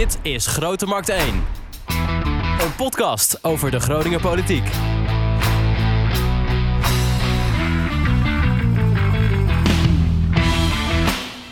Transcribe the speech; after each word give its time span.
Dit 0.00 0.18
is 0.22 0.46
Grote 0.46 0.86
Markt 0.86 1.08
1. 1.08 1.20
Een 2.60 2.74
podcast 2.76 3.44
over 3.44 3.70
de 3.70 3.80
Groninger 3.80 4.20
politiek. 4.20 4.64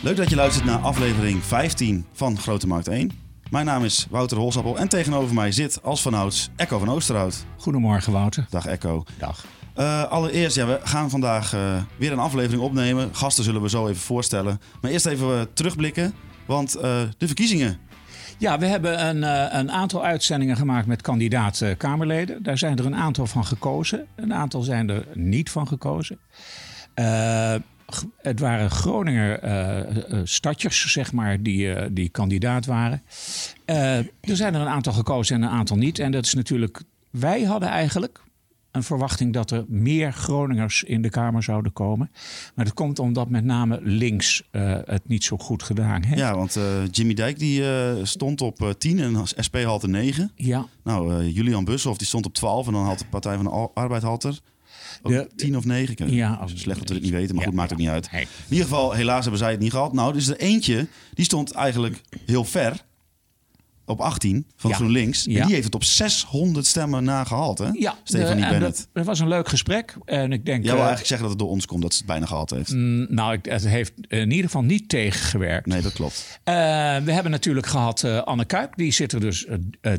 Leuk 0.01 0.15
dat 0.15 0.29
je 0.29 0.35
luistert 0.35 0.65
naar 0.65 0.79
aflevering 0.79 1.43
15 1.43 2.05
van 2.13 2.37
Grote 2.37 2.67
Markt 2.67 2.87
1. 2.87 3.11
Mijn 3.49 3.65
naam 3.65 3.83
is 3.83 4.07
Wouter 4.09 4.37
Holsappel 4.37 4.77
en 4.77 4.89
tegenover 4.89 5.35
mij 5.35 5.51
zit 5.51 5.83
als 5.83 6.01
vanouds 6.01 6.49
Echo 6.55 6.79
van 6.79 6.89
Oosterhout. 6.89 7.45
Goedemorgen 7.57 8.13
Wouter. 8.13 8.45
Dag 8.49 8.65
Echo. 8.65 9.03
Dag. 9.17 9.45
Uh, 9.77 10.03
allereerst, 10.03 10.55
ja, 10.55 10.65
we 10.65 10.79
gaan 10.83 11.09
vandaag 11.09 11.53
uh, 11.53 11.81
weer 11.97 12.11
een 12.11 12.19
aflevering 12.19 12.61
opnemen. 12.61 13.15
Gasten 13.15 13.43
zullen 13.43 13.61
we 13.61 13.69
zo 13.69 13.87
even 13.87 14.01
voorstellen. 14.01 14.61
Maar 14.81 14.91
eerst 14.91 15.05
even 15.05 15.27
uh, 15.27 15.41
terugblikken, 15.53 16.13
want 16.45 16.71
de 16.71 17.27
verkiezingen. 17.27 17.88
Ja, 18.39 18.59
we 18.59 18.65
hebben 18.65 19.07
een, 19.07 19.23
een 19.57 19.71
aantal 19.71 20.05
uitzendingen 20.05 20.55
gemaakt 20.55 20.87
met 20.87 21.01
kandidaat-Kamerleden. 21.01 22.43
Daar 22.43 22.57
zijn 22.57 22.77
er 22.77 22.85
een 22.85 22.95
aantal 22.95 23.25
van 23.25 23.45
gekozen. 23.45 24.07
Een 24.15 24.33
aantal 24.33 24.61
zijn 24.61 24.89
er 24.89 25.05
niet 25.13 25.49
van 25.49 25.67
gekozen. 25.67 26.19
het 28.21 28.39
waren 28.39 28.71
Groninger 28.71 29.39
stadjers, 30.23 30.91
zeg 30.91 31.11
maar, 31.11 31.41
die, 31.41 31.93
die 31.93 32.09
kandidaat 32.09 32.65
waren. 32.65 33.01
er 33.65 34.05
zijn 34.21 34.55
er 34.55 34.61
een 34.61 34.67
aantal 34.67 34.93
gekozen 34.93 35.35
en 35.35 35.41
een 35.41 35.49
aantal 35.49 35.77
niet. 35.77 35.99
En 35.99 36.11
dat 36.11 36.25
is 36.25 36.33
natuurlijk 36.33 36.83
wij 37.09 37.43
hadden 37.43 37.69
eigenlijk, 37.69 38.21
een 38.71 38.83
verwachting 38.83 39.33
dat 39.33 39.51
er 39.51 39.65
meer 39.67 40.13
Groningers 40.13 40.83
in 40.83 41.01
de 41.01 41.09
Kamer 41.09 41.43
zouden 41.43 41.73
komen. 41.73 42.11
Maar 42.55 42.65
dat 42.65 42.73
komt 42.73 42.99
omdat 42.99 43.29
met 43.29 43.43
name 43.43 43.79
links 43.81 44.43
uh, 44.51 44.77
het 44.85 45.07
niet 45.07 45.23
zo 45.23 45.37
goed 45.37 45.63
gedaan 45.63 46.03
heeft. 46.03 46.19
Ja, 46.19 46.35
want 46.35 46.55
uh, 46.55 46.63
Jimmy 46.91 47.13
Dijk 47.13 47.39
die, 47.39 47.61
uh, 47.61 47.93
stond 48.03 48.41
op 48.41 48.75
10 48.77 48.99
en 48.99 49.27
SP 49.47 49.55
halte 49.63 49.87
9. 49.87 50.31
Ja. 50.35 50.65
Nou, 50.83 51.25
Julian 51.25 51.65
Bushoff 51.65 51.97
die 51.97 52.07
stond 52.07 52.25
op 52.25 52.33
12 52.33 52.67
en 52.67 52.73
dan 52.73 52.85
had 52.85 52.99
de 52.99 53.05
Partij 53.09 53.35
van 53.35 53.43
de 53.43 53.69
Arbeid 53.73 54.01
halte 54.01 54.33
de, 55.03 55.29
10 55.35 55.57
of 55.57 55.65
9. 55.65 56.13
Ja, 56.13 56.33
als, 56.33 56.51
slecht 56.55 56.79
dat 56.79 56.87
we 56.87 56.93
het 56.93 57.03
niet 57.03 57.13
weten, 57.13 57.35
maar 57.35 57.43
goed, 57.43 57.53
maakt 57.53 57.69
het 57.69 57.79
niet 57.79 57.87
uit. 57.87 58.09
In 58.11 58.27
ieder 58.49 58.65
geval, 58.65 58.91
helaas 58.91 59.21
hebben 59.21 59.39
zij 59.39 59.51
het 59.51 59.59
niet 59.59 59.71
gehad. 59.71 59.93
Nou, 59.93 60.13
dus 60.13 60.27
er 60.27 60.37
eentje, 60.37 60.87
die 61.13 61.25
stond 61.25 61.51
eigenlijk 61.51 62.01
heel 62.25 62.43
ver 62.43 62.87
op 63.89 64.01
18 64.01 64.45
van 64.55 64.73
GroenLinks. 64.73 65.27
En 65.27 65.33
die 65.33 65.53
heeft 65.53 65.63
het 65.63 65.75
op 65.75 65.83
600 65.83 66.65
stemmen 66.65 67.03
nagehaald, 67.03 67.57
hè? 67.57 67.69
Ja, 67.73 67.95
Stefanie 68.03 68.43
de, 68.43 68.49
Bennett. 68.49 68.87
Dat 68.93 69.05
was 69.05 69.19
een 69.19 69.27
leuk 69.27 69.47
gesprek. 69.47 69.95
En 70.05 70.31
ik 70.31 70.45
denk. 70.45 70.63
Jij 70.63 70.73
wil 70.73 70.85
eigenlijk 70.85 71.07
zeggen 71.07 71.27
dat 71.27 71.29
het 71.29 71.39
door 71.39 71.49
ons 71.49 71.65
komt 71.65 71.81
dat 71.81 71.91
ze 71.91 71.97
het 71.97 72.07
bijna 72.07 72.25
gehad 72.25 72.49
heeft. 72.49 72.73
Mm, 72.73 73.07
nou, 73.09 73.39
het 73.41 73.65
heeft 73.65 73.93
in 74.07 74.29
ieder 74.29 74.45
geval 74.45 74.61
niet 74.61 74.89
tegengewerkt. 74.89 75.65
Nee, 75.65 75.81
dat 75.81 75.93
klopt. 75.93 76.39
Uh, 76.45 76.53
we 76.97 77.11
hebben 77.11 77.31
natuurlijk 77.31 77.67
gehad 77.67 78.03
uh, 78.03 78.21
Anne 78.21 78.45
Kuip, 78.45 78.75
die 78.75 78.91
zit 78.91 79.11
er 79.11 79.19
dus 79.19 79.47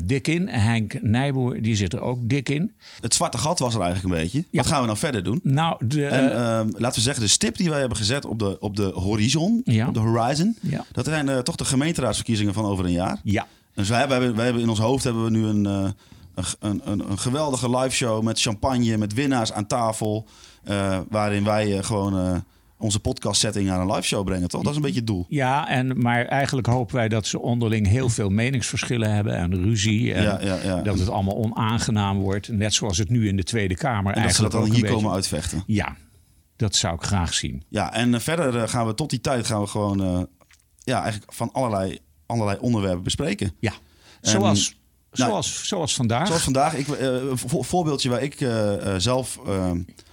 dik 0.03 0.27
in. 0.27 0.47
Henk 0.47 1.01
Nijboer, 1.01 1.61
die 1.61 1.75
zit 1.75 1.93
er 1.93 2.01
ook 2.01 2.29
dik 2.29 2.49
in. 2.49 2.71
Het 3.01 3.13
zwarte 3.13 3.37
gat 3.37 3.59
was 3.59 3.75
er 3.75 3.81
eigenlijk 3.81 4.15
een 4.15 4.21
beetje. 4.21 4.37
Ja. 4.37 4.61
Wat 4.61 4.67
gaan 4.67 4.79
we 4.79 4.85
nou 4.85 4.97
verder 4.97 5.23
doen? 5.23 5.39
Nou, 5.43 5.85
de, 5.85 6.05
en, 6.05 6.31
ehm, 6.31 6.69
laten 6.77 6.95
we 6.95 7.01
zeggen, 7.01 7.23
de 7.23 7.29
stip 7.29 7.57
die 7.57 7.69
wij 7.69 7.79
hebben 7.79 7.97
gezet 7.97 8.25
op 8.25 8.39
de, 8.39 8.59
op 8.59 8.75
de 8.75 8.91
horizon, 8.93 9.61
ja. 9.63 9.87
op 9.87 9.93
de 9.93 9.99
horizon, 9.99 10.57
ja. 10.61 10.85
dat 10.91 11.05
zijn 11.05 11.43
toch 11.43 11.55
de 11.55 11.65
gemeenteraadsverkiezingen 11.65 12.53
van 12.53 12.65
over 12.65 12.85
een 12.85 12.91
jaar. 12.91 13.19
Ja. 13.23 13.47
Dus 13.73 13.89
wij 13.89 13.99
hebben, 13.99 14.35
wij 14.35 14.45
hebben 14.45 14.63
in 14.63 14.69
ons 14.69 14.79
hoofd 14.79 15.03
hebben 15.03 15.23
we 15.23 15.29
nu 15.29 15.45
een, 15.45 15.65
uh, 15.65 15.89
een, 16.59 16.81
een, 16.83 17.11
een, 17.11 17.19
geweldige 17.19 17.77
live 17.77 17.95
show 17.95 18.23
met 18.23 18.41
champagne, 18.41 18.97
met 18.97 19.13
winnaars 19.13 19.51
aan 19.51 19.67
tafel. 19.67 20.27
Uh, 20.69 20.99
waarin 21.09 21.43
wij 21.43 21.77
uh, 21.77 21.83
gewoon 21.83 22.43
onze 22.77 22.99
podcast 22.99 23.39
setting 23.39 23.67
naar 23.67 23.79
een 23.79 23.91
live 23.91 24.01
show 24.01 24.25
brengen, 24.25 24.47
toch? 24.47 24.61
Dat 24.61 24.71
is 24.71 24.75
een 24.75 24.81
beetje 24.81 24.97
het 24.97 25.07
doel. 25.07 25.25
Ja, 25.29 25.67
en, 25.67 26.01
maar 26.01 26.25
eigenlijk 26.25 26.67
hopen 26.67 26.95
wij 26.95 27.09
dat 27.09 27.27
ze 27.27 27.39
onderling 27.39 27.87
heel 27.87 28.09
veel 28.09 28.29
meningsverschillen 28.29 29.13
hebben 29.13 29.35
en 29.35 29.63
ruzie. 29.63 30.13
En 30.13 30.23
ja, 30.23 30.41
ja, 30.41 30.55
ja. 30.63 30.81
dat 30.81 30.99
het 30.99 31.09
allemaal 31.09 31.35
onaangenaam 31.35 32.19
wordt. 32.19 32.47
Net 32.47 32.73
zoals 32.73 32.97
het 32.97 33.09
nu 33.09 33.27
in 33.27 33.35
de 33.35 33.43
Tweede 33.43 33.75
Kamer 33.75 34.13
en 34.13 34.21
eigenlijk 34.21 34.51
dat 34.51 34.51
ze 34.51 34.57
dat 34.57 34.67
dan 34.67 34.71
hier 34.71 34.81
beetje... 34.81 34.95
komen 34.95 35.11
uitvechten. 35.11 35.63
Ja, 35.65 35.95
dat 36.55 36.75
zou 36.75 36.95
ik 36.95 37.01
graag 37.01 37.33
zien. 37.33 37.63
Ja, 37.69 37.93
en 37.93 38.21
verder 38.21 38.69
gaan 38.69 38.87
we 38.87 38.93
tot 38.93 39.09
die 39.09 39.21
tijd 39.21 39.45
gaan 39.45 39.61
we 39.61 39.67
gewoon 39.67 40.27
ja, 40.83 41.01
eigenlijk 41.01 41.33
van 41.33 41.51
allerlei 41.51 41.99
allerlei 42.31 42.57
onderwerpen 42.59 43.03
bespreken. 43.03 43.53
Ja, 43.59 43.73
zoals, 44.21 44.75
nou, 45.11 45.29
zoals, 45.29 45.67
zoals 45.67 45.95
vandaag. 45.95 46.27
Zoals 46.27 46.43
vandaag. 46.43 46.75
Ik, 46.75 46.87
uh, 46.87 46.97
een 46.99 47.37
voorbeeldje 47.63 48.09
waar 48.09 48.23
ik 48.23 48.41
uh, 48.41 48.49
uh, 48.49 48.95
zelf, 48.97 49.39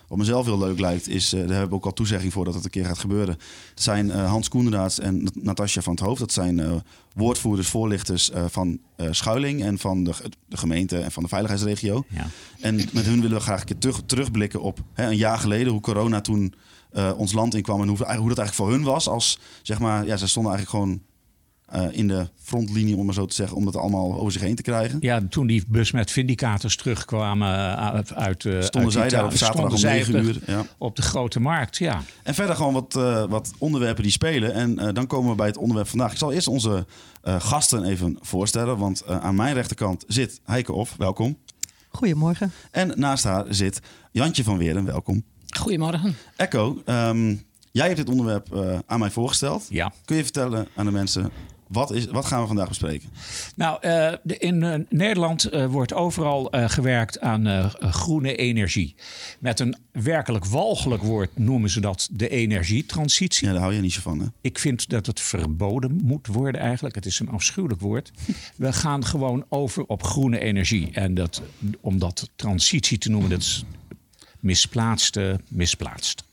wat 0.08 0.18
mezelf 0.18 0.44
heel 0.44 0.58
leuk 0.58 0.80
lijkt, 0.80 1.08
is, 1.08 1.30
daar 1.30 1.40
hebben 1.40 1.68
we 1.68 1.74
ook 1.74 1.84
al 1.84 1.92
toezegging 1.92 2.32
voor 2.32 2.44
dat 2.44 2.54
het 2.54 2.64
een 2.64 2.70
keer 2.70 2.84
gaat 2.84 2.98
gebeuren. 2.98 3.38
Dat 3.74 3.82
zijn 3.82 4.10
Hans 4.10 4.48
Koenderaads 4.48 4.98
en 4.98 5.28
Natasja 5.34 5.82
van 5.82 5.92
het 5.92 6.02
Hoofd. 6.02 6.20
Dat 6.20 6.32
zijn 6.32 6.82
woordvoerders, 7.14 7.68
voorlichters 7.68 8.30
van 8.46 8.78
Schuiling 9.10 9.62
en 9.62 9.78
van 9.78 10.04
de, 10.04 10.12
de, 10.46 10.56
gemeente 10.56 10.98
en 10.98 11.12
van 11.12 11.22
de 11.22 11.28
veiligheidsregio. 11.28 12.04
Ja. 12.08 12.26
En 12.60 12.74
met 12.74 13.04
hun 13.04 13.20
willen 13.20 13.36
we 13.36 13.42
graag 13.42 13.60
een 13.60 13.66
keer 13.66 13.78
terug, 13.78 14.00
terugblikken 14.06 14.62
op 14.62 14.78
hè, 14.92 15.06
een 15.06 15.16
jaar 15.16 15.38
geleden, 15.38 15.72
hoe 15.72 15.80
corona 15.80 16.20
toen 16.20 16.54
ons 17.16 17.32
land 17.32 17.54
inkwam 17.54 17.80
en 17.80 17.88
hoe, 17.88 17.96
hoe 17.96 18.06
dat 18.06 18.38
eigenlijk 18.38 18.54
voor 18.54 18.70
hun 18.70 18.82
was. 18.82 19.08
Als, 19.08 19.38
zeg 19.62 19.78
maar, 19.78 20.06
ja, 20.06 20.16
ze 20.16 20.28
stonden 20.28 20.52
eigenlijk 20.52 20.84
gewoon 20.84 21.00
uh, 21.74 21.84
in 21.90 22.08
de 22.08 22.28
frontlinie, 22.42 22.96
om 22.96 23.04
maar 23.04 23.14
zo 23.14 23.26
te 23.26 23.34
zeggen, 23.34 23.56
om 23.56 23.64
dat 23.64 23.76
allemaal 23.76 24.14
over 24.18 24.32
zich 24.32 24.40
heen 24.40 24.54
te 24.54 24.62
krijgen. 24.62 24.98
Ja, 25.00 25.20
toen 25.30 25.46
die 25.46 25.64
bus 25.68 25.92
met 25.92 26.10
vindicators 26.10 26.76
terugkwamen 26.76 27.48
uh, 27.48 28.00
uit... 28.14 28.44
Uh, 28.44 28.62
stonden 28.62 28.92
zij 28.92 29.08
daar 29.08 29.24
op 29.24 29.32
zaterdag 29.32 29.72
om 29.72 29.80
9 29.80 30.24
uur. 30.24 30.40
Ja. 30.46 30.64
Op 30.78 30.96
de 30.96 31.02
grote 31.02 31.40
markt, 31.40 31.76
ja. 31.76 32.02
En 32.22 32.34
verder 32.34 32.56
gewoon 32.56 32.72
wat, 32.72 32.92
wat 33.28 33.50
onderwerpen 33.58 34.02
die 34.02 34.12
spelen. 34.12 34.54
En 34.54 34.94
dan 34.94 35.06
komen 35.06 35.30
we 35.30 35.36
bij 35.36 35.46
het 35.46 35.56
onderwerp 35.56 35.88
vandaag. 35.88 36.12
Ik 36.12 36.18
zal 36.18 36.32
eerst 36.32 36.48
onze 36.48 36.86
gasten 37.22 37.84
even 37.84 38.18
voorstellen. 38.20 38.78
Want 38.78 39.06
aan 39.06 39.34
mijn 39.34 39.54
rechterkant 39.54 40.04
zit 40.06 40.40
Heike 40.44 40.72
Of, 40.72 40.94
welkom. 40.98 41.38
Goedemorgen. 41.88 42.52
En 42.70 42.92
naast 42.96 43.24
haar 43.24 43.44
zit 43.48 43.80
Jantje 44.12 44.44
van 44.44 44.58
Weeren, 44.58 44.84
welkom. 44.84 45.24
Goedemorgen. 45.56 46.16
Echo, 46.36 46.82
um, 46.86 47.42
jij 47.72 47.86
hebt 47.86 47.96
dit 47.96 48.08
onderwerp 48.08 48.54
aan 48.86 48.98
mij 48.98 49.10
voorgesteld. 49.10 49.66
Ja. 49.70 49.92
Kun 50.04 50.16
je 50.16 50.22
vertellen 50.22 50.68
aan 50.76 50.84
de 50.84 50.92
mensen 50.92 51.30
wat, 51.68 51.90
is, 51.90 52.06
wat 52.06 52.24
gaan 52.24 52.40
we 52.40 52.46
vandaag 52.46 52.68
bespreken? 52.68 53.08
Nou, 53.56 53.78
uh, 53.86 54.12
de, 54.22 54.38
in 54.38 54.62
uh, 54.62 54.74
Nederland 54.88 55.52
uh, 55.52 55.66
wordt 55.66 55.92
overal 55.92 56.48
gewerkt 56.52 57.20
aan 57.20 57.70
groene 57.80 58.36
energie. 58.36 58.94
Met 59.38 59.60
een 59.60 59.76
werkelijk 59.92 60.44
walgelijk 60.44 61.02
woord 61.02 61.38
noemen 61.38 61.70
ze 61.70 61.80
dat 61.80 62.08
de 62.12 62.28
energietransitie. 62.28 63.46
Ja, 63.46 63.52
daar 63.52 63.62
hou 63.62 63.74
je 63.74 63.80
niet 63.80 63.92
zo 63.92 64.00
van, 64.00 64.20
hè? 64.20 64.26
Ik 64.40 64.58
vind 64.58 64.88
dat 64.88 65.06
het 65.06 65.20
verboden 65.20 66.00
moet 66.02 66.26
worden 66.26 66.60
eigenlijk. 66.60 66.94
Het 66.94 67.06
is 67.06 67.20
een 67.20 67.28
afschuwelijk 67.28 67.80
woord. 67.80 68.12
we 68.56 68.72
gaan 68.72 69.04
gewoon 69.04 69.44
over 69.48 69.84
op 69.84 70.02
groene 70.02 70.38
energie. 70.38 70.90
En 70.92 71.14
dat, 71.14 71.42
om 71.80 71.98
dat 71.98 72.30
transitie 72.36 72.98
te 72.98 73.10
noemen, 73.10 73.30
dat 73.30 73.40
is 73.40 73.64
misplaatst. 74.40 75.18
misplaatst 75.48 76.24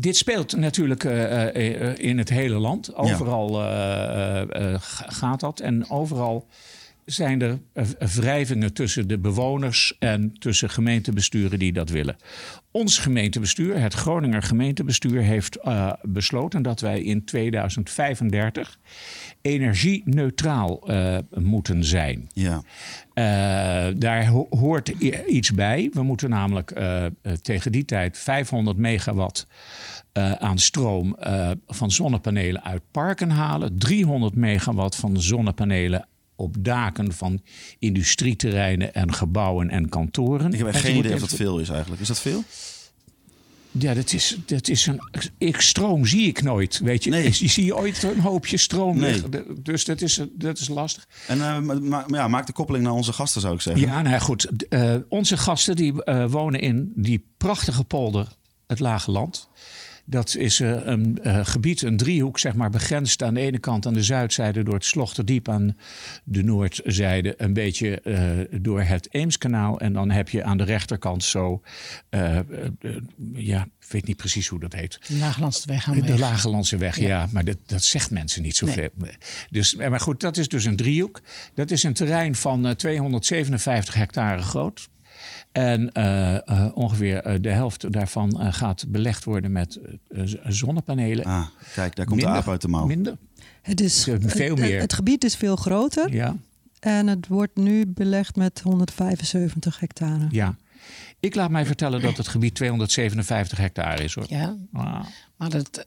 dit 0.00 0.16
speelt 0.16 0.56
natuurlijk 0.56 1.04
uh, 1.04 1.54
uh, 1.54 1.98
in 1.98 2.18
het 2.18 2.28
hele 2.28 2.58
land. 2.58 2.94
Overal 2.94 3.54
gaat 5.06 5.40
dat. 5.40 5.60
En 5.60 5.90
overal 5.90 6.46
zijn 7.10 7.42
er 7.42 7.58
wrijvingen 7.98 8.72
tussen 8.72 9.08
de 9.08 9.18
bewoners 9.18 9.96
en 9.98 10.32
tussen 10.38 10.70
gemeentebesturen 10.70 11.58
die 11.58 11.72
dat 11.72 11.90
willen. 11.90 12.16
Ons 12.70 12.98
gemeentebestuur, 12.98 13.80
het 13.80 13.94
Groninger 13.94 14.42
gemeentebestuur, 14.42 15.22
heeft 15.22 15.58
besloten 16.02 16.62
dat 16.62 16.80
wij 16.80 17.02
in 17.02 17.24
2035 17.24 18.78
energie-neutraal 19.42 20.88
moeten 21.34 21.84
zijn. 21.84 22.28
Ja. 22.32 22.62
daar 23.92 24.26
ho 24.26 24.46
hoort 24.50 24.88
iets 25.28 25.52
bij. 25.52 25.90
We 25.92 26.02
moeten 26.02 26.30
namelijk 26.30 26.80
tegen 27.42 27.72
die 27.72 27.84
tijd 27.84 28.18
500 28.18 28.76
megawatt 28.76 29.46
aan 30.38 30.58
stroom 30.58 31.16
van 31.66 31.90
zonnepanelen 31.90 32.64
uit 32.64 32.82
parken 32.90 33.30
halen. 33.30 33.78
300 33.78 34.34
megawatt 34.34 34.96
van 34.96 35.20
zonnepanelen 35.20 36.06
op 36.38 36.56
daken 36.58 37.12
van 37.12 37.42
industrieterreinen 37.78 38.94
en 38.94 39.12
gebouwen 39.12 39.70
en 39.70 39.88
kantoren. 39.88 40.52
Ik 40.52 40.58
heb 40.58 40.74
geen 40.74 40.96
idee 40.96 41.14
of 41.14 41.20
dat 41.20 41.34
veel 41.34 41.58
is 41.58 41.68
eigenlijk. 41.68 42.00
Is 42.00 42.08
dat 42.08 42.20
veel? 42.20 42.44
Ja, 43.70 43.94
dat 43.94 44.12
is, 44.12 44.38
dat 44.46 44.68
is 44.68 44.86
een. 44.86 45.00
Ik, 45.38 45.60
stroom 45.60 46.06
zie 46.06 46.28
ik 46.28 46.42
nooit. 46.42 46.78
Weet 46.78 47.04
je, 47.04 47.10
nee. 47.10 47.32
zie 47.48 47.64
je 47.64 47.76
ooit 47.76 48.02
een 48.02 48.20
hoopje 48.20 48.56
stroom 48.56 48.98
nee. 48.98 49.12
liggen. 49.12 49.62
Dus 49.62 49.84
dat 49.84 50.00
is, 50.00 50.20
dat 50.32 50.58
is 50.58 50.68
lastig. 50.68 51.08
En 51.26 51.38
uh, 51.38 51.58
ma 51.58 52.04
ja, 52.08 52.28
maak 52.28 52.46
de 52.46 52.52
koppeling 52.52 52.84
naar 52.84 52.92
onze 52.92 53.12
gasten, 53.12 53.40
zou 53.40 53.54
ik 53.54 53.60
zeggen. 53.60 53.86
Ja, 53.86 54.02
nou 54.02 54.20
goed. 54.20 54.48
Uh, 54.68 54.94
onze 55.08 55.36
gasten 55.36 55.76
die 55.76 55.92
uh, 56.04 56.30
wonen 56.30 56.60
in 56.60 56.92
die 56.94 57.24
prachtige 57.36 57.84
polder, 57.84 58.28
het 58.66 58.80
Lage 58.80 59.10
Land. 59.10 59.48
Dat 60.10 60.36
is 60.36 60.60
eh, 60.60 60.86
een 60.86 61.18
eh, 61.22 61.46
gebied, 61.46 61.82
een 61.82 61.96
driehoek, 61.96 62.38
zeg 62.38 62.54
maar, 62.54 62.70
begrensd 62.70 63.22
aan 63.22 63.34
de 63.34 63.40
ene 63.40 63.58
kant 63.58 63.86
aan 63.86 63.92
de 63.92 64.02
zuidzijde 64.02 64.62
door 64.62 64.74
het 64.74 64.84
Slochterdiep, 64.84 65.48
aan 65.48 65.76
de 66.24 66.42
noordzijde 66.42 67.34
een 67.36 67.52
beetje 67.52 68.00
eh, 68.00 68.60
door 68.60 68.82
het 68.82 69.14
Eemskanaal. 69.14 69.80
En 69.80 69.92
dan 69.92 70.10
heb 70.10 70.28
je 70.28 70.44
aan 70.44 70.56
de 70.56 70.64
rechterkant 70.64 71.24
zo, 71.24 71.62
ja, 73.32 73.68
ik 73.88 73.94
weet 73.94 74.06
niet 74.06 74.16
precies 74.16 74.48
hoe 74.48 74.60
dat 74.60 74.72
heet. 74.72 74.98
De 75.06 75.16
Laaglandseweg 75.16 75.82
gaan 75.82 75.94
we 75.94 76.00
De 76.00 76.06
weg. 76.06 76.20
Lagelandse 76.20 76.76
weg, 76.76 76.98
ja, 76.98 77.28
maar 77.32 77.44
dat, 77.44 77.58
dat 77.66 77.82
zegt 77.82 78.10
mensen 78.10 78.42
niet 78.42 78.56
zoveel. 78.56 78.88
Dus, 79.50 79.74
maar 79.74 80.00
goed, 80.00 80.20
dat 80.20 80.36
is 80.36 80.48
dus 80.48 80.64
een 80.64 80.76
driehoek. 80.76 81.20
Dat 81.54 81.70
is 81.70 81.82
een 81.82 81.92
terrein 81.92 82.34
van 82.34 82.66
eh, 82.66 82.72
257 82.72 83.94
hectare 83.94 84.42
groot. 84.42 84.88
En 85.52 85.92
eh, 85.92 86.34
eh, 86.48 86.66
ongeveer 86.74 87.22
eh, 87.22 87.34
de 87.40 87.50
helft 87.50 87.92
daarvan 87.92 88.40
eh, 88.40 88.52
gaat 88.52 88.84
belegd 88.88 89.24
worden 89.24 89.52
met 89.52 89.78
eh, 90.08 90.22
zonnepanelen. 90.46 91.24
Ah, 91.24 91.46
kijk, 91.74 91.96
daar 91.96 92.06
komt 92.06 92.20
de 92.20 92.26
aap 92.26 92.48
uit 92.48 92.60
de 92.60 92.68
mouw. 92.68 92.86
Minder, 92.86 93.16
Het, 93.62 93.80
is, 93.80 94.02
Veel 94.04 94.48
het, 94.50 94.58
meer. 94.58 94.80
het 94.80 94.92
gebied 94.92 95.24
is 95.24 95.36
veel 95.36 95.56
groter 95.56 96.12
ja. 96.12 96.36
en 96.80 97.06
het 97.06 97.26
wordt 97.26 97.56
nu 97.56 97.86
belegd 97.86 98.36
met 98.36 98.60
175 98.60 99.80
hectare. 99.80 100.26
ja. 100.30 100.56
Ik 101.20 101.34
laat 101.34 101.50
mij 101.50 101.66
vertellen 101.66 102.00
dat 102.00 102.16
het 102.16 102.28
gebied 102.28 102.54
257 102.54 103.58
hectare 103.58 104.04
is. 104.04 104.14
Hoor. 104.14 104.24
Ja, 104.28 104.56
Ah, 104.72 105.00
maar 105.36 105.50
dat, 105.50 105.86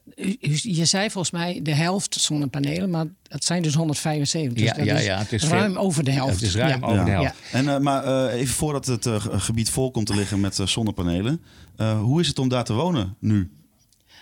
je 0.62 0.84
zei 0.84 1.10
volgens 1.10 1.32
mij 1.32 1.60
de 1.62 1.74
helft 1.74 2.14
zonnepanelen, 2.20 2.90
maar 2.90 3.06
het 3.28 3.44
zijn 3.44 3.62
dus 3.62 3.74
175. 3.74 4.52
Dus 4.52 4.62
Ja, 4.86 4.94
dat 4.94 5.04
ja, 5.04 5.18
het 5.18 5.32
is 5.32 5.44
ruim 5.44 5.72
veel- 5.72 5.82
over 5.82 6.04
de 6.04 6.10
helft. 6.10 6.34
het 6.34 6.42
is 6.42 6.54
ruim 6.54 6.80
Ja. 6.80 6.86
over 6.86 7.04
de 7.04 7.10
Ja. 7.10 7.20
helft. 7.20 7.34
En, 7.52 7.68
eh, 7.68 7.78
maar 7.78 8.04
eh, 8.28 8.40
even 8.40 8.54
voordat 8.54 8.86
het 8.86 9.06
eh, 9.06 9.20
ge- 9.20 9.40
gebied 9.40 9.70
vol 9.70 9.90
komt 9.90 10.06
te 10.06 10.14
liggen 10.14 10.40
met 10.40 10.60
zonnepanelen. 10.64 11.42
eh, 11.76 12.00
hoe 12.00 12.20
is 12.20 12.26
het 12.28 12.38
om 12.38 12.48
daar 12.48 12.64
te 12.64 12.72
wonen 12.72 13.16
nu? 13.18 13.50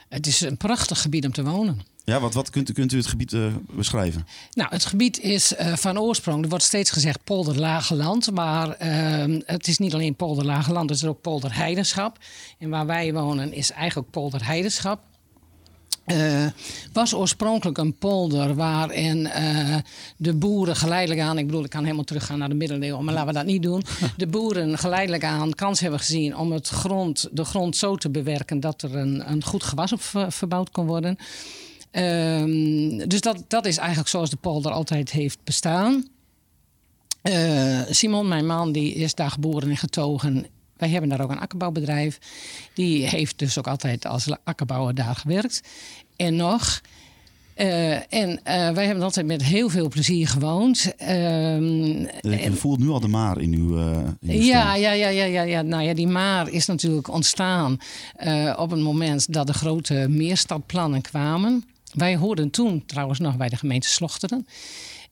Het 0.08 0.26
is 0.26 0.40
een 0.40 0.56
prachtig 0.56 1.00
gebied 1.02 1.24
om 1.24 1.32
te 1.32 1.42
wonen. 1.44 1.80
Ja, 2.10 2.20
wat, 2.20 2.34
wat 2.34 2.50
kunt, 2.50 2.72
kunt 2.72 2.92
u 2.92 2.96
het 2.96 3.06
gebied 3.06 3.32
eh, 3.32 3.46
beschrijven? 3.72 4.26
Nou, 4.52 4.70
het 4.70 4.84
gebied 4.84 5.20
is 5.20 5.54
eh, 5.54 5.76
van 5.76 6.00
oorsprong, 6.00 6.42
er 6.42 6.48
wordt 6.48 6.64
steeds 6.64 6.90
gezegd 6.90 7.24
polder 7.24 7.58
Lage 7.60 7.94
Land. 7.94 8.30
Maar 8.30 8.70
ehm, 8.70 9.40
het 9.44 9.68
is 9.68 9.78
niet 9.78 9.94
alleen 9.94 10.14
polder 10.14 10.44
Lage 10.44 10.72
Land, 10.72 10.90
het 10.90 10.98
is 10.98 11.04
ook 11.04 11.20
polder 11.20 11.56
Heidenschap. 11.56 12.18
En 12.58 12.70
waar 12.70 12.86
wij 12.86 13.12
wonen 13.12 13.52
is 13.52 13.70
eigenlijk 13.70 14.10
polder 14.10 14.46
Heidenschap. 14.46 15.00
Eh, 16.04 16.46
was 16.92 17.14
oorspronkelijk 17.14 17.78
een 17.78 17.94
polder 17.94 18.54
waarin 18.54 19.28
de 20.16 20.34
boeren 20.34 20.76
geleidelijk 20.76 21.20
aan, 21.20 21.38
ik 21.38 21.46
bedoel, 21.46 21.64
ik 21.64 21.70
kan 21.70 21.84
helemaal 21.84 22.04
teruggaan 22.04 22.38
naar 22.38 22.48
de 22.48 22.54
middeleeuwen, 22.54 23.04
maar 23.04 23.14
laten 23.14 23.28
we 23.28 23.34
dat 23.34 23.46
niet 23.46 23.62
doen. 23.62 23.82
De 24.16 24.26
boeren 24.26 24.78
geleidelijk 24.78 25.24
aan 25.24 25.54
kans 25.54 25.80
hebben 25.80 25.98
gezien 26.00 26.36
om 26.36 26.52
het 26.52 26.68
grond, 26.68 27.28
de 27.32 27.44
grond 27.44 27.76
zo 27.76 27.96
te 27.96 28.10
bewerken 28.10 28.60
dat 28.60 28.82
er 28.82 28.96
een, 28.96 29.30
een 29.30 29.44
goed 29.44 29.62
gewas 29.62 29.92
op 29.92 30.02
ver- 30.02 30.32
verbouwd 30.32 30.70
kon 30.70 30.86
worden. 30.86 31.18
Ehm, 31.90 33.08
dus 33.08 33.20
dat, 33.20 33.44
dat 33.48 33.66
is 33.66 33.76
eigenlijk 33.76 34.08
zoals 34.08 34.30
de 34.30 34.36
polder 34.36 34.72
altijd 34.72 35.10
heeft 35.10 35.38
bestaan. 35.44 36.08
Eh, 37.22 37.80
Simon, 37.90 38.28
mijn 38.28 38.46
man, 38.46 38.72
die 38.72 38.94
is 38.94 39.14
daar 39.14 39.30
geboren 39.30 39.70
en 39.70 39.76
getogen. 39.76 40.46
Wij 40.76 40.88
hebben 40.88 41.10
daar 41.10 41.20
ook 41.20 41.30
een 41.30 41.40
akkerbouwbedrijf. 41.40 42.18
Die 42.74 43.06
heeft 43.06 43.38
dus 43.38 43.58
ook 43.58 43.66
altijd 43.66 44.06
als 44.06 44.28
akkerbouwer 44.44 44.94
daar 44.94 45.14
gewerkt. 45.16 45.62
En 46.16 46.36
nog. 46.36 46.80
Eh, 47.54 48.12
en 48.12 48.40
eh, 48.44 48.70
wij 48.70 48.86
hebben 48.86 49.04
altijd 49.04 49.26
met 49.26 49.42
heel 49.42 49.68
veel 49.68 49.88
plezier 49.88 50.28
gewoond. 50.28 50.94
Ehm, 50.96 51.62
Je 52.20 52.52
voelt 52.52 52.78
nu 52.78 52.88
al 52.88 53.00
de 53.00 53.08
maar 53.08 53.40
in 53.40 53.54
uw, 53.54 53.78
in 54.20 54.30
uw 54.30 54.42
ja, 54.42 54.74
ja, 54.74 54.92
ja, 54.92 55.08
ja, 55.08 55.24
ja, 55.24 55.42
ja. 55.42 55.62
Nou 55.62 55.82
ja, 55.82 55.94
die 55.94 56.06
maar 56.06 56.48
is 56.48 56.66
natuurlijk 56.66 57.08
ontstaan 57.08 57.78
op 58.56 58.70
het 58.70 58.80
moment 58.80 59.32
dat 59.32 59.46
de 59.46 59.52
grote 59.52 60.06
meerstadplannen 60.08 61.00
kwamen. 61.00 61.64
Wij 61.94 62.16
hoorden 62.16 62.50
toen 62.50 62.86
trouwens 62.86 63.18
nog 63.18 63.36
bij 63.36 63.48
de 63.48 63.56
gemeente 63.56 63.88
Slochteren. 63.88 64.46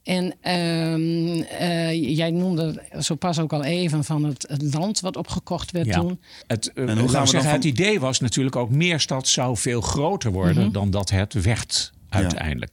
En 0.03 0.35
ehm, 0.41 1.41
eh, 1.43 2.17
jij 2.17 2.31
noemde 2.31 2.83
zo 3.01 3.15
pas 3.15 3.39
ook 3.39 3.53
al 3.53 3.65
even 3.65 4.05
van 4.05 4.25
het, 4.25 4.47
het 4.49 4.75
land 4.75 5.01
wat 5.01 5.17
opgekocht 5.17 5.71
werd 5.71 5.87
Ja. 5.87 6.01
toen. 6.01 6.21
Het, 6.47 6.73
eh, 6.73 6.85
hoe 6.85 6.95
we 6.95 7.09
gaan 7.09 7.23
we 7.23 7.29
zeggen, 7.29 7.51
het 7.51 7.65
idee 7.65 8.01
was 8.01 8.21
natuurlijk 8.21 8.57
ook 8.57 8.71
Meerstad 8.71 9.29
zou 9.29 9.57
veel 9.57 9.81
groter 9.81 10.33
worden 10.33 10.63
Mhm. 10.65 10.73
dan 10.73 10.91
dat 10.91 11.11
het 11.11 11.43
werd 11.43 11.93
uiteindelijk. 12.09 12.73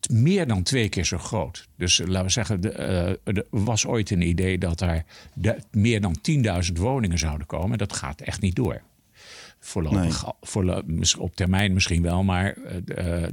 T- 0.00 0.10
Meer 0.10 0.46
dan 0.46 0.62
twee 0.62 0.88
keer 0.88 1.04
zo 1.04 1.18
groot. 1.18 1.68
Dus 1.76 2.00
eh, 2.00 2.06
laten 2.06 2.24
we 2.26 2.32
zeggen, 2.32 2.76
eh, 2.78 3.08
er 3.24 3.44
was 3.50 3.86
ooit 3.86 4.10
een 4.10 4.22
idee 4.28 4.58
dat 4.58 4.80
er 4.80 5.04
de- 5.34 5.58
meer 5.70 6.00
dan 6.00 6.16
10.000 6.20 6.78
woningen 6.78 7.18
zouden 7.18 7.46
komen. 7.46 7.78
Dat 7.78 7.92
gaat 7.92 8.20
echt 8.20 8.40
niet 8.40 8.56
door. 8.56 8.82
Voorlopig, 9.60 11.18
op 11.18 11.36
termijn 11.36 11.72
misschien 11.72 12.02
wel, 12.02 12.22
maar 12.22 12.56
eh, 12.86 13.22
eh, 13.22 13.28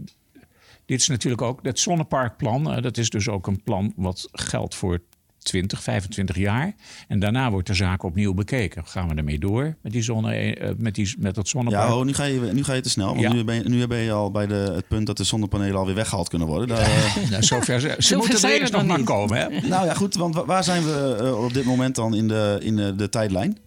dit 0.85 0.99
is 0.99 1.07
natuurlijk 1.07 1.41
ook 1.41 1.59
het 1.63 1.79
zonneparkplan. 1.79 2.71
eh, 2.73 2.81
dat 2.81 2.97
is 2.97 3.09
dus 3.09 3.29
ook 3.29 3.47
een 3.47 3.63
plan 3.63 3.93
wat 3.95 4.27
geldt 4.31 4.75
voor 4.75 4.99
20, 5.37 5.83
25 5.83 6.35
jaar. 6.37 6.75
En 7.07 7.19
daarna 7.19 7.51
wordt 7.51 7.67
de 7.67 7.73
zaak 7.73 8.03
opnieuw 8.03 8.33
bekeken. 8.33 8.85
Gaan 8.85 9.07
we 9.07 9.15
ermee 9.15 9.39
door 9.39 9.75
met, 9.81 9.91
die 9.91 10.01
zonne, 10.01 10.75
met, 10.77 10.95
die, 10.95 11.15
met 11.19 11.35
dat 11.35 11.47
zonnepark? 11.47 11.87
Ja, 11.87 11.95
oh, 11.97 12.05
nu, 12.05 12.13
ga 12.13 12.23
je, 12.23 12.39
nu 12.53 12.63
ga 12.63 12.73
je 12.73 12.81
te 12.81 12.89
snel. 12.89 13.07
Want 13.07 13.19
Ja. 13.19 13.33
nu, 13.33 13.43
ben 13.43 13.55
je, 13.55 13.69
nu 13.69 13.87
ben 13.87 13.97
je 13.97 14.11
al 14.11 14.31
bij 14.31 14.47
de, 14.47 14.53
het 14.75 14.87
punt 14.87 15.05
dat 15.07 15.17
de 15.17 15.23
zonnepanelen 15.23 15.75
alweer 15.77 15.95
weggehaald 15.95 16.29
kunnen 16.29 16.47
worden. 16.47 16.67
Daar, 16.67 17.13
Nou, 17.31 17.43
zover, 17.43 17.79
ze 17.79 17.95
ze 17.99 18.15
moeten 18.15 18.49
er 18.51 18.71
nog 18.71 18.85
maar 18.85 18.97
niet. 18.97 19.05
komen. 19.05 19.37
Hè? 19.37 19.67
nou 19.67 19.85
ja, 19.85 19.93
goed. 19.93 20.15
Want 20.15 20.35
wa- 20.35 20.45
waar 20.45 20.63
zijn 20.63 20.83
we 20.83 21.35
op 21.45 21.53
dit 21.53 21.65
moment 21.65 21.95
dan 21.95 22.15
in 22.15 22.27
de, 22.27 22.57
in 22.61 22.75
de, 22.75 22.95
de 22.95 23.09
tijdlijn? 23.09 23.57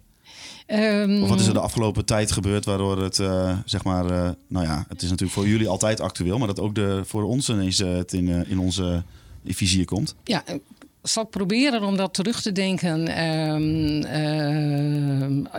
Ehm, 0.67 1.23
Of 1.23 1.29
wat 1.29 1.41
is 1.41 1.47
er 1.47 1.53
de 1.53 1.61
afgelopen 1.61 2.05
tijd 2.05 2.33
gebeurd 2.33 2.65
waardoor 2.65 3.03
het, 3.03 3.19
eh, 3.19 3.59
zeg 3.65 3.85
maar, 3.85 4.05
eh, 4.05 4.31
nou 4.49 4.67
ja, 4.67 4.85
het 4.89 5.03
is 5.03 5.09
natuurlijk 5.09 5.39
voor 5.39 5.49
jullie 5.49 5.69
altijd 5.69 6.01
actueel, 6.01 6.39
maar 6.39 6.47
dat 6.47 6.61
ook 6.61 6.75
de, 6.75 7.01
voor 7.05 7.23
ons 7.23 7.49
ineens 7.49 7.81
eh, 7.81 7.93
het 7.93 8.13
in, 8.13 8.29
in 8.29 8.59
onze 8.59 9.03
vizier 9.45 9.85
komt. 9.85 10.15
Ja, 10.25 10.47
ik 10.47 10.61
zal 11.03 11.25
proberen 11.25 11.83
om 11.83 11.97
dat 11.97 12.15
terug 12.15 12.43
te 12.43 12.53
denken. 12.53 13.09
Ehm, 13.09 14.03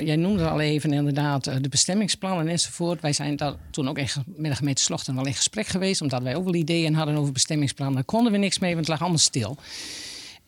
jij 0.05 0.15
noemde 0.15 0.49
al 0.49 0.59
even 0.59 0.93
inderdaad 0.93 1.43
de 1.43 1.69
bestemmingsplannen 1.69 2.47
enzovoort. 2.47 3.01
Wij 3.01 3.13
zijn 3.13 3.35
daar 3.35 3.53
toen 3.71 3.89
ook 3.89 3.97
echt 3.97 4.17
met 4.25 4.51
de 4.51 4.57
gemeente 4.57 4.81
Slochten 4.81 5.15
wel 5.15 5.25
in 5.25 5.33
gesprek 5.33 5.67
geweest. 5.67 6.01
Omdat 6.01 6.21
wij 6.21 6.35
ook 6.35 6.43
wel 6.43 6.55
ideeën 6.55 6.95
hadden 6.95 7.15
over 7.15 7.33
bestemmingsplannen. 7.33 7.95
Daar 7.95 8.03
konden 8.03 8.31
we 8.31 8.37
niks 8.37 8.59
mee, 8.59 8.73
want 8.73 8.87
het 8.87 8.89
lag 8.89 9.01
allemaal 9.01 9.19
stil. 9.19 9.57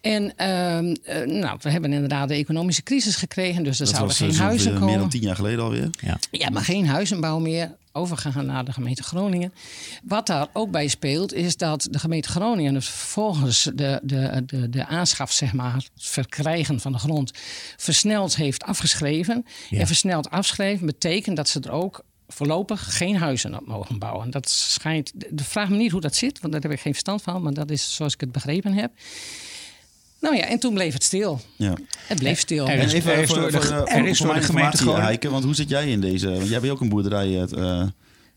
En 0.01 0.34
ehm, 0.36 0.96
eh, 1.04 1.25
nou, 1.28 1.57
we 1.62 1.69
hebben 1.69 1.94
inderdaad 1.94 2.28
de 2.28 2.34
economische 2.36 2.84
crisis 2.84 3.16
gekregen. 3.16 3.63
Dus 3.63 3.80
er 3.80 3.86
Dat 3.86 3.96
zouden 3.96 4.18
was 4.18 4.28
geen 4.28 4.36
eh, 4.38 4.46
huizen 4.46 4.63
zo'n, 4.63 4.72
eh, 4.74 4.78
komen. 4.80 4.94
meer 4.94 5.01
dan 5.01 5.10
tien 5.10 5.22
jaar 5.22 5.36
geleden 5.36 5.63
alweer. 5.63 5.90
Ja, 6.31 6.50
maar 6.50 6.63
geen 6.63 6.88
huizenbouw 6.88 7.40
meer. 7.40 7.78
Overgegaan 7.92 8.46
naar 8.46 8.66
de 8.66 8.74
gemeente 8.74 9.04
Groningen. 9.04 9.54
Wat 10.04 10.28
daar 10.28 10.48
ook 10.54 10.72
bij 10.72 10.88
speelt, 10.88 11.34
is 11.34 11.57
dat 11.57 11.88
de 11.92 12.00
gemeente 12.00 12.30
Groningen 12.30 12.74
dus 12.74 12.90
vervolgens 12.90 13.63
de, 13.75 14.00
de, 14.04 14.44
de, 14.46 14.69
de 14.69 14.86
aanschaf, 14.86 15.31
zeg 15.31 15.54
maar, 15.54 15.74
het 15.74 15.90
verkrijgen 15.96 16.80
van 16.80 16.92
de 16.92 16.98
grond, 16.98 17.31
versneld 17.78 18.36
heeft 18.36 18.63
afgeschreven. 18.63 19.46
Ja. 19.69 19.80
En 19.80 19.88
versneld 19.88 20.30
afschrijven 20.30 20.86
betekent 20.86 21.36
dat 21.36 21.50
ze 21.50 21.60
er 21.60 21.72
ook 21.72 22.04
voorlopig 22.28 22.98
geen 22.98 23.18
huizen 23.18 23.56
op 23.60 23.68
mogen 23.68 24.00
bouwen. 24.00 24.30
Dat 24.31 24.50
schijnt. 24.50 25.12
de- 25.16 25.44
Vraag 25.44 25.69
me 25.69 25.78
niet 25.78 25.91
hoe 25.91 26.01
dat 26.01 26.15
zit, 26.15 26.39
want 26.39 26.53
daar 26.53 26.62
heb 26.62 26.72
ik 26.72 26.79
geen 26.79 26.91
verstand 26.94 27.22
van, 27.22 27.41
maar 27.41 27.53
dat 27.53 27.70
is 27.72 27.96
zoals 27.96 28.13
ik 28.13 28.20
het 28.20 28.32
begrepen 28.32 28.74
heb. 28.74 28.91
Nou 30.19 30.35
ja, 30.35 30.43
en 30.45 30.59
toen 30.59 30.73
bleef 30.73 30.93
het 30.93 31.03
stil. 31.03 31.39
Ja. 31.55 31.73
Het 32.07 32.19
bleef 32.19 32.39
stil. 32.39 32.67
Er 32.67 32.79
is- 32.79 32.93
even 32.93 33.13
er 33.13 33.19
is 33.21 33.27
voor, 33.29 33.38
door 33.39 33.51
voor, 33.51 33.61
de- 33.61 33.67
er 33.67 33.88
voor- 33.97 34.07
is 34.07 34.17
voor 34.17 34.25
door 34.25 34.35
mijn 34.35 34.47
de 34.47 34.77
gemeente 34.77 34.91
Heike, 34.91 35.29
want 35.29 35.43
hoe 35.43 35.55
zit 35.55 35.69
jij 35.69 35.89
in 35.91 36.01
deze? 36.01 36.27
Want 36.29 36.43
jij 36.47 36.53
hebt 36.59 36.69
ook 36.69 36.81
een 36.81 36.89
boerderij. 36.89 37.41
eh, 37.43 37.88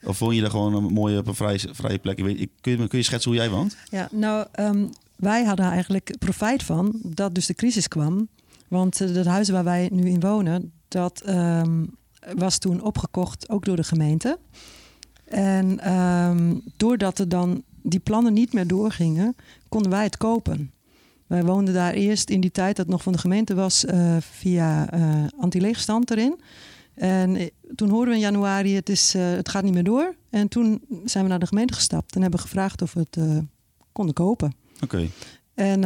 of 0.04 0.18
woon 0.18 0.34
je 0.34 0.40
daar 0.40 0.50
gewoon 0.50 0.74
een 0.74 0.92
mooie 0.92 1.18
op 1.18 1.26
een 1.26 1.34
vrij, 1.34 1.60
vrije 1.72 1.98
plek? 1.98 2.18
Ik 2.18 2.24
weet, 2.24 2.40
ik, 2.40 2.50
kun, 2.60 2.78
je, 2.80 2.88
kun 2.88 2.98
je 2.98 3.04
schetsen 3.04 3.30
hoe 3.30 3.40
jij 3.40 3.50
woont? 3.50 3.76
Ja, 3.90 4.08
nou, 4.12 4.46
ehm, 4.52 4.84
wij 5.16 5.44
hadden 5.44 5.66
eigenlijk 5.66 6.14
profijt 6.18 6.62
van 6.62 7.00
dat 7.02 7.34
dus 7.34 7.46
de 7.46 7.54
crisis 7.54 7.88
kwam. 7.88 8.28
Want 8.68 9.00
eh, 9.00 9.14
dat 9.14 9.26
huis 9.26 9.48
waar 9.48 9.64
wij 9.64 9.88
nu 9.92 10.08
in 10.08 10.20
wonen, 10.20 10.72
dat 10.88 11.20
ehm, 11.20 11.84
was 12.36 12.58
toen 12.58 12.80
opgekocht 12.82 13.48
ook 13.48 13.64
door 13.64 13.76
de 13.76 13.84
gemeente. 13.84 14.38
En 15.24 15.80
ehm, 15.80 16.54
doordat 16.76 17.18
er 17.18 17.28
dan 17.28 17.62
die 17.82 18.00
plannen 18.00 18.32
niet 18.32 18.52
meer 18.52 18.66
doorgingen, 18.66 19.36
konden 19.68 19.90
wij 19.90 20.02
het 20.04 20.16
kopen. 20.16 20.72
Wij 21.32 21.44
woonden 21.44 21.74
daar 21.74 21.92
eerst 21.92 22.30
in 22.30 22.40
die 22.40 22.50
tijd 22.50 22.76
dat 22.76 22.84
het 22.84 22.94
nog 22.94 23.02
van 23.02 23.12
de 23.12 23.18
gemeente 23.18 23.54
was 23.54 23.84
eh, 23.84 24.16
via 24.20 24.90
eh 24.90 25.24
anti-leegstand 25.38 26.10
erin. 26.10 26.40
En 26.94 27.36
eh, 27.36 27.46
toen 27.74 27.90
hoorden 27.90 28.08
we 28.08 28.14
in 28.14 28.26
januari, 28.26 28.74
het, 28.74 28.88
is, 28.88 29.12
het 29.12 29.48
gaat 29.48 29.62
niet 29.62 29.74
meer 29.74 29.84
door. 29.84 30.14
En 30.30 30.48
toen 30.48 30.82
zijn 31.04 31.24
we 31.24 31.30
naar 31.30 31.38
de 31.38 31.46
gemeente 31.46 31.72
gestapt 31.72 32.14
en 32.14 32.22
hebben 32.22 32.40
gevraagd 32.40 32.82
of 32.82 32.92
we 32.92 33.06
het 33.10 33.44
konden 33.92 34.14
kopen. 34.14 34.54
Oké. 34.82 35.08
En 35.54 35.80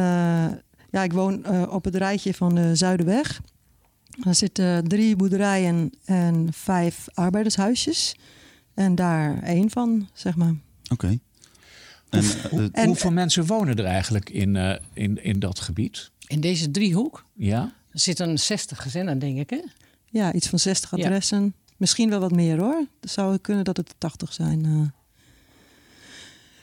ja, 0.89 1.03
ik 1.03 1.13
woon 1.13 1.69
op 1.69 1.83
het 1.83 1.95
rijtje 1.95 2.33
van 2.33 2.55
de 2.55 2.75
Zuiderweg. 2.75 3.41
Er 4.25 4.35
zitten 4.35 4.87
drie 4.87 5.15
boerderijen 5.15 5.91
en 6.05 6.47
vijf 6.51 7.05
arbeidershuisjes. 7.13 8.15
En 8.73 8.95
daar 8.95 9.43
één 9.43 9.69
van, 9.69 10.07
zeg 10.13 10.35
maar. 10.35 10.55
Oké. 10.91 11.19
En, 12.17 12.49
Hoe- 12.49 12.69
eh, 12.71 12.81
En- 12.81 12.87
hoeveel 12.87 13.11
mensen 13.11 13.45
wonen 13.45 13.75
er 13.75 13.85
eigenlijk 13.85 14.29
in, 14.29 14.55
eh, 14.55 14.75
in, 14.93 15.23
in 15.23 15.39
dat 15.39 15.59
gebied? 15.59 16.11
In 16.27 16.41
deze 16.41 16.71
driehoek 16.71 17.25
Ja? 17.35 17.73
zitten 17.91 18.39
60 18.39 18.81
gezinnen, 18.81 19.19
denk 19.19 19.37
ik. 19.37 19.49
Hè? 19.49 19.61
Ja, 20.09 20.33
iets 20.33 20.47
van 20.47 20.59
60 20.59 20.91
Ja. 20.95 21.03
adressen. 21.05 21.53
Misschien 21.77 22.09
wel 22.09 22.19
wat 22.19 22.31
meer 22.31 22.59
hoor. 22.59 22.85
Het 23.01 23.11
zou 23.11 23.37
kunnen 23.37 23.63
dat 23.63 23.77
het 23.77 23.93
80 23.97 24.33
zijn. 24.33 24.65
eh. 24.65 24.81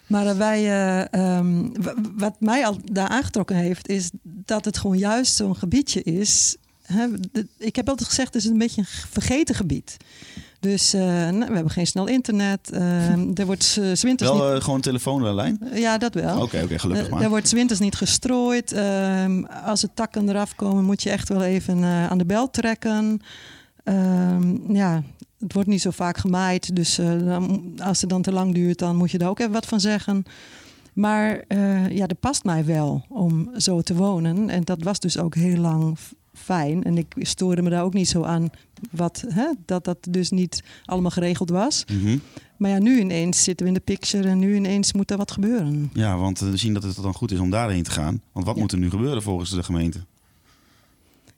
Maar 0.06 0.37
wij, 0.37 0.58
eh, 0.64 1.12
ehm, 1.38 1.68
wat 2.16 2.40
mij 2.40 2.66
al 2.66 2.78
daar 2.92 3.08
aangetrokken 3.08 3.56
heeft, 3.56 3.88
is 3.88 4.11
dat 4.23 4.64
het 4.64 4.78
gewoon 4.78 4.99
juist 4.99 5.37
zo'n 5.37 5.56
gebiedje 5.56 6.02
is. 6.02 6.56
Hè, 6.82 7.06
de- 7.32 7.46
ik 7.58 7.76
heb 7.76 7.88
altijd 7.88 8.08
gezegd, 8.08 8.34
het 8.34 8.42
is 8.44 8.50
een 8.50 8.58
beetje 8.58 8.80
een 8.80 8.87
vergeten 9.11 9.54
gebied. 9.54 9.96
Dus 10.64 10.94
eh, 10.94 11.00
nou, 11.02 11.38
we 11.47 11.54
hebben 11.54 11.71
geen 11.71 11.87
snel 11.87 12.06
internet. 12.06 12.71
ehm, 12.71 13.30
er 13.40 13.47
wordt 13.47 13.62
s- 13.62 13.73
's 13.92 14.02
winters 14.02 14.30
niet... 14.30 14.38
Wel 14.40 14.54
eh, 14.54 14.61
gewoon 14.61 14.75
een 14.76 14.80
telefoonlijn? 14.80 15.61
Ja, 15.75 15.99
dat 15.99 16.14
wel. 16.14 16.40
Oké, 16.42 16.61
oké, 16.64 16.78
gelukkig 16.78 17.06
Eh, 17.06 17.12
maar. 17.12 17.23
Er 17.23 17.28
wordt 17.28 17.49
's 17.49 17.52
winters 17.52 17.78
niet 17.80 17.94
gestrooid. 17.94 18.73
Ehm, 18.73 19.44
als 19.44 19.80
de 19.80 19.88
takken 19.94 20.28
eraf 20.28 20.54
komen, 20.54 20.85
moet 20.85 21.02
je 21.02 21.11
echt 21.11 21.28
wel 21.28 21.42
even 21.42 21.83
eh, 21.83 22.06
aan 22.11 22.18
de 22.18 22.25
bel 22.26 22.50
trekken. 22.50 23.21
Ehm, 23.85 24.73
ja, 24.73 25.02
het 25.38 25.52
wordt 25.52 25.68
niet 25.68 25.80
zo 25.80 25.90
vaak 25.90 26.16
gemaaid. 26.16 26.76
Dus 26.76 26.99
eh, 26.99 27.18
dan, 27.18 27.73
als 27.83 28.00
het 28.00 28.11
dan 28.11 28.23
te 28.23 28.33
lang 28.33 28.54
duurt, 28.54 28.78
dan 28.78 28.97
moet 28.97 29.11
je 29.11 29.18
daar 29.18 29.28
ook 29.28 29.38
even 29.38 29.52
wat 29.52 29.66
van 29.66 29.80
zeggen. 29.80 30.25
Maar 30.92 31.44
eh, 31.49 31.88
ja, 31.88 32.06
dat 32.06 32.21
past 32.21 32.44
mij 32.44 32.64
wel 32.64 33.04
om 33.09 33.50
zo 33.56 33.80
te 33.80 33.94
wonen. 33.94 34.49
En 34.50 34.64
dat 34.64 34.83
was 34.83 35.00
dus 35.00 35.18
ook 35.18 35.35
heel 35.35 35.56
lang 35.56 35.99
fijn. 36.34 36.82
En 36.84 36.98
ik 36.98 37.14
stoorde 37.18 37.62
me 37.62 37.70
daar 37.70 37.82
ook 37.84 37.94
niet 37.94 38.08
zo 38.08 38.22
aan 38.22 38.50
wat, 38.90 39.24
hè, 39.28 39.46
dat 39.64 39.84
dat 39.84 39.98
dus 40.10 40.30
niet 40.30 40.62
allemaal 40.84 41.10
geregeld 41.10 41.50
was. 41.50 41.84
Mhm. 41.92 42.18
Maar 42.56 42.70
ja, 42.70 42.78
nu 42.78 43.00
ineens 43.00 43.42
zitten 43.44 43.66
we 43.66 43.72
in 43.72 43.78
de 43.78 43.84
picture 43.84 44.28
en 44.28 44.38
nu 44.38 44.54
ineens 44.54 44.92
moet 44.92 45.10
er 45.10 45.16
wat 45.16 45.30
gebeuren. 45.30 45.90
Ja, 45.92 46.16
want 46.16 46.40
eh, 46.40 46.48
we 46.50 46.56
zien 46.56 46.74
dat 46.74 46.82
het 46.82 47.02
dan 47.02 47.14
goed 47.14 47.32
is 47.32 47.38
om 47.38 47.50
daarheen 47.50 47.82
te 47.82 47.90
gaan. 47.90 48.20
Want 48.32 48.46
wat 48.46 48.54
Ja. 48.54 48.60
moet 48.60 48.72
er 48.72 48.78
nu 48.78 48.90
gebeuren 48.90 49.22
volgens 49.22 49.50
de 49.50 49.62
gemeente? 49.62 50.04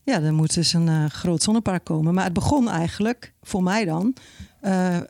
Ja, 0.04 0.20
er 0.20 0.34
moet 0.34 0.54
dus 0.54 0.72
een 0.72 0.88
eh, 0.88 1.04
groot 1.06 1.42
zonnepark 1.42 1.84
komen. 1.84 2.14
Maar 2.14 2.24
het 2.24 2.32
begon 2.32 2.68
eigenlijk, 2.68 3.32
voor 3.42 3.62
mij 3.62 3.84
dan, 3.84 4.14
eh, 4.60 4.96
eh, 4.96 5.02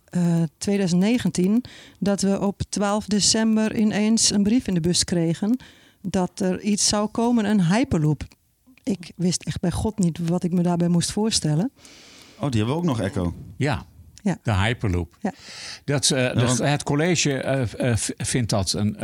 2019, 0.59 1.65
dat 1.99 2.21
we 2.21 2.41
op 2.41 2.61
12 2.69 3.07
december 3.07 3.77
ineens 3.77 4.31
een 4.31 4.43
brief 4.43 4.67
in 4.67 4.75
de 4.75 4.81
bus 4.81 5.05
kregen 5.05 5.57
dat 6.03 6.41
er 6.41 6.61
iets 6.61 6.89
zou 6.89 7.09
komen, 7.09 7.45
een 7.51 7.65
hyperloop. 7.67 8.25
Ik 8.87 9.13
wist 9.17 9.43
echt 9.43 9.61
bij 9.61 9.71
God 9.71 9.99
niet 9.99 10.19
wat 10.29 10.45
ik 10.45 10.53
me 10.53 10.63
daarbij 10.63 10.89
moest 10.89 11.13
voorstellen. 11.13 11.71
Oh, 12.39 12.51
die 12.51 12.61
hebben 12.61 12.67
we 12.67 12.73
ook 12.75 12.85
nog, 12.85 13.01
Echo. 13.01 13.35
Ja, 13.57 13.87
Ja. 14.23 14.39
de 14.43 14.53
Hyperloop. 14.53 15.17
Ja. 15.21 15.33
Dat, 15.85 16.11
eh, 16.11 16.59
het 16.59 16.83
college 16.83 17.33
eh, 17.33 17.91
eh, 17.91 17.97
vindt 18.17 18.51
dat 18.51 18.73
een, 18.73 18.97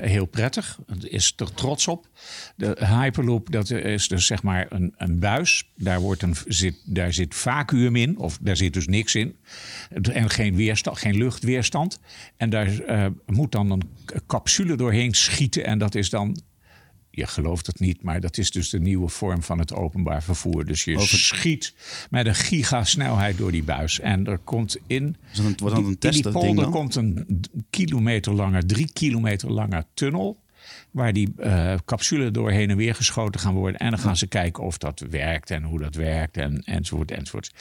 heel 0.00 0.26
prettig. 0.26 0.78
Het 0.86 1.06
is 1.06 1.32
er 1.36 1.54
trots 1.54 1.88
op. 1.88 2.08
De 2.56 2.76
Hyperloop 2.86 3.52
dat 3.52 3.70
is 3.70 4.08
dus 4.08 4.26
zeg 4.26 4.42
maar 4.42 4.66
een, 4.68 4.94
een 4.96 5.18
buis. 5.18 5.70
Daar, 5.76 6.00
wordt 6.00 6.22
een, 6.22 6.36
zit, 6.46 6.76
daar 6.84 7.12
zit 7.12 7.34
vacuüm 7.34 7.96
in, 7.96 8.18
of 8.18 8.38
daar 8.40 8.56
zit 8.56 8.72
dus 8.72 8.86
niks 8.86 9.14
in. 9.14 9.36
En 10.02 10.30
geen, 10.30 10.54
weerstand, 10.56 10.98
geen 10.98 11.16
luchtweerstand. 11.16 11.98
En 12.36 12.50
daar 12.50 12.70
moet 13.26 13.52
dan 13.52 13.70
een 13.70 13.82
capsule 14.26 14.76
doorheen 14.76 15.14
schieten. 15.14 15.64
En 15.64 15.78
dat 15.78 15.94
is 15.94 16.10
dan 16.10 16.36
je 17.14 17.26
gelooft 17.26 17.66
het 17.66 17.80
niet, 17.80 18.02
maar 18.02 18.20
dat 18.20 18.38
is 18.38 18.50
dus 18.50 18.70
de 18.70 18.80
nieuwe 18.80 19.08
vorm 19.08 19.42
van 19.42 19.58
het 19.58 19.74
openbaar 19.74 20.22
vervoer. 20.22 20.64
Dus 20.64 20.84
je 20.84 20.96
Over- 20.96 21.18
schiet 21.18 21.74
met 22.10 22.26
een 22.26 22.34
gigasnelheid 22.34 23.38
door 23.38 23.52
die 23.52 23.62
buis. 23.62 24.00
En 24.00 24.26
er 24.26 24.38
komt 24.38 24.76
in. 24.86 25.16
Dat 25.36 25.44
een, 25.44 25.54
wordt 25.56 25.76
een 25.76 25.84
in 25.84 25.98
test, 25.98 26.22
die 26.22 26.32
polder 26.32 26.68
komt 26.68 26.94
een 26.94 27.40
kilometer 27.70 28.32
langer, 28.32 28.66
drie 28.66 28.92
kilometer 28.92 29.52
lange 29.52 29.86
tunnel. 29.94 30.42
Waar 30.90 31.12
die 31.12 31.32
eh 31.36 31.74
capsulen 31.84 32.32
door 32.32 32.50
heen 32.50 32.70
en 32.70 32.76
weer 32.76 32.94
geschoten 32.94 33.40
gaan 33.40 33.54
worden. 33.54 33.80
En 33.80 33.90
dan 33.90 33.98
gaan 33.98 34.16
ze 34.16 34.26
kijken 34.26 34.62
of 34.62 34.78
dat 34.78 35.04
werkt 35.10 35.50
en 35.50 35.62
hoe 35.62 35.78
dat 35.78 35.94
werkt 35.94 36.36
en, 36.36 36.62
enzovoort 36.64 37.10
enzovoort. 37.10 37.52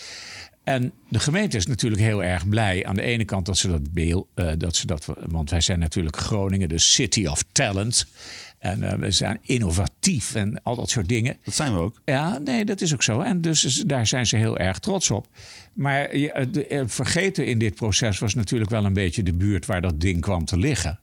En 0.64 0.92
de 1.10 1.20
gemeente 1.20 1.58
is 1.58 1.66
natuurlijk 1.68 2.02
heel 2.02 2.24
erg 2.24 2.48
blij 2.48 2.86
aan 2.86 2.96
de 2.96 3.02
ene 3.02 3.26
kant 3.26 3.46
dat 3.46 3.58
ze 3.58 3.68
dat 3.68 3.94
beeld, 3.94 4.28
eh, 4.34 4.52
dat 4.58 4.76
ze 4.76 4.88
dat, 4.88 5.08
want 5.28 5.50
wij 5.50 5.62
zijn 5.62 5.80
natuurlijk 5.80 6.18
Groningen, 6.18 6.70
de 6.70 6.78
city 6.78 7.26
of 7.26 7.44
talent. 7.52 8.08
En 8.64 8.84
eh, 8.84 8.98
we 9.00 9.12
zijn 9.12 9.40
innovatief 9.42 10.36
en 10.36 10.64
al 10.64 10.76
dat 10.76 10.90
soort 10.90 11.08
dingen. 11.08 11.38
Dat 11.44 11.54
zijn 11.54 11.74
we 11.74 11.80
ook. 11.80 12.02
Ja, 12.06 12.38
nee, 12.38 12.66
dat 12.66 12.82
is 12.82 12.94
ook 12.94 13.04
zo. 13.04 13.20
En 13.22 13.42
dus 13.42 13.84
daar 13.88 14.08
zijn 14.08 14.26
ze 14.28 14.36
heel 14.38 14.58
erg 14.58 14.80
trots 14.80 15.12
op. 15.12 15.28
Maar 15.74 16.06
eh, 16.06 16.46
de- 16.52 16.68
eh, 16.68 16.84
vergeten 16.86 17.46
in 17.46 17.58
dit 17.60 17.76
proces 17.76 18.20
was 18.20 18.34
natuurlijk 18.34 18.72
wel 18.72 18.86
een 18.86 18.94
beetje 18.94 19.24
de 19.24 19.34
buurt 19.34 19.66
waar 19.66 19.82
dat 19.82 20.02
ding 20.02 20.22
kwam 20.22 20.46
te 20.46 20.58
liggen. 20.58 21.00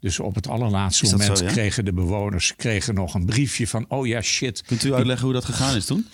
Dus 0.00 0.20
op 0.20 0.34
het 0.34 0.48
allerlaatste 0.48 1.04
moment 1.10 1.38
zo, 1.38 1.44
ja? 1.44 1.50
kregen 1.50 1.84
de 1.84 1.92
bewoners 1.92 2.56
kregen 2.56 2.94
nog 2.94 3.14
een 3.14 3.24
briefje 3.26 3.66
van: 3.66 3.84
oh 3.88 4.06
ja, 4.06 4.20
shit. 4.20 4.62
Kunt 4.62 4.84
u 4.84 4.94
uitleggen 4.94 5.24
hoe 5.24 5.34
dat 5.34 5.44
gegaan 5.44 5.76
is 5.76 5.84
toen? 5.84 6.06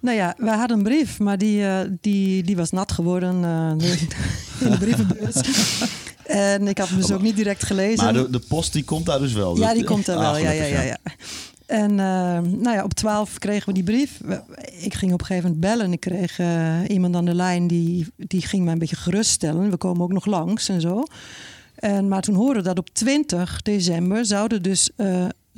Nou 0.00 0.16
ja, 0.16 0.34
wij 0.36 0.56
hadden 0.56 0.76
een 0.76 0.82
brief, 0.82 1.18
maar 1.18 1.38
die, 1.38 1.64
eh, 1.66 1.78
die, 2.00 2.42
die 2.42 2.56
was 2.56 2.70
nat 2.70 2.92
geworden 2.92 3.44
eh, 3.44 3.90
in 4.64 4.70
de 4.70 4.78
brievenbus. 4.78 5.34
en 6.26 6.68
ik 6.68 6.78
had 6.78 6.88
hem 6.88 7.00
dus 7.00 7.12
ook 7.12 7.22
niet 7.22 7.36
direct 7.36 7.64
gelezen. 7.64 8.04
Maar 8.04 8.12
de, 8.12 8.30
de 8.30 8.42
post 8.48 8.72
die 8.72 8.84
komt 8.84 9.06
daar 9.06 9.18
dus 9.18 9.32
wel. 9.32 9.56
Ja, 9.58 9.74
die 9.74 9.84
komt 9.84 10.08
Ah, 10.08 10.18
wel. 10.18 10.36
Ja, 10.36 10.50
ja, 10.50 10.62
gelukkig, 10.62 10.70
ja, 10.70 10.82
ja. 10.82 10.98
En 11.66 11.90
eh, 11.90 12.50
nou 12.60 12.70
ja, 12.70 12.84
op 12.84 12.94
12 12.94 13.38
kregen 13.38 13.66
we 13.66 13.72
die 13.74 13.82
brief. 13.82 14.20
Ik 14.78 14.94
ging 14.94 15.12
op 15.12 15.20
een 15.20 15.26
gegeven 15.26 15.50
moment 15.50 15.60
bellen. 15.60 15.92
Ik 15.92 16.00
kreeg 16.00 16.40
iemand 16.88 17.16
aan 17.16 17.24
de 17.24 17.34
lijn 17.34 17.66
die, 17.66 18.06
die 18.16 18.42
ging 18.42 18.64
mij 18.64 18.72
een 18.72 18.78
beetje 18.78 18.96
geruststellen. 18.96 19.70
We 19.70 19.76
komen 19.76 20.02
ook 20.02 20.12
nog 20.12 20.26
langs 20.26 20.68
en 20.68 20.80
zo. 20.80 21.02
En, 21.74 22.08
maar 22.08 22.22
toen 22.22 22.34
hoorden 22.34 22.62
we 22.62 22.68
dat 22.68 22.78
op 22.78 22.88
20 22.92 23.62
december 23.62 24.26
zouden 24.26 24.62
dus 24.62 24.90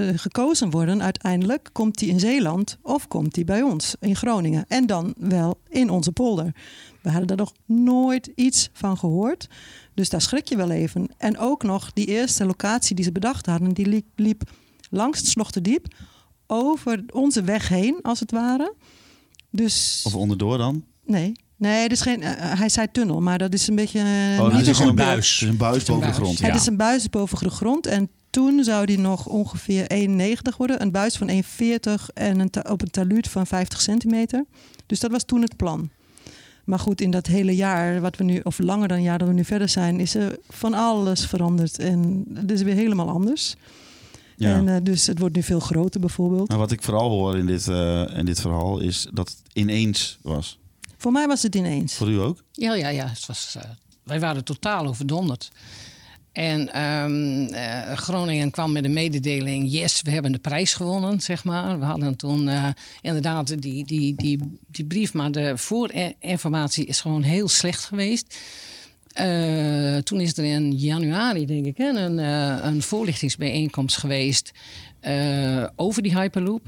eh, 0.08 0.18
gekozen 0.18 0.70
worden. 0.70 1.02
Uiteindelijk 1.02 1.68
komt 1.72 1.98
die 1.98 2.08
in 2.08 2.20
Zeeland 2.20 2.78
of 2.82 3.08
komt 3.08 3.34
die 3.34 3.44
bij 3.44 3.62
ons 3.62 3.94
in 4.00 4.16
Groningen. 4.16 4.64
En 4.68 4.86
dan 4.86 5.14
wel 5.18 5.60
in 5.68 5.90
onze 5.90 6.12
polder. 6.12 6.54
We 7.02 7.08
hadden 7.10 7.26
daar 7.28 7.36
nog 7.36 7.52
nooit 7.66 8.30
iets 8.34 8.68
van 8.72 8.98
gehoord. 8.98 9.48
Dus 9.94 10.08
daar 10.08 10.20
schrik 10.20 10.48
je 10.48 10.56
wel 10.56 10.70
even. 10.70 11.08
En 11.18 11.38
ook 11.38 11.62
nog 11.62 11.92
die 11.92 12.06
eerste 12.06 12.44
locatie 12.44 12.96
die 12.96 13.04
ze 13.04 13.12
bedacht 13.12 13.46
hadden, 13.46 13.72
die 13.72 13.86
liep, 13.86 14.06
liep 14.16 14.42
langs 14.90 15.18
het 15.18 15.28
Slochterdiep 15.28 15.86
over 16.46 17.04
onze 17.12 17.42
weg 17.42 17.68
heen, 17.68 17.98
als 18.02 18.20
het 18.20 18.30
ware. 18.30 18.74
Dus 19.50 20.02
Of 20.06 20.14
onderdoor 20.14 20.58
dan? 20.58 20.84
nee, 21.04 21.32
nee, 21.56 21.88
dus 21.88 22.00
geen, 22.00 22.22
eh, 22.22 22.58
hij 22.58 22.68
zei 22.68 22.86
tunnel, 22.92 23.20
maar 23.20 23.38
dat 23.38 23.54
is 23.54 23.66
een 23.68 23.74
beetje. 23.74 23.98
eh, 23.98 24.40
Oh, 24.40 24.46
niet 24.54 24.64
dat 24.66 24.74
is 24.74 24.78
een- 24.78 24.88
een 24.88 24.94
buis. 24.94 25.40
Het 25.40 25.42
is 25.42 25.48
een 25.48 25.56
buis 25.56 25.84
boven 25.84 26.06
de 26.06 26.12
grond. 26.12 26.38
Ja. 26.38 26.46
Het 26.46 26.54
is 26.60 26.66
een 26.66 26.76
buis 26.76 27.08
boven 27.08 27.38
de 27.38 27.50
grond 27.50 27.86
en 27.86 28.10
toen 28.30 28.64
zou 28.64 28.86
die 28.86 28.98
nog 28.98 29.26
ongeveer 29.26 29.86
1,90 30.52 30.56
worden. 30.56 30.82
Een 30.82 30.90
buis 30.90 31.16
van 31.16 31.30
1,40 31.30 31.36
en 32.14 32.38
een 32.38 32.68
op 32.68 32.82
een 32.82 32.90
taluut 32.90 33.28
van 33.28 33.46
50 33.46 33.80
centimeter. 33.80 34.44
Dus 34.86 35.00
dat 35.00 35.10
was 35.10 35.24
toen 35.24 35.42
het 35.42 35.56
plan. 35.56 35.90
Maar 36.64 36.78
goed, 36.78 37.00
in 37.00 37.10
dat 37.10 37.26
hele 37.26 37.56
jaar, 37.56 38.00
wat 38.00 38.16
we 38.16 38.24
nu, 38.24 38.40
of 38.42 38.58
langer 38.58 38.88
dan 38.88 38.96
een 38.96 39.02
jaar 39.02 39.18
dat 39.18 39.28
we 39.28 39.34
nu 39.34 39.44
verder 39.44 39.68
zijn, 39.68 40.00
is 40.00 40.14
er 40.14 40.38
van 40.48 40.74
alles 40.74 41.26
veranderd. 41.26 41.78
En 41.78 42.24
het 42.34 42.50
is 42.50 42.62
weer 42.62 42.74
helemaal 42.74 43.08
anders. 43.08 43.56
Ja. 44.36 44.54
En, 44.54 44.68
eh, 44.68 44.76
dus 44.82 45.06
het 45.06 45.18
wordt 45.18 45.36
nu 45.36 45.42
veel 45.42 45.60
groter 45.60 46.00
bijvoorbeeld. 46.00 46.48
Maar 46.48 46.58
wat 46.58 46.70
ik 46.70 46.82
vooral 46.82 47.10
hoor 47.10 47.38
in 47.38 47.46
dit, 47.46 47.68
eh, 47.68 48.16
in 48.16 48.24
dit 48.24 48.40
verhaal 48.40 48.78
is 48.78 49.06
dat 49.12 49.28
het 49.28 49.38
ineens 49.52 50.18
was. 50.22 50.58
Voor 50.96 51.12
mij 51.12 51.26
was 51.26 51.42
het 51.42 51.54
ineens. 51.54 51.94
Voor 51.94 52.10
u 52.10 52.20
ook? 52.20 52.44
Ja, 52.52 52.74
ja, 52.74 52.88
ja. 52.88 53.06
Het 53.06 53.26
was, 53.26 53.54
eh, 53.58 53.70
wij 54.02 54.20
waren 54.20 54.44
totaal 54.44 54.86
overdonderd. 54.86 55.50
En 56.32 56.72
ehm, 56.72 57.54
eh, 57.54 57.96
Groningen 57.96 58.50
kwam 58.50 58.72
met 58.72 58.84
een 58.84 58.92
mededeling: 58.92 59.72
yes, 59.72 60.02
we 60.02 60.10
hebben 60.10 60.32
de 60.32 60.38
prijs 60.38 60.74
gewonnen, 60.74 61.20
zeg 61.20 61.44
maar. 61.44 61.78
We 61.78 61.84
hadden 61.84 62.16
toen 62.16 62.48
eh, 62.48 62.68
inderdaad 63.00 63.62
die, 63.62 63.84
die, 63.84 64.14
die, 64.14 64.58
die 64.66 64.84
brief, 64.84 65.12
maar 65.14 65.32
de 65.32 65.58
voorinformatie 65.58 66.86
is 66.86 67.00
gewoon 67.00 67.22
heel 67.22 67.48
slecht 67.48 67.84
geweest. 67.84 68.38
Eh, 69.12 69.96
toen 69.96 70.20
is 70.20 70.36
er 70.36 70.44
in 70.44 70.72
januari, 70.72 71.46
denk 71.46 71.66
ik, 71.66 71.78
een, 71.78 72.18
een 72.66 72.82
voorlichtingsbijeenkomst 72.82 73.96
geweest 73.96 74.50
over 75.76 76.02
die 76.02 76.18
Hyperloop. 76.18 76.62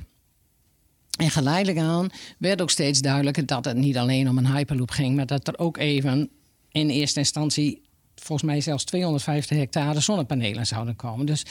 En 1.18 1.30
geleidelijk 1.30 1.78
aan 1.78 2.08
werd 2.38 2.62
ook 2.62 2.70
steeds 2.70 3.00
duidelijker 3.00 3.46
dat 3.46 3.64
het 3.64 3.76
niet 3.76 3.96
alleen 3.96 4.28
om 4.28 4.38
een 4.38 4.54
Hyperloop 4.54 4.90
ging, 4.90 5.16
maar 5.16 5.26
dat 5.26 5.48
er 5.48 5.58
ook 5.58 5.76
even 5.76 6.30
in 6.70 6.88
eerste 6.88 7.18
instantie, 7.18 7.82
volgens 8.22 8.50
mij 8.50 8.60
zelfs 8.60 8.84
250 8.84 9.56
hectare 9.56 10.00
zonnepanelen 10.00 10.66
zouden 10.66 10.96
komen. 10.96 11.26
Dus 11.26 11.42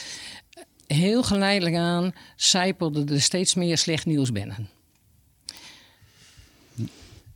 eh, 0.50 0.96
heel 0.96 1.22
geleidelijk 1.22 1.76
aan 1.76 2.12
zijpelde 2.36 3.14
er 3.14 3.20
steeds 3.20 3.54
meer 3.54 3.78
slecht 3.78 4.06
nieuws 4.06 4.32
binnen. 4.32 4.68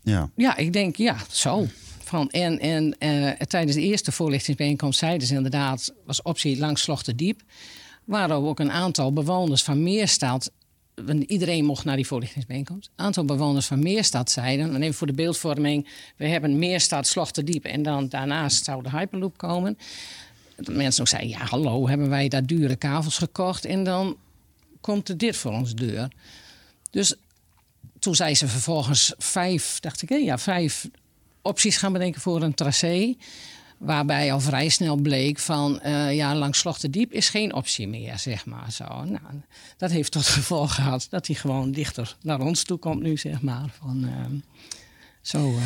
Ja. 0.03 0.31
Ja, 0.37 0.57
ik 0.57 0.73
denk 0.73 0.97
ja, 0.97 1.17
zo. 1.31 1.67
Van, 2.03 2.31
en 2.31 2.61
en 2.61 2.97
eh, 2.99 3.47
tijdens 3.47 3.77
de 3.77 3.83
eerste 3.83 4.13
voorlichtingsbijeenkomst 4.13 4.99
zeiden 4.99 5.27
ze 5.27 5.35
inderdaad, 5.35 5.95
was 6.05 6.23
optie 6.23 6.59
langs 6.59 6.83
Slochterdiep, 6.83 7.41
waren 8.05 8.37
ook 8.37 8.61
een 8.61 8.73
aantal 8.73 9.13
bewoners 9.13 9.63
van 9.63 9.83
Meerstad. 9.83 10.51
Want 11.05 11.23
Iedereen 11.23 11.65
mocht 11.65 11.85
naar 11.85 11.97
die 11.97 12.07
voorlichtingsbijeenkomst. 12.07 12.91
Een 12.97 13.05
aantal 13.05 13.25
bewoners 13.25 13.67
van 13.67 13.83
Meerstad 13.83 14.31
zeiden, 14.31 14.75
en 14.75 14.83
even 14.83 14.95
voor 14.95 15.07
de 15.07 15.13
beeldvorming, 15.13 15.89
we 16.17 16.27
hebben 16.27 16.59
Meerstad, 16.59 17.07
Slochterdiep 17.07 17.65
en 17.65 17.83
dan 17.83 18.09
daarnaast 18.09 18.65
zou 18.65 18.83
de 18.83 18.91
Hyperloop 18.91 19.37
komen. 19.37 19.79
Dat 20.57 20.75
mensen 20.75 21.01
ook 21.01 21.09
zeiden, 21.09 21.31
ja 21.31 21.45
hallo, 21.45 21.89
hebben 21.89 22.09
wij 22.09 22.29
daar 22.29 22.47
dure 22.47 22.77
kavels 22.77 23.19
gekocht 23.19 23.65
en 23.65 23.85
dan 23.85 24.17
komt 24.81 25.09
er 25.09 25.19
dit 25.19 25.37
voor 25.37 25.53
ons 25.53 25.75
deur. 25.75 26.09
Dus 26.91 27.15
toen 27.99 28.15
zei 28.15 28.35
ze 28.35 28.49
vervolgens 28.49 29.15
vijf, 29.19 29.81
dacht 29.81 30.03
ik, 30.03 30.11
ja, 30.11 30.39
vijf 30.39 30.89
opties 31.43 31.77
gaan 31.77 31.93
bedenken 31.93 32.21
voor 32.21 32.43
een 32.43 32.55
tracé. 32.55 33.17
Waarbij 33.79 34.33
al 34.33 34.41
vrij 34.41 34.69
snel 34.69 34.97
bleek 34.97 35.39
van 35.39 35.81
uh, 35.85 36.15
ja, 36.15 36.35
langs 36.35 36.59
Slochterdiep 36.59 37.13
is 37.13 37.29
geen 37.29 37.55
optie 37.55 37.89
meer, 37.89 38.19
zeg 38.19 38.47
maar. 38.47 38.73
Zo. 38.73 38.85
Nou, 38.85 39.43
dat 39.77 39.91
heeft 39.91 40.13
tot 40.13 40.27
gevolg 40.27 40.75
gehad 40.75 41.07
dat 41.11 41.27
hij 41.27 41.37
gewoon 41.37 41.73
dichter 41.73 42.17
naar 42.23 42.41
ons 42.41 42.63
toe 42.63 42.79
komt 42.79 43.03
nu, 43.03 43.17
zeg 43.17 43.43
maar. 43.43 43.75
Van, 43.79 44.05
uh, 44.05 44.41
zo, 45.21 45.51
uh. 45.51 45.63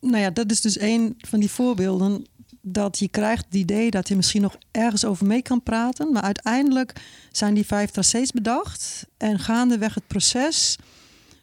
Nou 0.00 0.18
ja, 0.22 0.30
dat 0.30 0.50
is 0.50 0.60
dus 0.60 0.80
een 0.80 1.14
van 1.18 1.40
die 1.40 1.50
voorbeelden 1.50 2.26
dat 2.60 2.98
je 2.98 3.08
krijgt 3.08 3.44
het 3.44 3.54
idee 3.54 3.90
dat 3.90 4.08
je 4.08 4.16
misschien 4.16 4.42
nog 4.42 4.56
ergens 4.70 5.04
over 5.04 5.26
mee 5.26 5.42
kan 5.42 5.62
praten. 5.62 6.12
Maar 6.12 6.22
uiteindelijk 6.22 6.92
zijn 7.32 7.54
die 7.54 7.66
vijf 7.66 7.90
tracés 7.90 8.32
bedacht. 8.32 9.06
En 9.16 9.38
gaandeweg 9.38 9.94
het 9.94 10.06
proces 10.06 10.76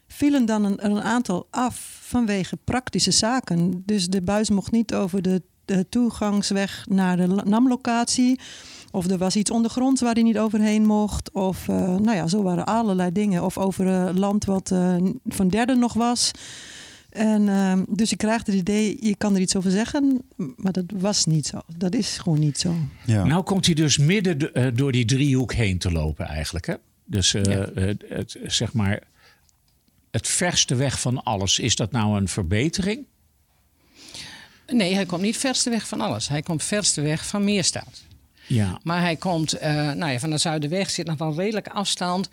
vielen 0.08 0.46
dan 0.46 0.64
een, 0.64 0.86
een 0.86 1.02
aantal 1.02 1.48
af 1.50 2.00
vanwege 2.02 2.58
praktische 2.58 3.12
zaken. 3.12 3.84
Dus 3.86 4.08
de 4.08 4.22
buis 4.22 4.50
mocht 4.50 4.72
niet 4.72 4.94
over 4.94 5.22
de, 5.22 5.42
de 5.66 5.86
toegangsweg 5.90 6.86
naar 6.90 7.18
de 7.18 7.28
NAM-locatie. 7.28 8.40
Of 8.92 9.10
er 9.10 9.18
was 9.18 9.36
iets 9.36 9.52
ondergronds 9.52 10.02
waar 10.02 10.14
hij 10.14 10.24
niet 10.24 10.38
overheen 10.38 10.86
mocht. 10.86 11.32
Of 11.32 11.68
uh, 11.68 11.76
nou 11.78 12.16
ja, 12.16 12.28
zo 12.28 12.44
waren 12.44 12.66
allerlei 12.66 13.12
dingen. 13.12 13.44
Of 13.44 13.58
over 13.58 13.86
uh, 13.86 14.10
land 14.16 14.46
wat 14.46 14.72
uh, 14.72 14.96
van 15.26 15.48
derde 15.48 15.76
nog 15.76 15.94
was. 15.94 16.32
En 17.14 17.42
uh, 17.42 17.74
dus 17.90 18.10
je 18.10 18.16
krijgt 18.16 18.48
het 18.48 18.56
idee, 18.56 18.98
je 19.00 19.16
kan 19.16 19.36
er 19.36 19.42
iets 19.42 19.56
over 19.56 19.72
zeggen, 19.72 20.22
maar 20.36 20.72
dat 20.72 20.86
was 20.96 21.26
niet 21.26 21.48
zo. 21.48 21.62
Dat 21.78 21.94
is 21.94 22.18
gewoon 22.18 22.40
niet 22.40 22.58
zo. 22.58 22.76
Ja. 23.06 23.24
Nou 23.24 23.44
komt 23.44 23.66
hij 23.66 23.76
dus 23.76 23.98
midden 23.98 24.50
uh, 24.54 24.68
door 24.74 24.92
die 24.92 25.06
driehoek 25.06 25.54
heen 25.54 25.78
te 25.78 25.92
lopen 25.92 26.26
eigenlijk. 26.26 26.66
Hè? 26.66 26.74
Dus 27.06 27.34
uh, 27.34 27.44
ja. 27.44 27.70
het, 27.74 28.04
het, 28.08 28.38
zeg 28.46 28.74
maar 28.74 29.04
het 30.12 30.28
verste 30.28 30.76
weg 30.76 31.00
van 31.00 31.24
alles. 31.24 31.60
Is 31.60 31.76
dat 31.76 31.92
nou 31.92 32.18
een 32.18 32.28
verbetering? 32.28 33.06
Nee, 34.68 34.94
hij 34.94 35.06
komt 35.06 35.22
niet 35.22 35.38
verste 35.38 35.70
weg 35.70 35.88
van 35.88 36.02
alles. 36.02 36.28
Hij 36.28 36.42
komt 36.42 36.64
verste 36.64 37.02
weg 37.02 37.28
van 37.28 37.44
Meerstad. 37.44 38.04
Ja. 38.48 38.80
Maar 38.84 39.02
hij 39.02 39.16
komt, 39.16 39.62
nou 39.62 40.12
ja, 40.12 40.20
van 40.20 40.30
de 40.30 40.38
Zuiderweg 40.38 40.90
zit 40.90 41.06
nog 41.06 41.18
wel 41.18 41.36
redelijk 41.36 41.68
afstand. 41.68 42.30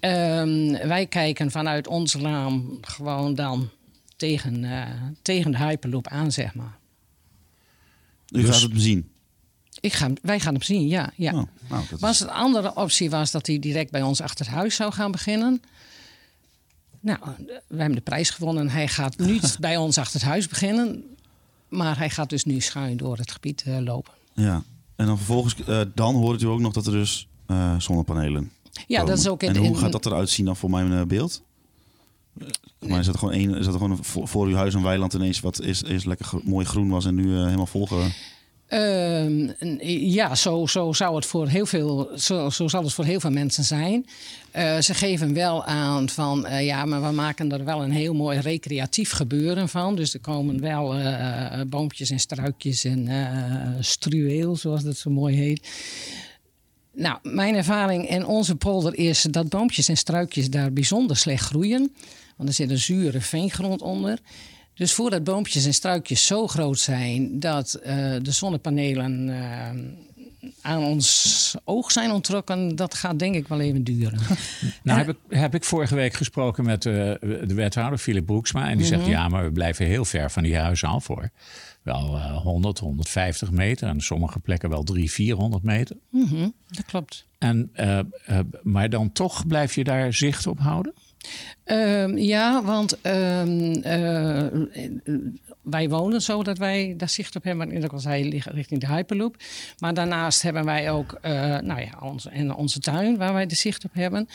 Um, 0.00 0.72
wij 0.72 1.06
kijken 1.06 1.50
vanuit 1.50 1.86
ons 1.86 2.14
raam 2.14 2.78
gewoon 2.80 3.34
dan 3.34 3.70
tegen, 4.16 4.62
uh, 4.62 4.82
tegen 5.22 5.50
de 5.50 5.58
Hyperloop 5.58 6.08
aan, 6.08 6.32
zeg 6.32 6.54
maar. 6.54 6.78
U 8.30 8.42
dus, 8.42 8.50
gaat 8.50 8.70
het 8.70 8.80
zien? 8.80 9.10
Ik 9.80 9.92
ga, 9.92 10.10
wij 10.22 10.40
gaan 10.40 10.52
hem 10.52 10.62
zien, 10.62 10.88
ja. 10.88 11.12
ja. 11.16 11.32
Oh, 11.32 11.42
nou, 11.68 11.84
was 11.98 12.20
een 12.20 12.30
andere 12.30 12.74
optie 12.74 13.10
was 13.10 13.30
dat 13.30 13.46
hij 13.46 13.58
direct 13.58 13.90
bij 13.90 14.02
ons 14.02 14.20
achter 14.20 14.46
het 14.46 14.54
huis 14.54 14.74
zou 14.74 14.92
gaan 14.92 15.10
beginnen. 15.10 15.62
Nou, 17.00 17.18
we 17.66 17.76
hebben 17.76 17.94
de 17.94 18.00
prijs 18.00 18.30
gewonnen. 18.30 18.70
Hij 18.70 18.88
gaat 18.88 19.18
niet 19.18 19.56
bij 19.60 19.76
ons 19.76 19.98
achter 19.98 20.20
het 20.20 20.28
huis 20.28 20.48
beginnen. 20.48 21.16
Maar 21.68 21.98
hij 21.98 22.10
gaat 22.10 22.30
dus 22.30 22.44
nu 22.44 22.60
schuin 22.60 22.96
door 22.96 23.16
het 23.16 23.32
gebied 23.32 23.64
uh, 23.68 23.78
lopen. 23.78 24.12
Ja, 24.32 24.62
en 24.96 25.06
dan 25.06 25.16
vervolgens, 25.16 25.54
uh, 25.68 25.80
dan 25.94 26.14
hoort 26.14 26.42
u 26.42 26.46
ook 26.46 26.60
nog 26.60 26.72
dat 26.72 26.86
er 26.86 26.92
dus 26.92 27.28
zonnepanelen 27.78 28.52
Ja, 28.72 28.98
komen. 28.98 29.10
dat 29.10 29.18
is 29.18 29.28
ook 29.28 29.42
in 29.42 29.48
En 29.48 29.56
hoe 29.56 29.76
gaat 29.76 29.92
dat 29.92 30.06
eruit 30.06 30.30
zien 30.30 30.46
dan 30.46 30.56
voor 30.56 30.70
mijn 30.70 31.08
beeld? 31.08 31.42
Maar 32.78 32.98
is 32.98 33.06
dat 33.06 33.16
gewoon 33.16 33.34
een, 33.34 33.54
is 33.54 33.64
dat 33.64 33.74
gewoon 33.74 34.04
voor, 34.04 34.28
voor 34.28 34.46
uw 34.46 34.54
huis 34.54 34.74
een 34.74 34.82
weiland 34.82 35.14
ineens 35.14 35.40
wat 35.40 35.60
is, 35.60 35.82
is 35.82 36.04
lekker 36.04 36.26
gro 36.26 36.40
mooi 36.44 36.66
groen 36.66 36.88
was 36.88 37.04
en 37.04 37.14
nu 37.14 37.24
uh, 37.24 37.44
helemaal 37.44 37.66
volge? 37.66 38.10
Uh, 38.68 39.48
ja, 40.12 40.34
zo, 40.34 40.66
zo 40.66 40.92
zou 40.92 41.14
het 41.14 41.26
voor 41.26 41.48
heel 41.48 41.66
veel, 41.66 42.10
zo, 42.16 42.50
zo 42.50 42.68
zal 42.68 42.82
het 42.82 42.92
voor 42.92 43.04
heel 43.04 43.20
veel 43.20 43.30
mensen 43.30 43.64
zijn. 43.64 44.06
Uh, 44.56 44.78
ze 44.78 44.94
geven 44.94 45.34
wel 45.34 45.64
aan 45.64 46.08
van 46.08 46.46
uh, 46.46 46.66
ja, 46.66 46.84
maar 46.84 47.02
we 47.02 47.10
maken 47.10 47.52
er 47.52 47.64
wel 47.64 47.82
een 47.82 47.90
heel 47.90 48.14
mooi 48.14 48.38
recreatief 48.38 49.10
gebeuren 49.10 49.68
van. 49.68 49.96
Dus 49.96 50.14
er 50.14 50.20
komen 50.20 50.60
wel 50.60 50.94
boompjes 51.66 52.10
en 52.10 52.18
struikjes 52.18 52.84
en 52.84 53.08
struweel, 53.80 54.56
zoals 54.56 54.82
dat 54.82 54.96
zo 54.96 55.10
mooi 55.10 55.36
heet. 55.36 55.68
Nou, 56.94 57.18
mijn 57.22 57.54
ervaring 57.54 58.08
en 58.08 58.26
onze 58.26 58.56
polder 58.56 58.94
is 58.94 59.22
dat 59.22 59.48
boompjes 59.48 59.88
en 59.88 59.96
struikjes 59.96 60.50
daar 60.50 60.72
bijzonder 60.72 61.16
slecht 61.16 61.44
groeien. 61.44 61.94
Want 62.36 62.48
er 62.48 62.54
zit 62.54 62.70
een 62.70 62.78
zure 62.78 63.20
veengrond 63.20 63.82
onder. 63.82 64.18
Dus 64.78 64.92
voordat 64.92 65.24
boompjes 65.24 65.64
en 65.64 65.74
struikjes 65.74 66.26
zo 66.26 66.46
groot 66.46 66.78
zijn 66.78 67.40
dat 67.40 67.80
uh, 67.80 67.86
de 68.22 68.32
zonnepanelen 68.32 69.28
uh, 69.28 70.50
aan 70.60 70.82
ons 70.82 71.54
oog 71.64 71.92
zijn 71.92 72.10
ontrokken, 72.10 72.76
dat 72.76 72.94
gaat 72.94 73.18
denk 73.18 73.34
ik 73.34 73.48
wel 73.48 73.60
even 73.60 73.84
duren. 73.84 74.18
nou 74.82 74.98
heb 74.98 75.08
ik, 75.08 75.16
heb 75.28 75.54
ik 75.54 75.64
vorige 75.64 75.94
week 75.94 76.14
gesproken 76.14 76.64
met 76.64 76.84
uh, 76.84 76.92
de 77.20 77.54
wethouder 77.54 77.98
Philip 77.98 78.26
Broeksma. 78.26 78.60
En 78.60 78.78
die 78.78 78.86
mm 78.86 78.92
-hmm. 78.92 79.04
zegt 79.04 79.06
ja, 79.06 79.28
maar 79.28 79.44
we 79.44 79.52
blijven 79.52 79.86
heel 79.86 80.04
ver 80.04 80.30
van 80.30 80.42
die 80.42 80.56
huizen 80.56 80.88
af 80.88 81.06
hoor. 81.06 81.30
Wel 81.82 82.16
uh, 82.16 82.36
100, 82.36 82.78
150 82.78 83.50
meter 83.50 83.88
en 83.88 84.00
sommige 84.00 84.38
plekken 84.38 84.68
wel 84.68 84.82
300, 84.82 85.14
400 85.14 85.62
meter. 85.62 85.96
Mm 86.10 86.26
-hmm, 86.28 86.54
dat 86.68 86.84
klopt. 86.84 87.26
En, 87.38 87.72
maar 88.62 88.90
dan 88.90 89.12
toch 89.12 89.46
blijf 89.46 89.74
je 89.74 89.84
daar 89.84 90.12
zicht 90.12 90.46
op 90.46 90.58
houden? 90.58 90.94
Uh, 91.66 92.16
ja, 92.16 92.62
want 92.62 92.98
uh, 93.02 93.44
uh, 93.44 94.46
wij 95.62 95.88
wonen 95.88 96.22
zo 96.22 96.42
dat 96.42 96.58
wij 96.58 96.94
daar 96.96 97.08
zicht 97.08 97.36
op 97.36 97.42
hebben. 97.42 97.72
En 97.72 97.82
ik 97.82 97.92
al 97.92 97.98
zei, 97.98 98.42
richting 98.44 98.80
de 98.80 98.86
Hyperloop. 98.86 99.36
Maar 99.78 99.94
daarnaast 99.94 100.42
hebben 100.42 100.64
wij 100.64 100.90
ook 100.90 101.18
nou 101.62 101.80
ja, 101.80 101.98
onze, 102.02 102.30
en 102.30 102.54
onze 102.54 102.78
tuin 102.80 103.16
waar 103.16 103.32
wij 103.32 103.46
de 103.46 103.54
zicht 103.54 103.84
op 103.84 103.94
hebben. 103.94 104.28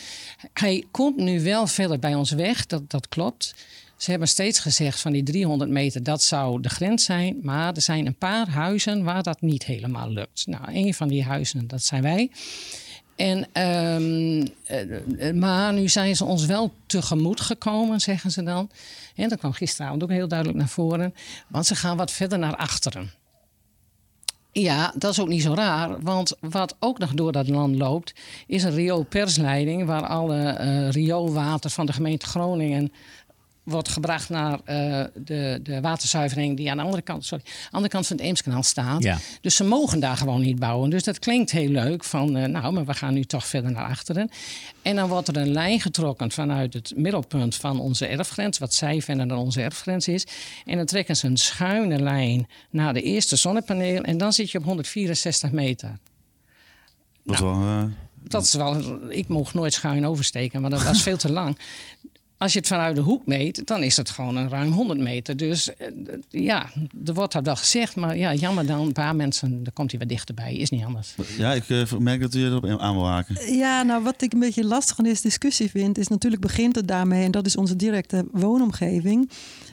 Hij 0.53 0.83
komt 0.91 1.17
nu 1.17 1.43
wel 1.43 1.67
verder 1.67 1.99
bij 1.99 2.15
ons 2.15 2.31
weg, 2.31 2.65
dat, 2.65 2.89
dat 2.89 3.09
klopt. 3.09 3.53
Ze 3.97 4.09
hebben 4.09 4.27
steeds 4.27 4.59
gezegd 4.59 4.99
van 4.99 5.11
die 5.11 5.23
300 5.23 5.69
meter, 5.69 6.03
dat 6.03 6.23
zou 6.23 6.61
de 6.61 6.69
grens 6.69 7.03
zijn. 7.05 7.37
Maar 7.41 7.73
er 7.73 7.81
zijn 7.81 8.05
een 8.05 8.15
paar 8.15 8.49
huizen 8.49 9.03
waar 9.03 9.23
dat 9.23 9.41
niet 9.41 9.65
helemaal 9.65 10.09
lukt. 10.09 10.47
Nou, 10.47 10.63
een 10.67 10.93
van 10.93 11.07
die 11.07 11.23
huizen, 11.23 11.67
dat 11.67 11.83
zijn 11.83 12.01
wij. 12.01 12.31
En, 13.15 13.61
um, 13.63 14.47
uh, 14.71 15.33
maar 15.33 15.73
nu 15.73 15.89
zijn 15.89 16.15
ze 16.15 16.25
ons 16.25 16.45
wel 16.45 16.73
tegemoet 16.85 17.41
gekomen, 17.41 17.99
zeggen 17.99 18.31
ze 18.31 18.43
dan. 18.43 18.69
En 19.15 19.29
dat 19.29 19.39
kwam 19.39 19.53
gisteravond 19.53 20.03
ook 20.03 20.09
heel 20.09 20.27
duidelijk 20.27 20.59
naar 20.59 20.69
voren. 20.69 21.13
Want 21.47 21.65
ze 21.65 21.75
gaan 21.75 21.97
wat 21.97 22.11
verder 22.11 22.39
naar 22.39 22.55
achteren. 22.55 23.11
Ja, 24.51 24.93
dat 24.95 25.11
is 25.11 25.19
ook 25.19 25.27
niet 25.27 25.41
zo 25.41 25.53
raar. 25.53 26.01
Want 26.01 26.33
wat 26.39 26.75
ook 26.79 26.97
nog 26.99 27.13
door 27.13 27.31
dat 27.31 27.47
land 27.47 27.75
loopt... 27.75 28.13
is 28.47 28.63
een 28.63 28.75
rioolpersleiding... 28.75 29.85
waar 29.85 30.07
alle 30.07 30.57
uh, 30.59 30.89
rioolwater 30.89 31.69
van 31.69 31.85
de 31.85 31.93
gemeente 31.93 32.25
Groningen 32.25 32.93
wordt 33.63 33.89
gebracht 33.89 34.29
naar 34.29 34.51
uh, 34.51 35.03
de, 35.15 35.59
de 35.63 35.81
waterzuivering 35.81 36.57
die 36.57 36.71
aan 36.71 36.77
de 36.77 36.83
andere 36.83 37.01
kant, 37.01 37.25
sorry, 37.25 37.43
andere 37.71 37.91
kant 37.91 38.07
van 38.07 38.17
het 38.17 38.25
Eemskanaal 38.25 38.63
staat. 38.63 39.03
Ja. 39.03 39.17
Dus 39.41 39.55
ze 39.55 39.63
mogen 39.63 39.99
daar 39.99 40.17
gewoon 40.17 40.41
niet 40.41 40.59
bouwen. 40.59 40.89
Dus 40.89 41.03
dat 41.03 41.19
klinkt 41.19 41.51
heel 41.51 41.69
leuk 41.69 42.03
van, 42.03 42.37
uh, 42.37 42.45
nou, 42.45 42.73
maar 42.73 42.85
we 42.85 42.93
gaan 42.93 43.13
nu 43.13 43.23
toch 43.23 43.47
verder 43.47 43.71
naar 43.71 43.85
achteren. 43.85 44.29
En 44.81 44.95
dan 44.95 45.09
wordt 45.09 45.27
er 45.27 45.37
een 45.37 45.51
lijn 45.51 45.79
getrokken 45.79 46.31
vanuit 46.31 46.73
het 46.73 46.93
middelpunt 46.95 47.55
van 47.55 47.79
onze 47.79 48.05
erfgrens, 48.05 48.57
wat 48.57 48.73
zij 48.73 49.01
vinden 49.01 49.27
dat 49.27 49.37
onze 49.37 49.61
erfgrens 49.61 50.07
is. 50.07 50.25
En 50.65 50.77
dan 50.77 50.85
trekken 50.85 51.15
ze 51.15 51.27
een 51.27 51.37
schuine 51.37 51.99
lijn 51.99 52.47
naar 52.69 52.93
de 52.93 53.01
eerste 53.01 53.35
zonnepaneel 53.35 54.01
en 54.01 54.17
dan 54.17 54.33
zit 54.33 54.51
je 54.51 54.57
op 54.57 54.63
164 54.63 55.51
meter. 55.51 55.97
Dat, 57.23 57.39
nou, 57.39 57.59
wel, 57.59 57.67
uh... 57.67 57.83
dat 58.21 58.43
is 58.43 58.53
wel, 58.53 58.97
ik 59.09 59.27
mocht 59.27 59.53
nooit 59.53 59.73
schuin 59.73 60.05
oversteken, 60.05 60.61
maar 60.61 60.69
dat 60.69 60.83
was 60.83 61.01
veel 61.07 61.17
te 61.17 61.31
lang. 61.31 61.57
Als 62.43 62.53
je 62.53 62.59
het 62.59 62.67
vanuit 62.67 62.95
de 62.95 63.01
hoek 63.01 63.25
meet, 63.25 63.67
dan 63.67 63.83
is 63.83 63.97
het 63.97 64.09
gewoon 64.09 64.35
een 64.35 64.49
ruim 64.49 64.71
100 64.71 64.99
meter. 64.99 65.37
Dus 65.37 65.69
ja, 66.29 66.69
er 67.05 67.13
wordt 67.13 67.33
dat 67.33 67.45
wel 67.45 67.55
gezegd. 67.55 67.95
Maar 67.95 68.17
ja, 68.17 68.33
jammer 68.33 68.65
dan, 68.65 68.79
een 68.79 68.91
paar 68.91 69.15
mensen, 69.15 69.63
dan 69.63 69.73
komt 69.73 69.91
hij 69.91 69.99
wat 69.99 70.09
dichterbij. 70.09 70.55
Is 70.55 70.69
niet 70.69 70.83
anders. 70.83 71.15
Ja, 71.37 71.53
ik 71.53 71.69
uh, 71.69 71.91
merk 71.91 72.21
dat 72.21 72.33
u 72.33 72.45
erop 72.45 72.65
aan 72.65 72.95
wil 72.95 73.07
haken. 73.07 73.55
Ja, 73.55 73.83
nou 73.83 74.03
wat 74.03 74.21
ik 74.21 74.33
een 74.33 74.39
beetje 74.39 74.65
lastig 74.65 74.97
aan 74.97 75.05
deze 75.05 75.21
discussie 75.21 75.69
vind... 75.69 75.97
is 75.97 76.07
natuurlijk 76.07 76.41
begint 76.41 76.75
het 76.75 76.87
daarmee, 76.87 77.25
en 77.25 77.31
dat 77.31 77.45
is 77.45 77.55
onze 77.55 77.75
directe 77.75 78.25
woonomgeving... 78.31 79.29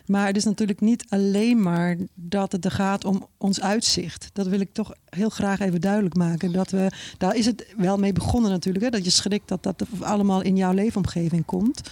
Maar 0.06 0.26
het 0.26 0.36
is 0.36 0.44
natuurlijk 0.44 0.80
niet 0.80 1.04
alleen 1.08 1.62
maar 1.62 1.96
dat 2.14 2.52
het 2.52 2.64
er 2.64 2.70
gaat 2.70 3.04
om 3.04 3.26
ons 3.38 3.60
uitzicht. 3.60 4.30
Dat 4.32 4.46
wil 4.46 4.60
ik 4.60 4.72
toch 4.72 4.92
heel 5.08 5.28
graag 5.28 5.60
even 5.60 5.80
duidelijk 5.80 6.14
maken. 6.14 6.52
Dat 6.52 6.70
we, 6.70 6.90
daar 7.18 7.36
is 7.36 7.46
het 7.46 7.66
wel 7.76 7.96
mee 7.96 8.12
begonnen 8.12 8.50
natuurlijk. 8.50 8.84
Hè? 8.84 8.90
Dat 8.90 9.04
je 9.04 9.10
schrikt 9.10 9.48
dat 9.48 9.62
dat 9.62 9.84
allemaal 10.00 10.40
in 10.40 10.56
jouw 10.56 10.72
leefomgeving 10.72 11.44
komt. 11.44 11.90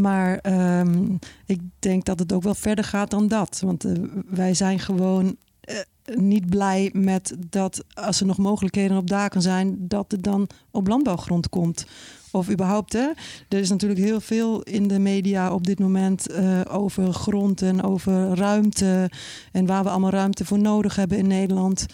Maar 0.00 0.40
um, 0.78 1.18
ik 1.46 1.60
denk 1.78 2.04
dat 2.04 2.18
het 2.18 2.32
ook 2.32 2.42
wel 2.42 2.54
verder 2.54 2.84
gaat 2.84 3.10
dan 3.10 3.28
dat. 3.28 3.60
Want 3.64 3.84
uh, 3.84 3.92
wij 4.26 4.54
zijn 4.54 4.78
gewoon 4.78 5.36
uh, 5.70 6.16
niet 6.16 6.46
blij 6.46 6.90
met 6.92 7.36
dat 7.48 7.84
als 7.94 8.20
er 8.20 8.26
nog 8.26 8.38
mogelijkheden 8.38 8.96
op 8.96 9.08
daken 9.08 9.42
zijn, 9.42 9.76
dat 9.78 10.10
het 10.10 10.22
dan 10.22 10.48
op 10.70 10.86
landbouwgrond 10.86 11.48
komt. 11.48 11.86
Of 12.32 12.50
überhaupt, 12.50 12.92
hè? 12.92 13.08
er 13.48 13.58
is 13.58 13.68
natuurlijk 13.68 14.00
heel 14.00 14.20
veel 14.20 14.62
in 14.62 14.88
de 14.88 14.98
media 14.98 15.52
op 15.52 15.66
dit 15.66 15.78
moment 15.78 16.30
uh, 16.30 16.60
over 16.68 17.12
grond 17.12 17.62
en 17.62 17.82
over 17.82 18.36
ruimte. 18.36 19.10
En 19.52 19.66
waar 19.66 19.82
we 19.82 19.90
allemaal 19.90 20.10
ruimte 20.10 20.44
voor 20.44 20.58
nodig 20.58 20.96
hebben 20.96 21.18
in 21.18 21.26
Nederland. 21.26 21.86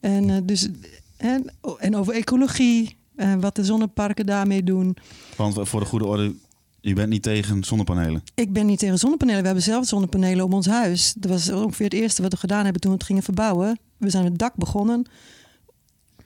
En, 0.00 0.46
dus, 0.46 0.68
en, 1.16 1.52
en 1.78 1.96
over 1.96 2.14
ecologie 2.14 2.96
en 3.16 3.40
wat 3.40 3.54
de 3.54 3.64
zonneparken 3.64 4.26
daarmee 4.26 4.62
doen. 4.62 4.96
Want 5.36 5.68
voor 5.68 5.80
de 5.80 5.86
goede 5.86 6.06
orde, 6.06 6.34
Je 6.80 6.94
bent 6.94 7.08
niet 7.08 7.22
tegen 7.22 7.64
zonnepanelen? 7.64 8.22
Ik 8.34 8.52
ben 8.52 8.66
niet 8.66 8.78
tegen 8.78 8.98
zonnepanelen. 8.98 9.40
We 9.40 9.46
hebben 9.46 9.64
zelf 9.64 9.86
zonnepanelen 9.86 10.44
op 10.44 10.52
ons 10.52 10.66
huis. 10.66 11.14
Dat 11.18 11.30
was 11.30 11.50
ongeveer 11.50 11.84
het 11.84 11.94
eerste 11.94 12.22
wat 12.22 12.32
we 12.32 12.38
gedaan 12.38 12.64
hebben 12.64 12.80
toen 12.80 12.90
we 12.90 12.96
het 12.96 13.06
gingen 13.06 13.22
verbouwen. 13.22 13.78
We 13.96 14.10
zijn 14.10 14.24
het 14.24 14.38
dak 14.38 14.54
begonnen 14.54 15.06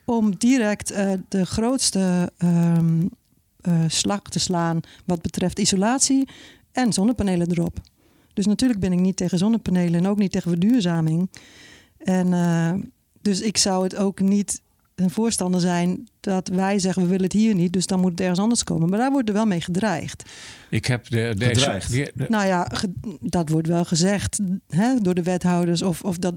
om 0.05 0.35
direct 0.37 0.91
uh, 0.91 1.11
de 1.27 1.45
grootste 1.45 2.31
um, 2.37 3.09
uh, 3.61 3.83
slag 3.87 4.21
te 4.21 4.39
slaan 4.39 4.79
wat 5.05 5.21
betreft 5.21 5.59
isolatie 5.59 6.29
en 6.71 6.93
zonnepanelen 6.93 7.51
erop. 7.51 7.79
Dus 8.33 8.45
natuurlijk 8.45 8.79
ben 8.79 8.91
ik 8.91 8.99
niet 8.99 9.17
tegen 9.17 9.37
zonnepanelen 9.37 9.99
en 9.99 10.07
ook 10.07 10.17
niet 10.17 10.31
tegen 10.31 10.49
verduurzaming. 10.49 11.29
En 11.97 12.27
uh, 12.27 12.73
dus 13.21 13.41
ik 13.41 13.57
zou 13.57 13.83
het 13.83 13.95
ook 13.95 14.19
niet 14.19 14.61
een 14.95 15.09
voorstander 15.09 15.61
zijn 15.61 16.07
dat 16.19 16.47
wij 16.47 16.79
zeggen 16.79 17.01
we 17.01 17.07
willen 17.07 17.23
het 17.23 17.33
hier 17.33 17.55
niet, 17.55 17.73
dus 17.73 17.87
dan 17.87 17.99
moet 17.99 18.11
het 18.11 18.19
ergens 18.19 18.39
anders 18.39 18.63
komen. 18.63 18.89
Maar 18.89 18.99
daar 18.99 19.11
wordt 19.11 19.27
er 19.27 19.35
wel 19.35 19.45
mee 19.45 19.61
gedreigd. 19.61 20.23
Ik 20.73 20.85
heb 20.85 21.09
de. 21.09 21.33
De, 21.37 22.11
de, 22.15 22.25
nou 22.29 22.45
ja, 22.45 22.71
dat 23.19 23.49
wordt 23.49 23.67
wel 23.67 23.85
gezegd 23.85 24.39
hè, 24.67 24.95
door 25.01 25.13
de 25.13 25.23
wethouders 25.23 25.81
of, 25.81 26.01
of 26.01 26.17
dat 26.17 26.35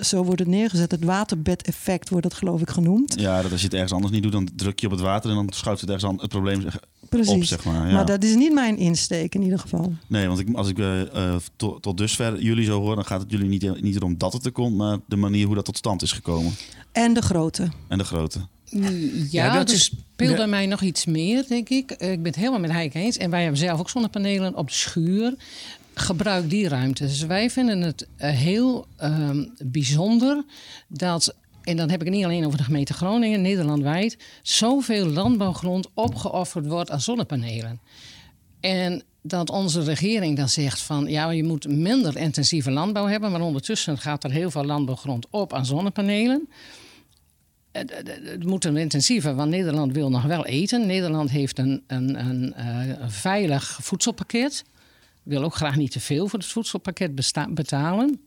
zo 0.00 0.24
wordt 0.24 0.40
het 0.40 0.48
neergezet. 0.48 0.90
Het 0.90 1.04
waterbedeffect 1.04 2.08
wordt 2.08 2.28
dat 2.28 2.34
geloof 2.34 2.60
ik 2.60 2.70
genoemd. 2.70 3.20
Ja, 3.20 3.42
dat 3.42 3.50
als 3.50 3.60
je 3.60 3.66
het 3.66 3.74
ergens 3.74 3.92
anders 3.92 4.12
niet 4.12 4.22
doet, 4.22 4.32
dan 4.32 4.48
druk 4.54 4.80
je 4.80 4.86
op 4.86 4.92
het 4.92 5.00
water 5.00 5.30
en 5.30 5.36
dan 5.36 5.48
schuift 5.52 5.80
het 5.80 5.90
ergens 5.90 6.10
aan 6.10 6.20
het 6.20 6.28
probleem 6.28 6.64
Precies. 7.08 7.34
op, 7.34 7.44
zeg 7.44 7.64
maar. 7.64 7.86
Ja. 7.88 7.94
Maar 7.94 8.06
dat 8.06 8.24
is 8.24 8.34
niet 8.34 8.52
mijn 8.52 8.76
insteek 8.76 9.34
in 9.34 9.42
ieder 9.42 9.58
geval. 9.58 9.92
Nee, 10.06 10.26
want 10.26 10.38
ik, 10.38 10.54
als 10.54 10.68
ik 10.68 10.78
uh, 10.78 11.36
tot, 11.56 11.82
tot 11.82 11.96
dusver 11.96 12.42
jullie 12.42 12.64
zo 12.64 12.80
hoor, 12.80 12.94
dan 12.94 13.04
gaat 13.04 13.20
het 13.20 13.30
jullie 13.30 13.48
niet, 13.48 13.82
niet 13.82 13.96
erom 13.96 14.18
dat 14.18 14.32
het 14.32 14.44
er 14.44 14.52
komt, 14.52 14.76
maar 14.76 14.98
de 15.06 15.16
manier 15.16 15.46
hoe 15.46 15.54
dat 15.54 15.64
tot 15.64 15.76
stand 15.76 16.02
is 16.02 16.12
gekomen. 16.12 16.52
En 16.92 17.14
de 17.14 17.22
grootte. 17.22 17.68
En 17.88 17.98
de 17.98 18.04
grootte. 18.04 18.40
Ja, 18.70 18.90
ja 19.30 19.54
dat 19.54 19.70
is, 19.70 19.84
speelt 19.84 20.36
bij 20.36 20.46
mij 20.46 20.66
nog 20.66 20.82
iets 20.82 21.04
meer, 21.04 21.44
denk 21.48 21.68
ik. 21.68 21.90
Ik 21.90 21.98
ben 21.98 22.24
het 22.24 22.36
helemaal 22.36 22.60
met 22.60 22.70
Heike 22.70 22.98
eens. 22.98 23.16
En 23.16 23.30
wij 23.30 23.40
hebben 23.40 23.58
zelf 23.58 23.80
ook 23.80 23.90
zonnepanelen 23.90 24.56
op 24.56 24.68
de 24.68 24.74
schuur. 24.74 25.34
Gebruik 25.94 26.50
die 26.50 26.68
ruimte. 26.68 27.06
Dus 27.06 27.22
wij 27.22 27.50
vinden 27.50 27.80
het 27.80 28.06
heel 28.16 28.86
uh, 29.02 29.30
bijzonder 29.64 30.44
dat 30.88 31.34
en 31.62 31.76
dan 31.76 31.90
heb 31.90 32.00
ik 32.00 32.06
het 32.06 32.16
niet 32.16 32.24
alleen 32.24 32.46
over 32.46 32.58
de 32.58 32.64
gemeente 32.64 32.92
Groningen, 32.92 33.42
Nederlandwijd, 33.42 34.16
zoveel 34.42 35.06
landbouwgrond 35.06 35.88
opgeofferd 35.94 36.66
wordt 36.66 36.90
aan 36.90 37.00
zonnepanelen. 37.00 37.80
En 38.60 39.02
dat 39.22 39.50
onze 39.50 39.82
regering 39.82 40.36
dan 40.36 40.48
zegt 40.48 40.80
van 40.80 41.06
ja, 41.06 41.30
je 41.30 41.44
moet 41.44 41.68
minder 41.68 42.16
intensieve 42.16 42.70
landbouw 42.70 43.06
hebben, 43.06 43.30
maar 43.30 43.40
ondertussen 43.40 43.98
gaat 43.98 44.24
er 44.24 44.30
heel 44.30 44.50
veel 44.50 44.64
landbouwgrond 44.64 45.26
op 45.30 45.52
aan 45.52 45.66
zonnepanelen. 45.66 46.48
Het 47.72 48.44
moet 48.44 48.64
een 48.64 48.76
intensiever, 48.76 49.34
want 49.34 49.50
Nederland 49.50 49.92
wil 49.92 50.10
nog 50.10 50.22
wel 50.22 50.46
eten. 50.46 50.86
Nederland 50.86 51.30
heeft 51.30 51.58
een, 51.58 51.82
een, 51.86 52.26
een, 52.26 52.54
eh, 52.54 53.08
veilig 53.08 53.78
voedselpakket. 53.82 54.64
Wil 55.22 55.42
ook 55.42 55.54
graag 55.54 55.76
niet 55.76 55.90
te 55.90 56.00
veel 56.00 56.28
voor 56.28 56.38
het 56.38 56.48
voedselpakket 56.48 57.14
betalen 57.50 58.20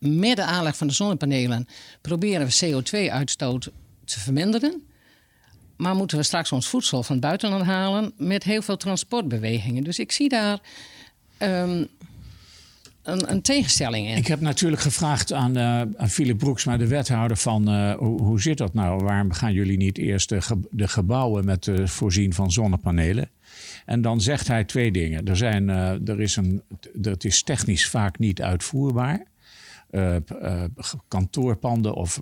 met 0.00 0.36
de 0.36 0.42
aanleg 0.42 0.76
van 0.76 0.86
de 0.86 0.92
zonnepanelen 0.92 1.66
proberen 2.00 2.46
we 2.46 2.82
CO2-uitstoot 2.82 3.70
te 4.04 4.20
verminderen. 4.20 4.82
Maar 5.76 5.94
moeten 5.94 6.16
we 6.16 6.22
straks 6.22 6.52
ons 6.52 6.68
voedsel 6.68 7.02
van 7.02 7.20
buitenland 7.20 7.64
halen 7.64 8.12
met 8.16 8.44
heel 8.44 8.62
veel 8.62 8.76
transportbewegingen. 8.76 9.84
Dus 9.84 9.98
ik 9.98 10.12
zie 10.12 10.28
daar 10.28 10.60
um, 11.38 11.88
een, 13.02 13.30
een, 13.30 13.42
tegenstelling 13.42 14.08
in. 14.08 14.16
Ik 14.16 14.26
heb 14.26 14.40
natuurlijk 14.40 14.82
gevraagd 14.82 15.32
aan, 15.32 15.58
uh, 15.58 15.80
aan 15.80 16.08
Philip 16.08 16.38
Broeksma, 16.38 16.76
de 16.76 16.86
wethouder, 16.86 17.36
van 17.36 17.74
uh, 17.74 17.94
hoe, 17.96 18.40
zit 18.40 18.58
dat 18.58 18.74
nou? 18.74 19.04
Waarom 19.04 19.32
gaan 19.32 19.52
jullie 19.52 19.76
niet 19.76 19.98
eerst 19.98 20.28
de, 20.28 20.40
ge 20.40 20.58
de 20.70 20.88
gebouwen 20.88 21.44
met 21.44 21.66
uh, 21.66 21.86
voorzien 21.86 22.34
van 22.34 22.52
zonnepanelen? 22.52 23.30
En 23.86 24.02
dan 24.02 24.20
zegt 24.20 24.48
hij 24.48 24.64
twee 24.64 24.92
dingen. 24.92 25.26
Er, 25.26 25.36
zijn, 25.36 25.68
er 25.68 26.20
is 26.20 26.36
een, 26.36 26.62
dat 26.92 27.24
is 27.24 27.42
technisch 27.42 27.88
vaak 27.88 28.18
niet 28.18 28.42
uitvoerbaar. 28.42 29.22
Kantoorpanden 31.08 31.94
of 31.94 32.20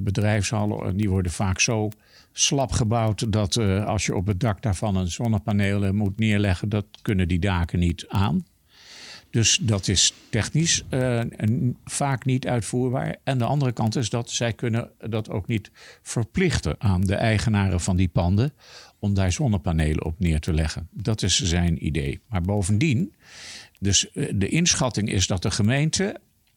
bedrijfshallen, 0.00 0.96
die 0.96 1.10
worden 1.10 1.32
vaak 1.32 1.60
zo 1.60 1.88
slap 2.32 2.72
gebouwd 2.72 3.32
dat 3.32 3.56
als 3.86 4.06
je 4.06 4.16
op 4.16 4.26
het 4.26 4.40
dak 4.40 4.62
daarvan 4.62 4.96
een 4.96 5.10
zonnepanelen 5.10 5.94
moet 5.94 6.18
neerleggen, 6.18 6.68
dat 6.68 6.86
kunnen 7.02 7.28
die 7.28 7.38
daken 7.38 7.78
niet 7.78 8.04
aan. 8.08 8.44
Dus 9.32 9.58
dat 9.62 9.88
is 9.88 10.14
technisch 10.30 10.84
vaak 11.84 12.24
niet 12.24 12.46
uitvoerbaar. 12.46 13.16
En 13.24 13.38
de 13.38 13.44
andere 13.44 13.72
kant 13.72 13.96
is 13.96 14.10
dat 14.10 14.30
zij 14.30 14.52
kunnen 14.52 14.90
dat 15.08 15.30
ook 15.30 15.46
niet 15.46 15.70
verplichten 16.02 16.74
aan 16.78 17.00
de 17.00 17.14
eigenaren 17.14 17.80
van 17.80 17.96
die 17.96 18.08
panden 18.08 18.52
om 18.98 19.14
daar 19.14 19.32
zonnepanelen 19.32 20.04
op 20.04 20.18
neer 20.18 20.40
te 20.40 20.52
leggen. 20.52 20.88
Dat 20.90 21.22
is 21.22 21.42
zijn 21.42 21.86
idee. 21.86 22.20
Maar 22.28 22.42
bovendien, 22.42 23.14
dus 23.80 24.08
de 24.34 24.48
inschatting 24.48 25.10
is 25.10 25.26
dat 25.26 25.42
de 25.42 25.50
gemeente 25.50 26.16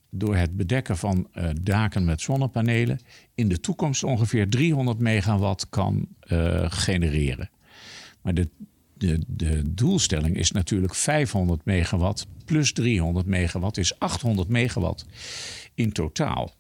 door 0.09 0.35
het 0.35 0.57
bedekken 0.57 0.97
van 0.97 1.27
uh, 1.33 1.49
daken 1.61 2.05
met 2.05 2.21
zonnepanelen 2.21 2.99
in 3.35 3.47
de 3.47 3.59
toekomst 3.59 4.03
ongeveer 4.03 4.49
300 4.49 4.99
megawatt 4.99 5.69
kan 5.69 6.07
genereren. 6.69 7.49
Maar 8.21 8.33
de, 8.33 8.49
de, 8.97 9.19
de 9.27 9.73
doelstelling 9.73 10.38
is 10.38 10.51
natuurlijk 10.51 10.95
500 10.95 11.65
megawatt 11.65 12.27
plus 12.45 12.71
300 12.71 13.25
megawatt 13.25 13.77
is 13.77 13.99
800 13.99 14.47
megawatt 14.47 15.05
in 15.73 15.91
totaal. 15.91 16.53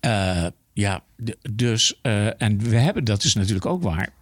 Uh, 0.00 0.46
ja, 0.72 1.04
dus, 1.50 2.00
en 2.36 2.58
we 2.58 2.76
hebben, 2.76 3.04
dat 3.04 3.24
is 3.24 3.34
natuurlijk 3.34 3.66
ook 3.66 3.82
waar. 3.82 4.12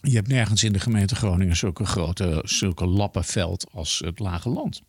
Je 0.00 0.14
hebt 0.14 0.28
nergens 0.28 0.64
in 0.64 0.72
de 0.72 0.80
gemeente 0.80 1.14
Groningen 1.14 1.56
zulke 1.56 1.84
grote, 1.84 2.42
zulke 2.44 2.86
lappenveld 2.86 3.66
als 3.72 4.02
het 4.04 4.18
Lage 4.18 4.48
Land. 4.48 4.82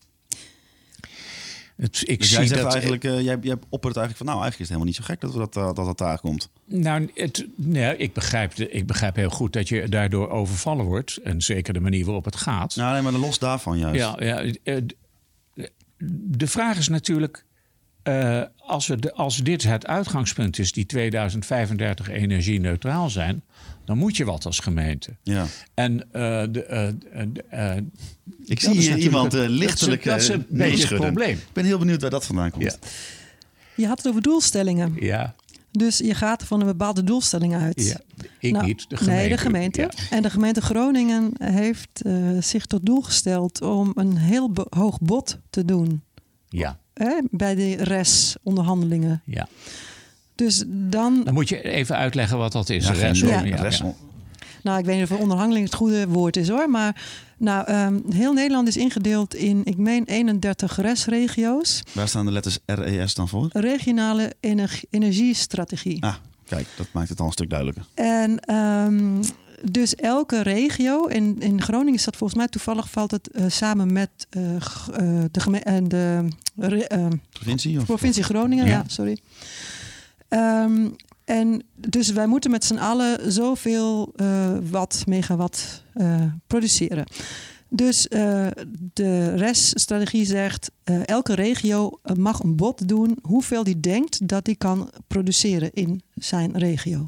Het, 1.80 2.04
ik 2.06 2.20
dus 2.20 2.30
jij 2.30 2.48
zegt 2.48 2.62
dat, 2.62 2.74
eigenlijk, 2.74 3.04
uh, 3.04 3.22
jij, 3.22 3.38
jij 3.42 3.56
oppert 3.70 3.96
eigenlijk 3.98 4.18
van, 4.18 4.26
nou, 4.26 4.42
eigenlijk 4.42 4.54
is 4.54 4.58
het 4.58 4.68
helemaal 4.68 4.86
niet 4.86 4.96
zo 4.96 5.04
gek 5.04 5.22
dat 5.22 5.34
we 5.34 5.38
dat, 5.38 5.56
uh, 5.56 5.76
dat, 5.76 5.86
dat 5.86 5.98
daar 5.98 6.20
komt. 6.20 6.50
Nou, 6.65 7.12
het, 7.13 7.46
nee, 7.56 7.98
ik, 7.98 8.13
begrijp 8.13 8.54
ik 8.54 8.88
begrijp 8.88 9.15
heel 9.15 9.30
goed 9.30 9.54
dat 9.54 9.70
je 9.70 9.89
daardoor 9.89 10.30
overvallen 10.30 10.86
wordt. 10.86 11.20
En 11.24 11.42
zeker 11.42 11.74
de 11.74 11.80
manier 11.80 12.06
waarop 12.06 12.26
het 12.26 12.36
gaat. 12.36 12.76
Nou, 12.76 12.94
nee, 12.94 13.02
maar 13.02 13.22
los 13.22 13.39
daarvan 13.39 13.78
juist. 13.78 14.00
Ja, 14.00 14.15
ja 14.20 14.44
eh, 14.63 14.82
de 16.34 16.48
vraag 16.48 16.78
is 16.78 16.88
natuurlijk, 16.88 17.46
uh, 18.10 18.41
als, 18.58 18.88
we 18.88 19.00
de, 19.00 19.13
als 19.13 19.38
dit 19.38 19.63
het 19.63 19.88
uitgangspunt 19.88 20.60
is, 20.60 20.72
die 20.72 20.86
2035 20.86 22.10
energie 22.10 22.60
neutraal 22.60 23.10
zijn, 23.10 23.43
dan 23.86 23.98
moet 23.98 24.17
je 24.17 24.26
wat 24.26 24.45
als 24.45 24.60
gemeente. 24.60 25.15
Ja. 25.24 25.45
En 25.74 25.93
uh, 25.93 26.02
de, 26.52 26.93
uh, 27.54 27.76
ik 28.45 28.60
zie 28.60 28.80
hier 28.80 28.98
iemand 28.98 29.34
lichtelijk 29.34 30.04
dat 30.04 30.19
is, 30.19 30.28
dat 30.28 30.38
is 30.38 30.45
een 30.50 30.58
beetje 30.58 30.88
het 30.88 30.98
probleem. 30.98 31.38
Ik 31.38 31.54
ben 31.54 31.65
heel 31.65 31.78
benieuwd 31.78 32.02
waar 32.02 32.10
dat 32.10 32.26
vandaan 32.26 32.52
komt. 32.52 32.63
Ja. 32.63 32.76
Je 33.76 33.88
had 33.88 33.98
het 33.98 34.08
over 34.08 34.22
doelstellingen. 34.22 34.95
Ja. 35.00 35.36
Dus 35.72 35.98
je 35.98 36.13
gaat 36.13 36.43
van 36.43 36.60
een 36.60 36.65
bepaalde 36.65 37.04
doelstelling 37.04 37.56
uit. 37.56 37.86
Ja, 37.86 38.00
ik 38.39 38.52
nou, 38.52 38.65
niet, 38.65 38.89
de 38.89 38.98
gemeente. 38.98 39.22
Nee, 39.22 39.30
de 39.30 39.38
gemeente. 39.38 39.82
Ja. 39.82 39.89
En 40.10 40.22
de 40.22 40.30
gemeente 40.30 40.62
Groningen 40.62 41.32
heeft 41.43 42.02
zich 42.39 42.65
tot 42.65 42.86
doel 42.86 43.02
gesteld 43.02 43.62
om 43.62 43.91
een 43.95 44.17
heel 44.17 44.52
hoog 44.69 45.00
bod 45.00 45.39
te 45.50 45.65
doen. 45.65 46.04
Ja. 46.50 46.80
Hè, 47.00 47.20
bij 47.32 47.56
de 47.56 47.76
RES-onderhandelingen. 47.76 49.22
Ja. 49.26 49.48
Dus 50.36 50.64
dan... 50.68 51.22
Dan 51.24 51.34
moet 51.34 51.50
je 51.50 51.62
even 51.62 51.96
uitleggen 51.96 52.38
wat 52.38 52.52
dat 52.52 52.70
is. 52.70 52.88
Ja, 52.88 52.94
res, 52.94 53.20
ja. 53.20 53.44
ja. 53.44 53.94
Nou, 54.64 54.80
ik 54.80 54.86
weet 54.86 55.00
niet 55.00 55.12
of 55.12 55.20
onderhandeling 55.20 55.66
het 55.66 55.76
goede 55.76 56.08
woord 56.08 56.38
is 56.38 56.50
hoor. 56.50 56.70
Maar 56.70 57.04
nou, 57.38 57.72
um, 57.74 58.04
heel 58.10 58.34
Nederland 58.34 58.68
is 58.68 58.78
ingedeeld 58.78 59.36
in, 59.36 59.62
ik 59.64 59.78
meen, 59.78 60.06
31 60.06 60.76
RES-regio's. 60.76 61.84
Waar 61.94 62.08
staan 62.08 62.26
de 62.26 62.32
letters 62.32 62.60
RES 62.66 63.14
dan 63.14 63.28
voor? 63.28 63.50
Regionale 63.52 64.34
Ener 64.40 64.80
Energiestrategie. 64.90 66.04
Ah, 66.04 66.16
kijk, 66.46 66.68
dat 66.78 66.88
maakt 66.92 67.10
het 67.10 67.20
al 67.20 67.26
een 67.26 67.32
stuk 67.32 67.50
duidelijker. 67.50 67.86
En 67.94 68.56
um, 68.56 69.20
dus 69.63 69.95
elke 69.95 70.41
regio, 70.41 71.06
in, 71.06 71.36
in 71.39 71.62
Groningen 71.62 71.93
is 71.93 72.04
dat 72.04 72.15
volgens 72.15 72.39
mij 72.39 72.48
toevallig 72.48 72.89
valt 72.89 73.12
het 73.12 73.30
uh, 73.32 73.45
samen 73.48 73.93
met 73.93 74.10
uh, 74.38 74.52
uh, 74.54 75.24
de, 75.84 76.28
de 76.54 77.17
provincie, 77.32 77.80
of? 77.80 77.86
provincie 77.86 78.24
Groningen. 78.24 78.65
Ja, 78.65 78.72
ja 78.72 78.84
sorry. 78.88 79.19
Um, 80.30 80.95
en 81.26 81.63
dus 81.76 82.12
wij 82.12 82.28
moeten 82.28 82.52
met 82.52 82.65
z'n 82.65 82.78
allen 82.78 83.32
zoveel 83.32 84.13
watt, 84.69 85.04
megawatt 85.06 85.84
produceren. 86.48 87.06
Dus 87.69 88.08
de 88.93 89.36
RES-strategie 89.36 90.26
zegt: 90.26 90.72
elke 91.06 91.34
regio 91.34 92.00
mag 92.15 92.39
een 92.39 92.56
bod 92.56 92.88
doen 92.88 93.17
hoeveel 93.22 93.63
die 93.63 93.80
denkt 93.80 94.28
dat 94.28 94.45
die 94.45 94.56
kan 94.56 94.91
produceren 95.08 95.69
in 95.74 96.02
zijn 96.15 96.58
regio. 96.58 97.08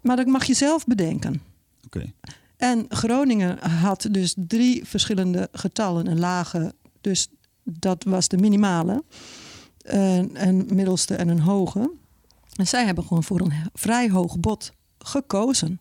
Maar 0.00 0.16
dat 0.16 0.26
mag 0.26 0.44
je 0.44 0.54
zelf 0.54 0.86
bedenken. 0.86 1.42
Okay. 1.86 2.14
En 2.56 2.86
Groningen 2.88 3.58
had 3.58 4.08
dus 4.10 4.34
drie 4.36 4.84
verschillende 4.84 5.48
getallen. 5.52 6.06
Een 6.06 6.18
lage, 6.18 6.74
dus 7.00 7.28
dat 7.62 8.04
was 8.04 8.28
de 8.28 8.36
minimale. 8.36 9.04
Een, 9.82 10.46
een 10.46 10.66
middelste 10.72 11.14
en 11.14 11.28
een 11.28 11.40
hoge. 11.40 11.90
En 12.56 12.66
zij 12.66 12.84
hebben 12.84 13.04
gewoon 13.04 13.24
voor 13.24 13.40
een 13.40 13.52
vrij 13.72 14.10
hoog 14.10 14.38
bod 14.38 14.72
gekozen. 14.98 15.80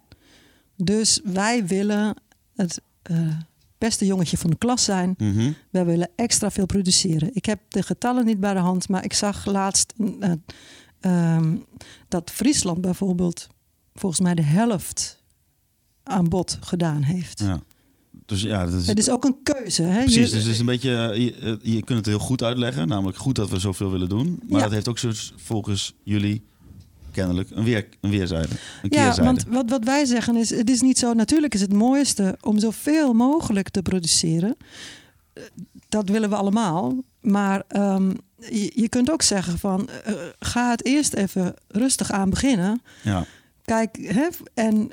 Dus 0.76 1.20
wij 1.24 1.66
willen 1.66 2.16
het 2.56 2.82
uh, 3.12 3.38
beste 3.78 4.06
jongetje 4.06 4.38
van 4.38 4.50
de 4.50 4.58
klas 4.58 4.84
zijn. 4.84 5.16
Mhm. 5.18 5.52
We 5.70 5.84
willen 5.84 6.10
extra 6.16 6.52
veel 6.52 6.66
produceren. 6.66 7.30
Ik 7.34 7.46
heb 7.46 7.60
de 7.68 7.84
getallen 7.84 8.26
niet 8.26 8.40
bij 8.40 8.54
de 8.54 8.60
hand, 8.60 8.90
maar 8.90 9.04
ik 9.04 9.14
zag 9.14 9.46
laatst 9.46 9.94
uh, 9.98 10.32
um, 11.36 11.66
dat 12.08 12.32
Friesland 12.32 12.82
bijvoorbeeld 12.82 13.48
volgens 14.00 14.22
mij 14.22 14.36
de 14.36 14.42
helft 14.42 15.24
aan 16.04 16.30
bod 16.30 16.58
gedaan 16.62 17.02
heeft. 17.02 17.40
Ja. 17.40 17.60
Dus 18.26 18.42
ja, 18.42 18.66
dat 18.66 18.74
is, 18.74 18.88
het 18.88 19.00
is 19.00 19.10
ook 19.10 19.26
een 19.26 19.38
keuze. 19.44 19.82
Hè? 19.84 20.00
Precies, 20.04 20.16
Je- 20.30 20.36
dus 20.36 20.44
het 20.44 20.54
is 20.54 20.60
een 20.60 20.66
beetje, 20.66 20.90
je, 20.92 21.60
je 21.62 21.84
kunt 21.84 21.98
het 21.98 22.06
heel 22.06 22.20
goed 22.20 22.44
uitleggen. 22.44 22.88
Namelijk 22.88 23.18
goed 23.18 23.36
dat 23.36 23.50
we 23.50 23.60
zoveel 23.60 23.92
willen 23.92 24.10
doen. 24.10 24.40
Maar 24.48 24.58
Ja. 24.58 24.64
dat 24.64 24.72
heeft 24.74 24.88
ook 24.88 25.00
volgens 25.36 25.94
jullie 26.04 26.44
kennelijk 27.12 27.50
een, 27.52 27.64
weer, 27.64 27.88
een 28.02 28.10
weerzijde. 28.10 28.48
Een 28.54 28.58
Ja, 28.82 29.04
keerzijde. 29.04 29.24
want 29.24 29.44
wat, 29.48 29.70
wat 29.70 29.84
wij 29.84 30.06
zeggen 30.06 30.36
is, 30.36 30.50
het 30.50 30.70
is 30.70 30.82
niet 30.82 30.98
zo. 31.00 31.14
Natuurlijk 31.14 31.54
is 31.54 31.62
het 31.62 31.74
mooiste 31.74 32.38
om 32.42 32.60
zoveel 32.60 33.14
mogelijk 33.14 33.70
te 33.70 33.82
produceren. 33.82 34.56
Eh, 35.34 35.44
Dat 35.90 36.10
willen 36.10 36.30
we 36.30 36.36
allemaal. 36.36 36.96
Maar 37.22 37.64
ehm, 37.68 38.10
je, 38.38 38.72
je 38.76 38.90
kunt 38.90 39.12
ook 39.12 39.22
zeggen 39.22 39.60
van, 39.60 39.90
eh, 39.90 40.14
ga 40.40 40.70
het 40.70 40.86
eerst 40.86 41.14
even 41.14 41.54
rustig 41.68 42.12
aan 42.12 42.30
beginnen. 42.30 42.82
Ja. 43.04 43.26
Kijk, 43.70 43.98
hè, 44.02 44.28
en 44.54 44.92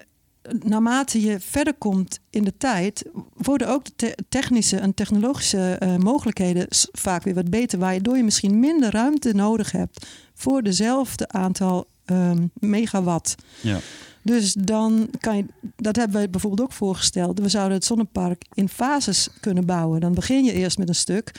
naarmate 0.65 1.21
je 1.21 1.41
verder 1.41 1.75
komt 1.75 2.19
in 2.31 2.45
de 2.45 2.57
tijd, 2.57 3.05
worden 3.33 3.69
ook 3.69 3.85
de 3.85 3.93
te- 3.97 4.17
technische 4.29 4.77
en 4.77 4.95
technologische 4.95 5.77
eh, 5.79 5.97
mogelijkheden 5.97 6.67
vaak 6.93 7.23
weer 7.23 7.35
wat 7.35 7.51
beter, 7.51 7.79
waardoor 7.79 8.17
je 8.17 8.23
misschien 8.23 8.61
minder 8.61 8.91
ruimte 8.91 9.35
nodig 9.35 9.73
hebt 9.73 10.07
voor 10.35 10.63
dezelfde 10.63 11.29
aantal 11.29 11.87
ehm, 12.05 12.47
megawatt. 12.55 13.35
Ja. 13.61 13.79
Dus 14.23 14.53
dan 14.53 15.09
kan 15.21 15.37
je, 15.37 15.45
dat 15.77 15.97
hebben 15.97 16.17
wij 16.17 16.31
bijvoorbeeld 16.31 16.69
ook 16.69 16.77
voorgesteld. 16.77 17.39
We 17.39 17.49
zouden 17.49 17.77
het 17.77 17.87
zonnepark 17.87 18.45
in 18.55 18.69
fases 18.69 19.29
kunnen 19.41 19.67
bouwen. 19.67 20.01
Dan 20.01 20.15
begin 20.15 20.45
je 20.45 20.53
eerst 20.53 20.79
met 20.79 20.89
een 20.89 20.95
stuk. 20.95 21.31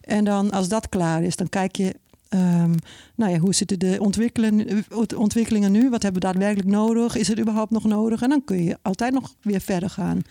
En 0.00 0.24
dan 0.24 0.50
als 0.50 0.68
dat 0.68 0.88
klaar 0.88 1.22
is, 1.22 1.36
dan 1.36 1.48
kijk 1.48 1.76
je, 1.76 1.94
ehm, 2.28 2.74
nou 3.14 3.32
ja, 3.32 3.38
hoe 3.38 3.54
zitten 3.54 3.78
de 3.78 3.96
ontwikkelen, 4.00 4.84
ontwikkelingen 5.16 5.72
nu? 5.72 5.90
Wat 5.90 6.02
hebben 6.02 6.20
we 6.22 6.26
daadwerkelijk 6.26 6.68
nodig? 6.68 7.16
Is 7.16 7.28
het 7.28 7.40
überhaupt 7.40 7.70
nog 7.70 7.84
nodig? 7.84 8.22
En 8.22 8.28
dan 8.28 8.44
kun 8.44 8.64
je 8.64 8.78
altijd 8.82 9.12
nog 9.12 9.34
weer 9.42 9.60
verder 9.60 9.90
gaan. 9.90 10.22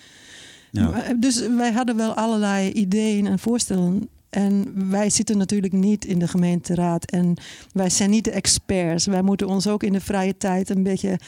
Ja. 0.72 0.90
Maar, 0.90 1.14
Dus 1.20 1.48
wij 1.48 1.72
hadden 1.72 1.96
wel 1.96 2.14
allerlei 2.14 2.72
ideeën 2.72 3.28
en 3.28 3.40
voorstellen. 3.40 4.10
En 4.30 4.74
wij 4.90 5.10
zitten 5.10 5.38
natuurlijk 5.38 5.74
niet 5.74 6.06
in 6.06 6.20
de 6.20 6.28
gemeenteraad. 6.28 7.12
En 7.12 7.34
wij 7.72 7.90
zijn 7.90 8.10
niet 8.10 8.24
de 8.24 8.32
experts. 8.32 9.06
Wij 9.06 9.22
moeten 9.22 9.48
ons 9.48 9.68
ook 9.68 9.84
in 9.84 9.94
de 9.94 10.02
vrije 10.02 10.38
tijd 10.38 10.70
een 10.70 10.84
beetje 10.84 11.20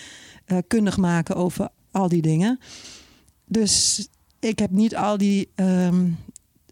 eh, 0.45 0.57
kundig 0.67 0.97
maken 0.97 1.35
over 1.35 1.69
al 1.91 2.09
die 2.09 2.21
dingen. 2.21 2.59
Dus 3.45 4.07
ik 4.39 4.59
heb 4.59 4.71
niet 4.71 4.95
al 4.95 5.17
die 5.17 5.49
ehm, 5.55 6.07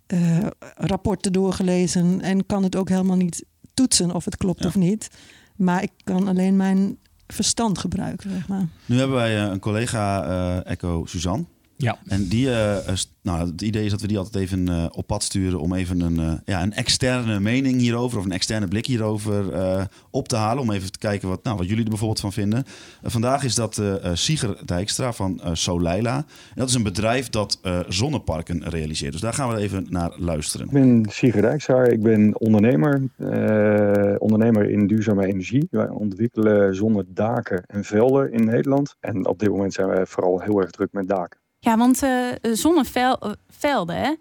eh, 0.08 0.48
rapporten 0.76 1.34
doorgelezen 1.34 2.22
en 2.22 2.46
kan 2.46 2.64
het 2.64 2.76
ook 2.76 2.90
helemaal 2.90 3.18
niet 3.18 3.46
toetsen 3.78 4.12
of 4.12 4.26
het 4.26 4.38
klopt 4.38 4.62
Ja. 4.62 4.68
of 4.68 4.76
niet. 4.76 5.10
Maar 5.56 5.84
ik 5.84 5.92
kan 6.04 6.28
alleen 6.28 6.56
mijn 6.56 6.98
verstand 7.28 7.78
gebruiken, 7.78 8.30
zeg 8.30 8.48
maar. 8.48 8.68
Nu 8.86 8.98
hebben 8.98 9.16
wij 9.18 9.36
eh, 9.44 9.52
een 9.52 9.60
collega, 9.60 10.24
eh 10.24 10.72
Echo 10.72 11.06
Suzanne. 11.06 11.46
Ja. 11.78 11.98
En 12.08 12.28
die, 12.28 12.50
eh, 12.50 12.88
eh, 12.88 12.96
nou, 13.22 13.52
het 13.52 13.62
idee 13.62 13.86
is 13.86 13.92
dat 13.92 14.02
we 14.02 14.08
die 14.08 14.18
altijd 14.18 14.44
even 14.44 14.68
eh, 14.68 14.86
op 14.92 15.08
pad 15.08 15.24
sturen 15.24 15.60
om 15.60 15.74
even 15.74 16.02
een, 16.02 16.42
ja, 16.46 16.62
een 16.62 16.74
externe 16.74 17.40
mening 17.40 17.80
hierover 17.80 18.18
of 18.18 18.26
een 18.26 18.32
externe 18.32 18.68
blik 18.68 18.86
hierover 18.86 19.54
eh, 19.54 19.84
op 20.12 20.28
te 20.28 20.36
halen. 20.36 20.64
Om 20.64 20.72
even 20.72 20.92
te 20.92 21.00
kijken 21.00 21.30
wat, 21.30 21.44
nou, 21.44 21.58
wat 21.58 21.68
jullie 21.68 21.84
er 21.84 21.90
bijvoorbeeld 21.90 22.20
van 22.20 22.34
vinden. 22.34 22.64
Vandaag 23.04 23.44
is 23.44 23.56
dat 23.56 23.82
Sieger 24.14 24.58
Dijkstra 24.66 25.14
van 25.14 25.42
eh 25.42 25.50
Soleila. 25.54 26.16
En 26.16 26.56
dat 26.56 26.70
is 26.70 26.76
een 26.76 26.84
bedrijf 26.84 27.30
dat 27.30 27.60
eh, 27.62 27.80
zonneparken 27.88 28.70
realiseert. 28.70 29.12
Dus 29.12 29.22
daar 29.22 29.34
gaan 29.34 29.50
we 29.50 29.58
even 29.58 29.86
naar 29.90 30.12
luisteren. 30.18 30.66
Ik 30.66 30.72
ben 30.72 31.06
Sigrid 31.10 31.44
Dijkshaar, 31.44 31.88
ik 31.88 32.02
ben 32.02 32.40
ondernemer, 32.40 33.02
eh, 33.18 34.16
ondernemer 34.18 34.70
in 34.70 34.88
duurzame 34.88 35.26
energie. 35.26 35.68
Wij 35.72 35.90
ontwikkelen 35.90 36.76
zonnedaken 36.76 37.64
en 37.66 37.84
velden 37.84 38.32
in 38.32 38.46
Nederland. 38.46 38.96
En 39.00 39.28
op 39.28 39.40
dit 39.40 39.50
moment 39.50 39.74
zijn 39.74 39.88
wij 39.88 40.06
vooral 40.06 40.42
heel 40.42 40.62
erg 40.62 40.72
druk 40.72 40.92
met 40.92 41.08
daken. 41.08 41.40
Ja, 41.60 41.78
want 41.78 42.04
eh 42.04 42.54
zonnevelden, 42.54 43.96
hè? 43.98 44.14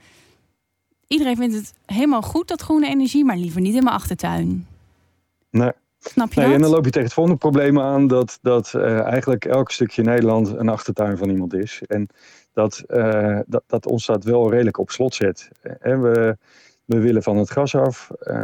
Iedereen 1.06 1.36
vindt 1.36 1.54
het 1.54 1.74
helemaal 1.86 2.22
goed, 2.22 2.48
dat 2.48 2.62
groene 2.62 2.88
energie, 2.88 3.24
maar 3.24 3.36
liever 3.36 3.60
niet 3.60 3.74
in 3.74 3.82
mijn 3.82 3.96
achtertuin. 3.96 4.66
Nee. 5.50 5.72
Snap 5.98 6.32
je 6.32 6.40
Nee, 6.40 6.54
en 6.54 6.60
dan 6.60 6.70
loop 6.70 6.84
je 6.84 6.90
tegen 6.90 7.04
het 7.04 7.12
volgende 7.12 7.38
probleem 7.38 7.80
aan 7.80 8.06
dat, 8.06 8.38
dat 8.42 8.74
eh, 8.74 9.00
eigenlijk 9.00 9.44
elk 9.44 9.70
stukje 9.70 10.02
Nederland 10.02 10.56
een 10.56 10.68
achtertuin 10.68 11.16
van 11.16 11.30
iemand 11.30 11.54
is. 11.54 11.82
En 11.86 12.08
dat, 12.52 12.82
eh, 12.86 13.38
dat, 13.46 13.62
dat 13.66 13.86
ons 13.86 14.06
dat 14.06 14.24
wel 14.24 14.50
redelijk 14.50 14.78
op 14.78 14.90
slot 14.90 15.14
zet. 15.14 15.48
En 15.80 16.02
we, 16.02 16.36
we 16.84 16.98
willen 16.98 17.22
van 17.22 17.36
het 17.36 17.50
gas 17.50 17.74
af. 17.74 18.10
eh, 18.10 18.36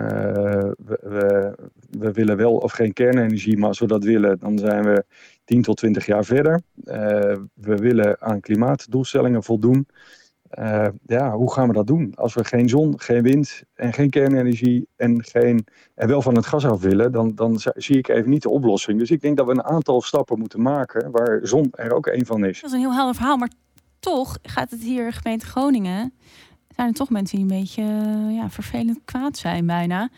we, 0.79 0.99
we, 1.03 1.55
we 1.91 2.13
willen 2.13 2.37
wel 2.37 2.57
of 2.57 2.73
geen 2.73 2.93
kernenergie, 2.93 3.59
maar 3.59 3.69
als 3.69 3.79
we 3.79 3.87
dat 3.87 4.05
willen, 4.05 4.39
dan 4.39 4.59
zijn 4.59 4.85
we 4.85 5.05
10 5.53 5.63
tot 5.63 5.77
20 5.77 6.07
jaar 6.07 6.25
verder. 6.25 6.61
Eh, 6.85 6.97
we 7.55 7.77
willen 7.77 8.21
aan 8.21 8.41
klimaatdoelstellingen 8.41 9.43
voldoen. 9.43 9.87
Eh, 10.49 10.87
ja, 11.07 11.33
hoe 11.33 11.53
gaan 11.53 11.69
we 11.69 11.75
dat 11.75 11.87
doen? 11.87 12.13
Als 12.15 12.35
we 12.35 12.45
geen 12.45 12.69
zon, 12.69 13.01
geen 13.01 13.23
wind 13.23 13.63
en 13.75 13.93
geen 13.93 14.11
kernenergie 14.11 14.87
en, 14.97 15.25
geen, 15.25 15.67
en 15.95 16.09
wel 16.09 16.23
van 16.23 16.35
het 16.37 16.47
gas 16.47 16.67
af 16.67 16.81
willen, 16.81 17.13
dan, 17.13 17.35
dan 17.35 17.59
zi- 17.59 17.71
zie 17.75 17.97
ik 17.99 18.09
even 18.09 18.31
niet 18.31 18.43
de 18.43 18.49
oplossing. 18.51 18.99
Dus 18.99 19.11
ik 19.11 19.21
denk 19.21 19.37
dat 19.37 19.47
we 19.47 19.53
een 19.53 19.63
aantal 19.65 20.01
stappen 20.01 20.39
moeten 20.39 20.63
maken 20.63 21.11
waar 21.11 21.41
zon 21.43 21.69
er 21.73 21.93
ook 21.95 22.07
een 22.07 22.27
van 22.27 22.45
is. 22.45 22.61
Dat 22.61 22.71
is 22.71 22.77
een 22.77 22.83
heel 22.83 22.95
helder 22.95 23.15
verhaal, 23.15 23.37
maar 23.37 23.51
toch 24.01 24.39
gaat 24.43 24.71
het 24.71 24.83
hier, 24.83 25.13
gemeente 25.13 25.47
Groningen, 25.47 26.13
zijn 26.77 26.89
er 26.89 26.95
toch 26.95 27.11
mensen 27.11 27.37
die 27.39 27.47
een 27.51 27.61
beetje 27.61 27.83
eh, 27.83 28.35
ja, 28.35 28.51
vervelend 28.51 29.01
kwaad 29.05 29.37
zijn 29.37 29.67
bijna. 29.67 30.09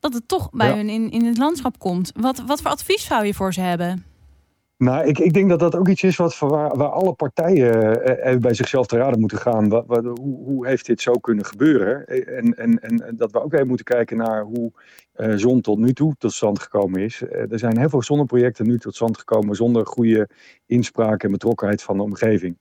Dat 0.00 0.14
het 0.14 0.28
toch 0.28 0.50
bij 0.50 0.68
Ja. 0.68 0.76
hun 0.76 0.88
in, 0.88 1.10
in 1.10 1.24
het 1.24 1.38
landschap 1.38 1.78
komt. 1.78 2.12
Wat, 2.16 2.42
wat 2.46 2.60
voor 2.60 2.70
advies 2.70 3.04
zou 3.04 3.24
je 3.26 3.34
voor 3.34 3.52
ze 3.52 3.60
hebben? 3.60 4.04
Nou, 4.78 5.06
ik, 5.06 5.18
ik 5.18 5.32
denk 5.32 5.48
dat 5.48 5.58
dat 5.60 5.76
ook 5.76 5.88
iets 5.88 6.02
is 6.02 6.16
wat, 6.16 6.38
waar, 6.38 6.76
waar 6.76 6.88
alle 6.88 7.12
partijen 7.12 8.02
eh, 8.04 8.26
even 8.28 8.40
bij 8.40 8.54
zichzelf 8.54 8.86
te 8.86 8.96
raden 8.96 9.20
moeten 9.20 9.38
gaan. 9.38 9.68
Wat- 9.68 10.04
hoe, 10.04 10.44
hoe 10.44 10.66
heeft 10.66 10.86
dit 10.86 11.00
zo 11.00 11.12
kunnen 11.12 11.44
gebeuren? 11.44 12.06
Eh, 12.06 12.36
En, 12.38 12.56
en, 12.58 12.78
en 12.80 13.16
dat 13.16 13.32
we 13.32 13.42
ook 13.42 13.52
even 13.52 13.66
moeten 13.66 13.84
kijken 13.84 14.16
naar 14.16 14.42
hoe 14.42 14.72
eh, 15.12 15.32
zon 15.36 15.60
tot 15.60 15.78
nu 15.78 15.92
toe 15.92 16.14
tot 16.18 16.32
stand 16.32 16.58
gekomen 16.58 17.00
is. 17.02 17.22
Eh, 17.22 17.52
er 17.52 17.58
zijn 17.58 17.78
heel 17.78 17.88
veel 17.88 18.02
zonneprojecten 18.02 18.66
nu 18.66 18.78
tot 18.78 18.94
stand 18.94 19.18
gekomen 19.18 19.56
zonder 19.56 19.86
goede 19.86 20.28
inspraak 20.66 21.22
en 21.22 21.30
betrokkenheid 21.30 21.82
van 21.82 21.96
de 21.96 22.02
omgeving. 22.02 22.56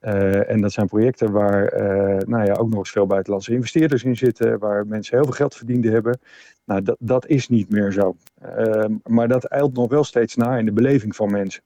Eh, 0.00 0.50
en 0.50 0.60
dat 0.60 0.72
zijn 0.72 0.86
projecten 0.86 1.32
waar 1.32 1.66
eh, 1.66 2.26
nou 2.26 2.44
ja, 2.44 2.52
ook 2.52 2.68
nog 2.68 2.78
eens 2.78 2.90
veel 2.90 3.06
buitenlandse 3.06 3.52
investeerders 3.52 4.04
in 4.04 4.16
zitten, 4.16 4.58
waar 4.58 4.86
mensen 4.86 5.16
heel 5.16 5.24
veel 5.24 5.34
geld 5.34 5.54
verdiend 5.54 5.84
hebben. 5.84 6.18
Nou, 6.64 6.82
dat, 6.82 6.96
dat 6.98 7.26
is 7.26 7.48
niet 7.48 7.70
meer 7.70 7.92
zo. 7.92 8.16
Ehm, 8.40 8.94
maar 9.04 9.28
dat 9.28 9.44
eilt 9.44 9.74
nog 9.74 9.90
wel 9.90 10.04
steeds 10.04 10.36
na 10.36 10.58
in 10.58 10.64
de 10.64 10.72
beleving 10.72 11.16
van 11.16 11.30
mensen. 11.30 11.62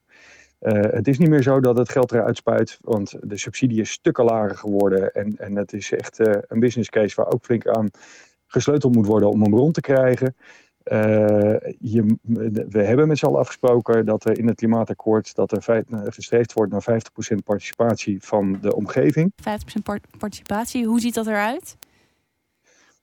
Eh, 0.59 0.81
het 0.81 1.09
is 1.09 1.19
niet 1.19 1.29
meer 1.29 1.43
zo 1.43 1.61
dat 1.61 1.79
het 1.79 1.89
geld 1.89 2.13
eruit 2.13 2.37
spuit, 2.37 2.79
want 2.81 3.15
de 3.21 3.39
subsidie 3.39 3.81
is 3.81 3.91
stukken 3.91 4.25
lager 4.25 4.57
geworden. 4.57 5.13
En, 5.13 5.35
en 5.39 5.57
het 5.57 5.73
is 5.73 5.93
echt 5.93 6.19
een 6.49 6.61
business 6.61 6.91
case 6.91 7.17
waar 7.17 7.33
ook 7.33 7.45
flink 7.45 7.67
aan 7.67 7.91
gesleuteld 8.47 8.95
moet 8.95 9.07
worden 9.07 9.31
om 9.31 9.43
hem 9.43 9.55
rond 9.55 9.75
te 9.75 9.81
krijgen. 9.81 10.37
Eh, 10.85 11.55
je, 11.79 12.17
we 12.69 12.83
hebben 12.83 13.09
met 13.09 13.19
z'n 13.19 13.27
allen 13.27 13.39
afgesproken 13.39 14.07
dat 14.07 14.25
er 14.25 14.39
in 14.39 14.47
het 14.47 14.57
klimaatakkoord 14.57 15.35
dat 15.35 15.53
er 15.53 15.63
vijf- 15.63 15.91
eh, 15.91 16.01
gestreefd 16.05 16.53
wordt 16.53 16.73
naar 16.73 16.83
50% 16.83 17.45
participatie 17.45 18.23
van 18.23 18.59
de 18.61 18.75
omgeving. 18.75 19.33
50% 19.37 19.83
par- 19.83 20.01
participatie, 20.19 20.87
hoe 20.87 21.01
ziet 21.01 21.15
dat 21.15 21.27
eruit? 21.27 21.77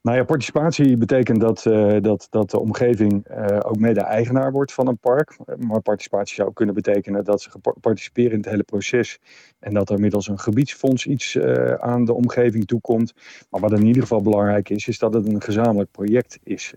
Nou 0.01 0.17
ja, 0.17 0.23
participatie 0.23 0.97
betekent 0.97 1.39
dat, 1.39 1.65
eh, 1.65 1.95
dat, 2.01 2.27
dat 2.29 2.49
de 2.49 2.59
omgeving 2.59 3.27
ook 3.63 3.77
mede-eigenaar 3.77 4.51
wordt 4.51 4.73
van 4.73 4.87
een 4.87 4.97
park. 4.97 5.37
Maar 5.57 5.81
participatie 5.81 6.35
zou 6.35 6.53
kunnen 6.53 6.75
betekenen 6.75 7.23
dat 7.23 7.41
ze 7.41 7.49
participeren 7.81 8.31
in 8.31 8.37
het 8.37 8.49
hele 8.49 8.63
proces. 8.63 9.19
En 9.59 9.73
dat 9.73 9.89
er 9.89 9.99
middels 9.99 10.27
een 10.27 10.39
gebiedsfonds 10.39 11.05
iets 11.05 11.39
aan 11.79 12.05
de 12.05 12.13
omgeving 12.13 12.65
toekomt. 12.65 13.13
Maar 13.49 13.61
wat 13.61 13.71
in 13.71 13.85
ieder 13.85 14.01
geval 14.01 14.21
belangrijk 14.21 14.69
is, 14.69 14.87
is 14.87 14.99
dat 14.99 15.13
het 15.13 15.27
een 15.27 15.41
gezamenlijk 15.41 15.91
project 15.91 16.39
is. 16.43 16.73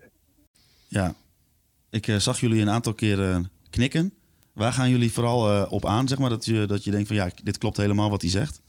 Ja, 0.93 1.15
ik 1.89 2.07
eh, 2.07 2.15
zag 2.15 2.39
jullie 2.39 2.61
een 2.61 2.69
aantal 2.69 2.93
keren 2.93 3.49
knikken. 3.69 4.13
Waar 4.53 4.73
gaan 4.73 4.89
jullie 4.89 5.11
vooral 5.11 5.51
eh, 5.51 5.71
op 5.71 5.85
aan, 5.85 6.07
zeg 6.07 6.17
maar, 6.17 6.29
dat 6.29 6.45
je, 6.45 6.65
dat 6.65 6.83
je 6.83 6.91
denkt 6.91 7.07
van 7.07 7.15
ja, 7.15 7.29
dit 7.43 7.57
klopt 7.57 7.77
helemaal 7.77 8.09
wat 8.09 8.21
hij 8.21 8.31
zegt? 8.31 8.61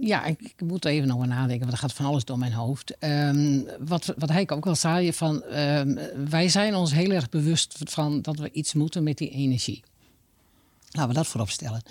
Ja, 0.00 0.24
ik, 0.24 0.40
ik 0.40 0.60
moet 0.60 0.84
even 0.84 1.10
over 1.10 1.26
nadenken, 1.26 1.60
want 1.60 1.72
er 1.72 1.78
gaat 1.78 1.92
van 1.92 2.06
alles 2.06 2.24
door 2.24 2.38
mijn 2.38 2.52
hoofd. 2.52 2.98
Ehm, 2.98 3.62
wat, 3.78 4.14
wat 4.16 4.28
hij 4.28 4.50
ook 4.50 4.66
al 4.66 4.74
zei, 4.74 5.12
van, 5.12 5.42
ehm, 5.42 5.94
wij 6.28 6.48
zijn 6.48 6.74
ons 6.74 6.92
heel 6.92 7.10
erg 7.10 7.28
bewust 7.28 7.78
van 7.84 8.22
dat 8.22 8.38
we 8.38 8.50
iets 8.52 8.74
moeten 8.74 9.02
met 9.02 9.18
die 9.18 9.30
energie. 9.30 9.82
Laten 10.90 11.08
we 11.08 11.14
dat 11.14 11.26
voorop 11.26 11.50
stellen. 11.50 11.82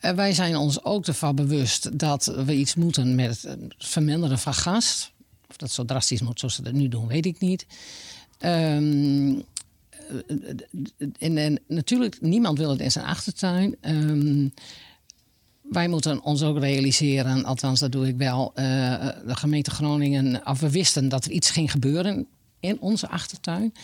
Eh, 0.00 0.12
wij 0.12 0.32
zijn 0.32 0.56
ons 0.56 0.84
ook 0.84 1.06
ervan 1.06 1.34
bewust 1.34 1.98
dat 1.98 2.24
we 2.24 2.54
iets 2.54 2.74
moeten 2.74 3.14
met 3.14 3.42
het 3.42 3.74
verminderen 3.78 4.38
van 4.38 4.54
gas. 4.54 5.12
Of 5.48 5.56
dat 5.56 5.70
zo 5.70 5.84
drastisch 5.84 6.22
moet 6.22 6.38
zoals 6.38 6.54
ze 6.54 6.62
dat 6.62 6.72
nu 6.72 6.88
doen, 6.88 7.06
weet 7.06 7.26
ik 7.26 7.40
niet. 7.40 7.66
Ehm, 8.38 9.40
en, 11.18 11.36
en 11.36 11.60
natuurlijk, 11.68 12.20
niemand 12.20 12.58
wil 12.58 12.70
het 12.70 12.80
in 12.80 12.90
zijn 12.90 13.04
achtertuin. 13.04 13.76
Ehm, 13.80 14.48
wij 15.62 15.88
moeten 15.88 16.22
ons 16.22 16.42
ook 16.42 16.58
realiseren, 16.58 17.44
althans 17.44 17.80
dat 17.80 17.92
doe 17.92 18.06
ik 18.06 18.16
wel, 18.16 18.52
eh, 18.54 18.64
de 19.26 19.36
gemeente 19.36 19.70
Groningen, 19.70 20.46
of 20.46 20.60
we 20.60 20.70
wisten 20.70 21.08
dat 21.08 21.24
er 21.24 21.30
iets 21.30 21.50
ging 21.50 21.70
gebeuren 21.70 22.26
in 22.60 22.80
onze 22.80 23.08
achtertuin. 23.08 23.74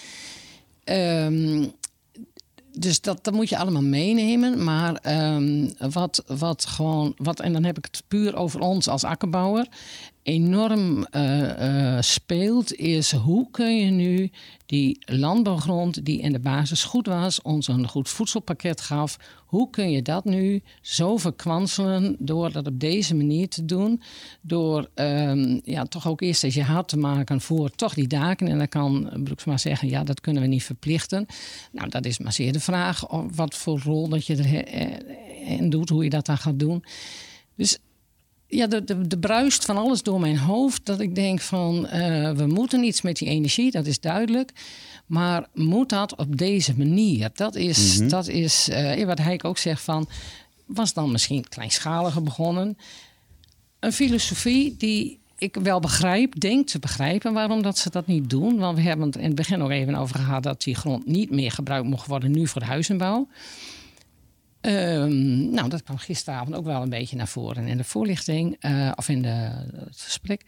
Ehm, 0.84 1.66
dus 2.74 3.00
dat, 3.00 3.24
dat 3.24 3.34
moet 3.34 3.48
je 3.48 3.58
allemaal 3.58 3.82
meenemen. 3.82 4.64
Maar 4.64 4.94
ehm, 4.94 5.68
wat, 5.78 6.24
wat 6.26 6.66
gewoon, 6.66 7.14
wat, 7.16 7.40
en 7.40 7.52
dan 7.52 7.64
heb 7.64 7.78
ik 7.78 7.84
het 7.84 8.02
puur 8.08 8.36
over 8.36 8.60
ons 8.60 8.88
als 8.88 9.04
akkerbouwer 9.04 9.68
enorm 10.24 11.06
uh, 11.16 12.00
speelt, 12.00 12.74
is 12.74 13.12
hoe 13.12 13.50
kun 13.50 13.76
je 13.76 13.90
nu 13.90 14.30
die 14.66 14.98
landbouwgrond 15.00 16.04
die 16.04 16.20
in 16.20 16.32
de 16.32 16.38
basis 16.38 16.84
goed 16.84 17.06
was, 17.06 17.42
ons 17.42 17.68
een 17.68 17.88
goed 17.88 18.08
voedselpakket 18.08 18.80
gaf, 18.80 19.16
hoe 19.46 19.70
kun 19.70 19.90
je 19.90 20.02
dat 20.02 20.24
nu 20.24 20.62
zo 20.80 21.16
verkwanselen 21.16 22.16
door 22.18 22.52
dat 22.52 22.66
op 22.66 22.80
deze 22.80 23.14
manier 23.14 23.48
te 23.48 23.64
doen? 23.64 24.02
Door 24.40 24.88
um, 24.94 25.60
ja, 25.64 25.84
toch 25.84 26.08
ook 26.08 26.20
eerst 26.20 26.44
eens 26.44 26.54
je 26.54 26.62
hart 26.62 26.88
te 26.88 26.96
maken 26.96 27.40
voor 27.40 27.70
toch 27.70 27.94
die 27.94 28.06
daken. 28.06 28.48
En 28.48 28.58
dan 28.58 28.68
kan 28.68 29.10
Broeksma 29.24 29.56
zeggen, 29.56 29.88
ja, 29.88 30.04
dat 30.04 30.20
kunnen 30.20 30.42
we 30.42 30.48
niet 30.48 30.64
verplichten. 30.64 31.26
Nou, 31.72 31.88
dat 31.88 32.04
is 32.04 32.18
maar 32.18 32.32
zeer 32.32 32.52
de 32.52 32.60
vraag 32.60 33.04
wat 33.34 33.54
voor 33.54 33.80
rol 33.80 34.08
dat 34.08 34.26
je 34.26 34.66
erin 35.46 35.70
doet, 35.70 35.88
hoe 35.88 36.04
je 36.04 36.10
dat 36.10 36.26
dan 36.26 36.38
gaat 36.38 36.58
doen. 36.58 36.84
Dus 37.56 37.78
ja, 38.54 38.66
de, 38.66 38.84
de, 38.84 39.06
de 39.06 39.18
bruist 39.18 39.64
van 39.64 39.76
alles 39.76 40.02
door 40.02 40.20
mijn 40.20 40.38
hoofd. 40.38 40.86
Dat 40.86 41.00
ik 41.00 41.14
denk 41.14 41.40
van 41.40 41.88
uh, 41.92 42.30
we 42.30 42.46
moeten 42.46 42.82
iets 42.82 43.02
met 43.02 43.16
die 43.16 43.28
energie, 43.28 43.70
dat 43.70 43.86
is 43.86 44.00
duidelijk. 44.00 44.52
Maar 45.06 45.46
moet 45.54 45.88
dat 45.88 46.16
op 46.16 46.38
deze 46.38 46.74
manier? 46.76 47.30
Dat 47.34 47.54
is, 47.54 47.98
mm 47.98 48.08
dat 48.08 48.28
is 48.28 48.68
uh, 48.68 49.04
wat 49.04 49.18
Heik 49.18 49.44
ook 49.44 49.58
zegt 49.58 49.82
van. 49.82 50.08
Was 50.66 50.92
dan 50.92 51.12
misschien 51.12 51.48
kleinschaliger 51.48 52.22
begonnen? 52.22 52.78
Een 53.80 53.92
filosofie 53.92 54.76
die 54.76 55.18
ik 55.38 55.56
wel 55.62 55.80
begrijp, 55.80 56.40
denk 56.40 56.66
te 56.66 56.78
begrijpen 56.78 57.32
waarom 57.32 57.62
dat 57.62 57.78
ze 57.78 57.90
dat 57.90 58.06
niet 58.06 58.30
doen. 58.30 58.58
Want 58.58 58.76
we 58.76 58.82
hebben 58.82 59.06
het 59.06 59.16
in 59.16 59.24
het 59.24 59.34
begin 59.34 59.58
nog 59.58 59.70
even 59.70 59.94
over 59.94 60.16
gehad 60.16 60.42
dat 60.42 60.62
die 60.62 60.74
grond 60.74 61.06
niet 61.06 61.30
meer 61.30 61.50
gebruikt 61.50 61.88
mocht 61.88 62.06
worden 62.06 62.30
nu 62.30 62.46
voor 62.46 62.60
de 62.60 62.66
huizenbouw. 62.66 63.28
Um, 64.66 65.50
nou, 65.50 65.68
dat 65.68 65.82
kwam 65.82 65.98
gisteravond 65.98 66.54
ook 66.54 66.64
wel 66.64 66.82
een 66.82 66.88
beetje 66.88 67.16
naar 67.16 67.28
voren 67.28 67.66
in 67.66 67.76
de 67.76 67.84
voorlichting, 67.84 68.56
uh, 68.64 68.92
of 68.94 69.08
in 69.08 69.22
de, 69.22 69.28
het 69.28 70.00
gesprek. 70.00 70.42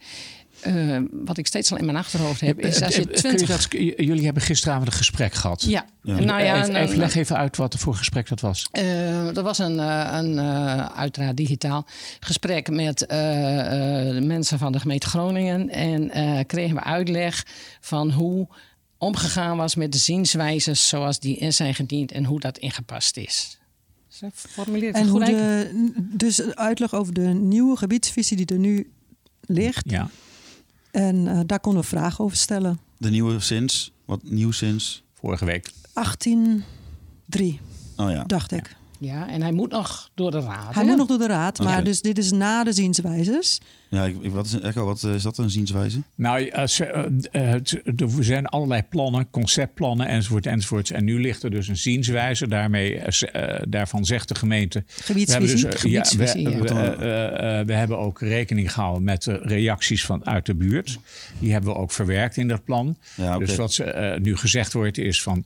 Uh, 0.67 1.01
wat 1.11 1.37
ik 1.37 1.47
steeds 1.47 1.71
al 1.71 1.77
in 1.77 1.85
mijn 1.85 1.97
achterhoofd 1.97 2.41
heb, 2.41 2.59
is 2.59 2.81
als 2.81 2.95
je 2.95 3.07
20... 3.07 3.41
Je 3.41 3.47
dat, 3.47 3.67
jullie 4.05 4.25
hebben 4.25 4.43
gisteravond 4.43 4.87
een 4.87 4.93
gesprek 4.93 5.33
gehad. 5.33 5.61
Ja. 5.61 5.85
ja. 6.01 6.19
Nou 6.19 6.43
ja 6.43 6.61
even, 6.61 6.75
even, 6.75 6.97
leg 6.97 7.15
even 7.15 7.37
uit 7.37 7.57
wat 7.57 7.73
er 7.73 7.79
voor 7.79 7.95
gesprek 7.95 8.29
dat 8.29 8.39
was. 8.39 8.67
Uh, 8.71 9.33
dat 9.33 9.43
was 9.43 9.57
een, 9.57 9.77
een 10.15 10.41
uiteraard 10.91 11.37
digitaal 11.37 11.87
gesprek 12.19 12.69
met 12.69 12.99
de 12.99 14.19
mensen 14.23 14.59
van 14.59 14.71
de 14.71 14.79
gemeente 14.79 15.07
Groningen. 15.07 15.69
En 15.69 16.45
kregen 16.45 16.75
we 16.75 16.83
uitleg 16.83 17.45
van 17.79 18.11
hoe 18.11 18.47
omgegaan 18.97 19.57
was 19.57 19.75
met 19.75 19.91
de 19.91 19.97
zienswijzes 19.97 20.87
zoals 20.87 21.19
die 21.19 21.37
in 21.37 21.53
zijn 21.53 21.75
gediend 21.75 22.11
en 22.11 22.25
hoe 22.25 22.39
dat 22.39 22.57
ingepast 22.57 23.17
is. 23.17 23.57
En 24.91 25.07
hoe 25.07 25.25
de, 25.25 25.91
dus 25.97 26.41
uitleg 26.41 26.93
over 26.93 27.13
de 27.13 27.27
nieuwe 27.27 27.77
gebiedsvisie 27.77 28.37
die 28.37 28.45
er 28.45 28.59
nu 28.59 28.91
ligt. 29.41 29.91
Ja. 29.91 30.09
En 30.91 31.15
uh, 31.15 31.39
daar 31.45 31.59
konden 31.59 31.81
we 31.81 31.87
vragen 31.87 32.23
over 32.23 32.37
stellen. 32.37 32.79
De 32.97 33.09
nieuwe 33.09 33.39
sinds? 33.39 33.91
Wat 34.05 34.23
nieuw 34.23 34.51
sinds? 34.51 35.03
Vorige 35.13 35.45
week. 35.45 35.71
1803, 35.93 37.59
oh 37.95 38.09
ja. 38.11 38.23
dacht 38.23 38.51
ik. 38.51 38.75
Ja, 38.99 39.27
en 39.27 39.41
hij 39.41 39.51
moet 39.51 39.71
nog 39.71 40.09
door 40.13 40.31
de 40.31 40.39
raad. 40.39 40.75
Hij 40.75 40.85
moet 40.85 40.97
nog 40.97 41.07
door 41.07 41.17
de 41.17 41.27
raad, 41.27 41.59
maar 41.59 41.83
dus 41.83 42.01
dit 42.01 42.17
is 42.17 42.31
na 42.31 42.63
de 42.63 42.73
zienswijzes. 42.73 43.61
Ja, 43.89 44.11
wat, 44.29 44.45
is, 44.45 44.59
Echo, 44.59 44.85
wat 44.85 45.03
is 45.03 45.23
dat 45.23 45.37
een 45.37 45.49
zienswijze? 45.49 46.01
Nou, 46.15 46.51
als, 46.51 46.79
uh, 46.79 46.87
er 47.31 47.61
zijn 48.19 48.45
allerlei 48.45 48.83
plannen, 48.89 49.29
conceptplannen 49.29 50.07
enzovoort 50.07 50.45
enzovoort. 50.45 50.91
En 50.91 51.03
nu 51.03 51.21
ligt 51.21 51.43
er 51.43 51.49
dus 51.49 51.67
een 51.67 51.77
zienswijze. 51.77 52.47
Daarmee, 52.47 52.95
uh, 52.95 53.59
daarvan 53.67 54.05
zegt 54.05 54.27
de 54.27 54.35
gemeente... 54.35 54.83
Gebiedsvisie. 54.87 55.67
We 55.67 55.69
hebben, 55.69 56.11
dus, 56.11 56.69
ja, 56.69 56.97
we, 56.97 56.97
we, 56.97 57.63
we, 57.65 57.73
hebben 57.73 57.97
ook 57.97 58.21
rekening 58.21 58.73
gehouden 58.73 59.03
met 59.03 59.23
de 59.23 59.39
reacties 59.41 60.05
van 60.05 60.25
uit 60.25 60.45
de 60.45 60.55
buurt. 60.55 60.99
Die 61.39 61.51
hebben 61.51 61.73
we 61.73 61.77
ook 61.77 61.91
verwerkt 61.91 62.37
in 62.37 62.47
dat 62.47 62.63
plan. 62.63 62.97
Ja, 63.15 63.35
okay. 63.35 63.45
Dus 63.45 63.55
wat 63.55 63.81
nu 64.21 64.37
gezegd 64.37 64.73
wordt 64.73 64.97
is 64.97 65.21
van... 65.21 65.45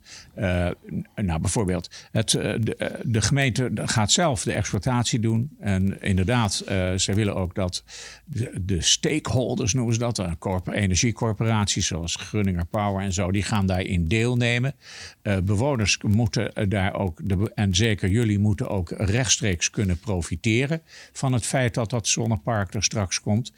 nou, 1.16 1.40
bijvoorbeeld, 1.40 1.90
het, 2.12 2.30
de, 2.30 3.00
de 3.04 3.22
gemeente 3.22 3.72
gaat 3.76 4.12
zelf 4.12 4.44
de 4.44 4.54
exploitatie 4.54 5.20
doen. 5.20 5.50
En 5.60 6.02
inderdaad, 6.02 6.64
zij 6.96 7.16
willen 7.16 7.36
ook 7.36 7.56
dat 7.56 7.84
de, 8.34 8.52
de, 8.66 8.82
stakeholders 8.82 9.74
noemen 9.74 9.94
ze 9.94 10.00
dat, 10.00 10.18
een 10.18 10.74
energiecorporaties 10.74 11.88
zoals 11.88 12.16
Grunninger 12.16 12.66
Power 12.66 13.04
en 13.04 13.14
zo, 13.14 13.32
die 13.32 13.44
gaan 13.44 13.66
daarin 13.66 14.08
deelnemen. 14.08 14.76
Uh, 15.24 15.38
bewoners 15.38 15.98
moeten 16.08 16.70
daar 16.70 16.94
ook, 16.94 17.20
de, 17.24 17.52
en 17.56 17.76
zeker 17.76 18.10
jullie 18.10 18.40
moeten 18.40 18.70
ook 18.70 18.90
rechtstreeks 18.90 19.70
kunnen 19.70 20.00
profiteren 20.00 20.82
van 21.12 21.34
het 21.34 21.46
feit 21.46 21.74
dat 21.74 21.90
dat 21.90 22.08
zonnepark 22.08 22.74
er 22.74 22.84
straks 22.84 23.22
komt. 23.22 23.54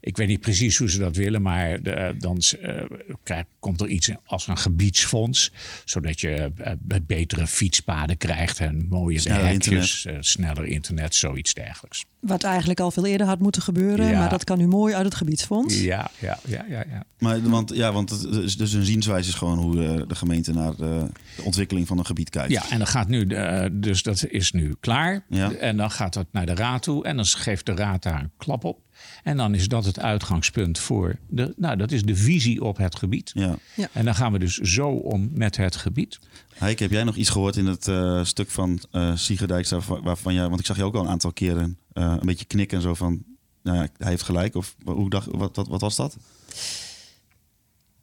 Ik 0.00 0.16
weet 0.16 0.28
niet 0.28 0.40
precies 0.40 0.76
hoe 0.76 0.90
ze 0.90 0.98
dat 0.98 1.16
willen, 1.16 1.42
maar 1.42 1.82
de, 1.82 2.14
dan 2.18 2.42
uh, 2.60 2.82
krijg, 3.22 3.44
komt 3.58 3.80
er 3.80 3.88
iets 3.88 4.10
als 4.24 4.46
een 4.46 4.58
gebiedsfonds, 4.58 5.52
zodat 5.84 6.20
je 6.20 6.52
uh, 6.60 6.98
betere 7.02 7.46
fietspaden 7.46 8.16
krijgt 8.16 8.60
en 8.60 8.86
mooie 8.88 9.18
sneller 9.18 9.46
hekjes, 9.46 9.96
internet. 9.96 10.26
sneller 10.26 10.66
internet, 10.66 11.14
zoiets 11.14 11.54
dergelijks. 11.54 12.04
Wat 12.20 12.44
eigenlijk 12.44 12.80
al 12.80 12.90
veel 12.90 13.06
eerder 13.06 13.26
had 13.26 13.38
moeten 13.38 13.62
gebeuren, 13.62 14.06
ja. 14.06 14.17
Maar 14.18 14.28
dat 14.28 14.44
kan 14.44 14.58
nu 14.58 14.66
mooi 14.66 14.94
uit 14.94 15.04
het 15.04 15.14
gebiedsfonds. 15.14 15.80
Ja, 15.80 16.10
ja, 16.18 16.38
ja, 16.44 16.64
ja. 16.68 16.84
ja. 16.90 17.04
Maar, 17.18 17.42
want, 17.42 17.74
ja, 17.74 17.92
want 17.92 18.10
het 18.10 18.34
is 18.34 18.56
dus 18.56 18.72
een 18.72 18.84
zienswijze 18.84 19.28
is 19.28 19.34
gewoon 19.34 19.58
hoe 19.58 19.74
de, 19.74 20.04
de 20.08 20.14
gemeente 20.14 20.52
naar 20.52 20.76
de, 20.76 21.06
de, 21.36 21.42
ontwikkeling 21.42 21.86
van 21.86 21.98
een 21.98 22.06
gebied 22.06 22.30
kijkt. 22.30 22.52
Ja, 22.52 22.62
en 22.70 22.78
dan 22.78 22.86
gaat 22.86 23.08
nu, 23.08 23.26
de, 23.26 23.68
dus 23.72 24.02
dat 24.02 24.24
is 24.28 24.52
nu 24.52 24.74
klaar. 24.80 25.24
Ja. 25.28 25.52
En 25.52 25.76
dan 25.76 25.90
gaat 25.90 26.12
dat 26.12 26.26
naar 26.32 26.46
de 26.46 26.54
raad 26.54 26.82
toe 26.82 27.04
en 27.04 27.16
dan 27.16 27.24
geeft 27.24 27.66
de 27.66 27.74
raad 27.74 28.02
daar 28.02 28.20
een 28.20 28.30
klap 28.36 28.64
op. 28.64 28.80
En 29.22 29.36
dan 29.36 29.54
is 29.54 29.68
dat 29.68 29.84
het 29.84 30.00
uitgangspunt 30.00 30.78
voor 30.78 31.18
de, 31.28 31.54
nou, 31.56 31.76
dat 31.76 31.92
is 31.92 32.02
de 32.02 32.16
visie 32.16 32.64
op 32.64 32.76
het 32.76 32.96
gebied. 32.96 33.30
Ja. 33.34 33.56
Ja. 33.74 33.88
En 33.92 34.04
dan 34.04 34.14
gaan 34.14 34.32
we 34.32 34.38
dus 34.38 34.56
zo 34.56 34.88
om 34.88 35.28
met 35.32 35.56
het 35.56 35.76
gebied. 35.76 36.18
Heike, 36.54 36.82
heb 36.82 36.92
jij 36.92 37.04
nog 37.04 37.16
iets 37.16 37.30
gehoord 37.30 37.56
in 37.56 37.66
het 37.66 37.86
uh, 37.86 38.24
stuk 38.24 38.50
van 38.50 38.80
uh, 38.92 39.16
Siegerdijk, 39.16 39.68
waarvan 40.02 40.34
jij, 40.34 40.48
want 40.48 40.60
ik 40.60 40.66
zag 40.66 40.76
je 40.76 40.84
ook 40.84 40.94
al 40.94 41.02
een 41.02 41.08
aantal 41.08 41.32
keren 41.32 41.78
uh, 41.92 42.14
een 42.20 42.26
beetje 42.26 42.44
knikken 42.44 42.76
en 42.76 42.82
zo 42.82 42.94
van, 42.94 43.24
nou, 43.62 43.76
hij 43.76 44.10
heeft 44.10 44.22
gelijk. 44.22 44.54
Of 44.54 44.74
hoe 44.84 45.10
dacht, 45.10 45.26
wat, 45.30 45.56
wat, 45.56 45.68
wat 45.68 45.80
was 45.80 45.96
dat? 45.96 46.16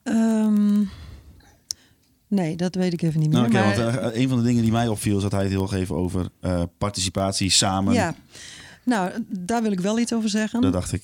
Um, 0.04 0.90
nee, 2.28 2.56
dat 2.56 2.76
weet 2.76 2.94
ik 2.94 3.02
even 3.02 3.20
niet 3.20 3.30
meer. 3.30 3.50
Nou, 3.50 3.54
okay, 3.54 3.84
maar... 3.86 4.02
want, 4.02 4.16
een 4.16 4.30
van 4.30 4.38
de 4.38 4.44
dingen 4.44 4.64
die 4.64 4.72
mij 4.72 4.88
opviel, 4.88 5.16
is 5.16 5.22
dat 5.22 5.32
hij 5.32 5.42
het 5.42 5.52
heel 5.52 5.74
even 5.74 5.96
over 5.96 6.30
participatie 6.78 7.50
samen. 7.50 7.94
Ja. 7.94 8.16
Nou, 8.84 9.12
daar 9.28 9.62
wil 9.62 9.72
ik 9.72 9.80
wel 9.80 10.00
iets 10.00 10.14
over 10.14 10.30
zeggen. 10.30 10.62
Dat 10.62 10.74
dacht 10.74 10.92
ik. 10.92 11.04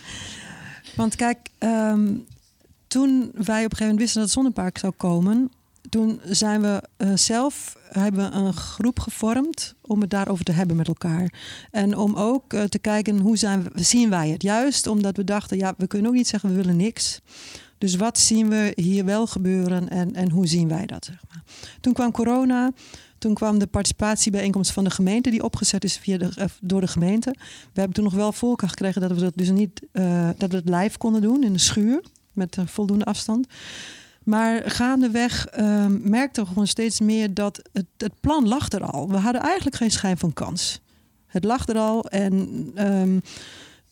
Want 0.96 1.16
kijk, 1.16 1.48
um, 1.58 2.26
toen 2.86 3.30
wij 3.34 3.64
op 3.64 3.70
een 3.70 3.76
gegeven 3.76 3.86
moment 3.86 3.98
wisten 3.98 4.20
dat 4.20 4.30
het 4.30 4.38
zonnepark 4.38 4.78
zou 4.78 4.92
komen, 4.96 5.50
toen 5.90 6.20
zijn 6.24 6.60
we 6.60 6.82
uh, 6.98 7.12
zelf 7.14 7.76
hebben 7.88 8.36
een 8.36 8.52
groep 8.52 9.00
gevormd 9.00 9.74
om 9.80 10.00
het 10.00 10.10
daarover 10.10 10.44
te 10.44 10.52
hebben 10.52 10.76
met 10.76 10.88
elkaar. 10.88 11.32
En 11.70 11.96
om 11.96 12.14
ook 12.14 12.52
uh, 12.52 12.62
te 12.62 12.78
kijken 12.78 13.18
hoe 13.18 13.36
zijn 13.36 13.62
we, 13.62 13.82
zien 13.82 14.10
wij 14.10 14.28
het. 14.28 14.42
Juist 14.42 14.86
omdat 14.86 15.16
we 15.16 15.24
dachten, 15.24 15.56
ja, 15.56 15.74
we 15.76 15.86
kunnen 15.86 16.10
ook 16.10 16.16
niet 16.16 16.28
zeggen 16.28 16.48
we 16.48 16.56
willen 16.56 16.76
niks. 16.76 17.20
Dus 17.78 17.96
wat 17.96 18.18
zien 18.18 18.48
we 18.48 18.72
hier 18.74 19.04
wel 19.04 19.26
gebeuren 19.26 19.88
en, 19.88 20.14
en 20.14 20.30
hoe 20.30 20.46
zien 20.46 20.68
wij 20.68 20.86
dat? 20.86 21.04
Zeg 21.04 21.22
maar. 21.28 21.42
Toen 21.80 21.92
kwam 21.92 22.10
corona. 22.10 22.72
Toen 23.18 23.34
kwam 23.34 23.58
de 23.58 23.66
participatiebijeenkomst 23.66 24.70
van 24.70 24.84
de 24.84 24.90
gemeente, 24.90 25.30
die 25.30 25.42
opgezet 25.42 25.84
is 25.84 25.96
via 25.96 26.18
de, 26.18 26.48
door 26.60 26.80
de 26.80 26.86
gemeente. 26.86 27.30
We 27.40 27.80
hebben 27.80 27.92
toen 27.92 28.04
nog 28.04 28.14
wel 28.14 28.32
voorkeur 28.32 28.68
gekregen 28.68 29.00
dat 29.00 29.10
we 29.10 29.20
dat 29.20 29.32
dus 29.34 29.50
niet 29.50 29.82
uh, 29.92 30.28
dat 30.36 30.50
we 30.50 30.56
het 30.56 30.68
live 30.68 30.98
konden 30.98 31.22
doen 31.22 31.44
in 31.44 31.52
de 31.52 31.58
schuur 31.58 32.02
met 32.32 32.56
voldoende 32.64 33.04
afstand. 33.04 33.46
Maar 34.30 34.70
gaandeweg 34.70 35.46
uh, 35.58 35.86
merkten 35.86 36.42
we 36.42 36.48
gewoon 36.48 36.66
steeds 36.66 37.00
meer 37.00 37.34
dat 37.34 37.62
het, 37.72 37.86
het, 37.96 38.12
plan 38.20 38.48
lag 38.48 38.68
er 38.72 38.84
al. 38.84 39.08
We 39.08 39.16
hadden 39.16 39.42
eigenlijk 39.42 39.76
geen 39.76 39.90
schijn 39.90 40.18
van 40.18 40.32
kans. 40.32 40.80
Het 41.26 41.44
lag 41.44 41.68
er 41.68 41.76
al 41.76 42.04
en 42.04 42.34
um, 42.76 43.22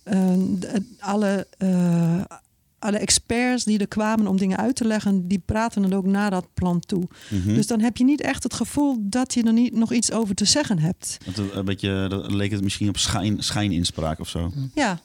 um, 0.05 0.59
alle, 0.99 1.47
uh, 1.59 2.21
alle 2.79 2.99
experts 2.99 3.65
die 3.65 3.79
er 3.79 3.89
kwamen 3.89 4.27
om 4.27 4.37
dingen 4.37 4.59
uit 4.59 4.77
te 4.77 4.85
leggen, 4.85 5.29
die 5.29 5.43
praten 5.45 5.83
het 5.83 5.95
ook 5.95 6.07
naar 6.07 6.31
dat 6.31 6.55
plan 6.55 6.81
toe. 6.81 7.09
Mhm. 7.31 7.55
Dus 7.55 7.67
dan 7.67 7.81
heb 7.81 7.97
je 7.97 8.05
niet 8.05 8.21
echt 8.21 8.43
het 8.43 8.55
gevoel 8.55 8.97
dat 9.01 9.35
je 9.35 9.43
er 9.43 9.53
niet 9.53 9.75
nog 9.75 9.93
iets 9.93 10.13
over 10.13 10.35
te 10.35 10.45
zeggen 10.45 10.79
hebt. 10.79 11.19
Dat, 11.35 11.53
een 11.53 11.65
beetje, 11.65 12.07
dat 12.09 12.33
leek 12.33 12.51
het 12.51 12.63
misschien 12.63 12.89
op 12.89 12.99
schijn, 12.99 13.43
schijninspraak 13.43 14.21
of 14.21 14.29
zo. 14.29 14.53
Ja, 14.75 15.01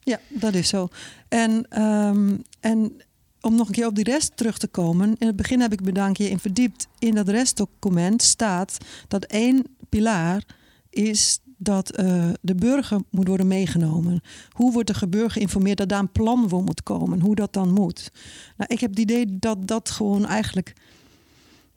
ja 0.00 0.20
dat 0.28 0.54
is 0.54 0.68
zo. 0.68 0.88
En, 1.28 1.82
um, 1.82 2.42
en 2.60 3.02
om 3.44 3.54
nog 3.54 3.66
een 3.66 3.74
keer 3.74 3.86
op 3.86 3.94
die 3.94 4.04
rest 4.04 4.36
terug 4.36 4.58
te 4.58 4.68
komen. 4.68 5.14
In 5.18 5.26
het 5.26 5.36
begin 5.36 5.60
heb 5.60 5.72
ik 5.72 6.12
keer 6.12 6.30
in 6.30 6.38
verdiept. 6.38 6.88
In 6.98 7.14
dat 7.14 7.28
restdocument 7.28 8.22
staat 8.22 8.78
dat 9.08 9.24
één 9.24 9.64
pilaar 9.88 10.44
is 10.90 11.38
dat 11.56 11.90
eh, 11.90 12.28
de 12.40 12.54
burger 12.54 13.00
moet 13.10 13.28
worden 13.28 13.46
meegenomen. 13.46 14.20
Hoe 14.50 14.72
wordt 14.72 15.00
de 15.00 15.08
burger 15.08 15.30
geïnformeerd 15.30 15.78
dat 15.78 15.88
daar 15.88 15.98
een 15.98 16.12
plan 16.12 16.48
voor 16.48 16.62
moet 16.62 16.82
komen? 16.82 17.20
Hoe 17.20 17.34
dat 17.34 17.52
dan 17.52 17.72
moet? 17.72 18.10
Nou, 18.56 18.72
ik 18.72 18.80
heb 18.80 18.90
het 18.90 18.98
idee 18.98 19.38
dat 19.38 19.66
dat 19.66 19.90
gewoon 19.90 20.26
eigenlijk 20.26 20.72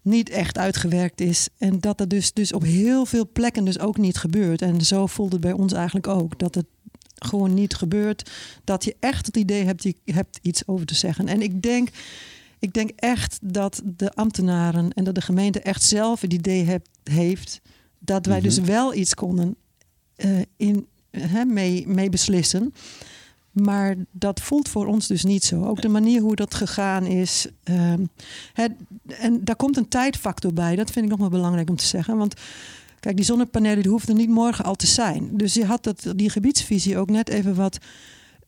niet 0.02 0.30
echt 0.30 0.58
uitgewerkt 0.58 1.22
is. 1.22 1.48
En 1.58 1.80
dat 1.80 2.00
het 2.00 2.10
dus, 2.10 2.34
dus 2.34 2.54
op 2.54 2.64
heel 2.64 3.06
veel 3.06 3.30
plekken 3.34 3.66
dus 3.66 3.80
ook 3.80 3.98
niet 3.98 4.18
gebeurt. 4.18 4.62
En 4.62 4.82
zo 4.82 5.06
voelt 5.06 5.32
het 5.32 5.42
bij 5.42 5.52
ons 5.52 5.74
eigenlijk 5.74 6.08
ook. 6.08 6.40
Dat 6.40 6.56
het 6.56 6.66
gewoon 7.26 7.54
niet 7.54 7.76
gebeurt. 7.76 8.32
Dat 8.64 8.84
je 8.84 8.96
echt 9.00 9.26
het 9.26 9.38
idee 9.38 9.64
hebt, 9.66 9.84
je 9.84 9.96
hebt 10.06 10.40
iets 10.42 10.68
over 10.68 10.86
te 10.86 10.96
zeggen. 10.96 11.28
En 11.28 11.42
ik 11.42 11.62
denk, 11.62 11.90
ik 12.60 12.74
denk 12.74 12.90
echt 12.96 13.38
dat 13.42 13.82
de 13.84 14.14
ambtenaren 14.14 14.94
en 14.94 15.04
dat 15.04 15.16
de 15.16 15.22
gemeente 15.22 15.60
echt 15.62 15.84
zelf 15.84 16.22
het 16.22 16.34
idee 16.34 16.80
heeft 17.04 17.62
dat 18.00 18.26
wij 18.26 18.42
dus 18.42 18.58
Mhm. 18.60 18.68
wel 18.68 18.94
iets 18.94 19.14
konden 19.14 19.56
eh, 20.16 20.40
in, 20.58 20.88
hè, 21.12 21.46
mee, 21.46 21.88
mee 21.88 22.10
beslissen. 22.10 22.74
Maar 23.52 23.96
dat 24.12 24.42
voelt 24.42 24.70
voor 24.70 24.86
ons 24.86 25.08
dus 25.08 25.24
niet 25.24 25.44
zo. 25.44 25.66
Ook 25.66 25.82
de 25.82 25.88
manier 25.90 26.22
hoe 26.22 26.36
dat 26.36 26.54
gegaan 26.54 27.06
is. 27.06 27.48
ehm, 27.64 28.06
het, 28.54 28.72
en 29.08 29.44
daar 29.44 29.56
komt 29.56 29.78
een 29.78 29.88
tijdfactor 29.88 30.54
bij. 30.54 30.76
Dat 30.76 30.92
vind 30.92 31.06
ik 31.06 31.12
nog 31.12 31.20
wel 31.20 31.30
belangrijk 31.30 31.70
om 31.70 31.76
te 31.76 31.86
zeggen. 31.86 32.18
Want 32.18 32.34
kijk, 33.08 33.20
die 33.20 33.26
zonnepanelen 33.26 33.82
die 33.82 33.92
hoefden 33.92 34.16
niet 34.16 34.30
morgen 34.30 34.66
al 34.66 34.76
te 34.76 34.88
zijn. 34.88 35.30
Dus 35.32 35.54
je 35.54 35.66
had 35.66 35.84
dat, 35.84 36.14
die 36.16 36.30
gebiedsvisie 36.30 36.98
ook 36.98 37.10
net 37.10 37.30
even 37.30 37.56
wat 37.56 37.78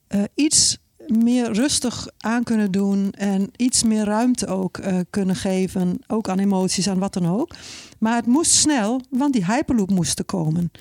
eh, 0.07 0.23
iets 0.35 0.77
meer 1.07 1.51
rustig 1.53 2.07
aan 2.17 2.43
kunnen 2.43 2.71
doen. 2.71 3.11
En 3.11 3.49
iets 3.55 3.83
meer 3.83 4.03
ruimte 4.05 4.47
ook 4.47 4.77
eh, 4.77 4.99
kunnen 5.09 5.35
geven. 5.35 5.99
Ook 6.07 6.29
aan 6.29 6.39
emoties, 6.39 6.89
aan 6.89 6.99
wat 6.99 7.13
dan 7.13 7.27
ook. 7.27 7.55
Maar 7.99 8.15
het 8.15 8.25
moest 8.25 8.51
snel, 8.51 9.01
want 9.09 9.33
die 9.33 9.45
hyperloop 9.45 9.89
moest 9.89 10.19
er 10.19 10.25
komen. 10.25 10.71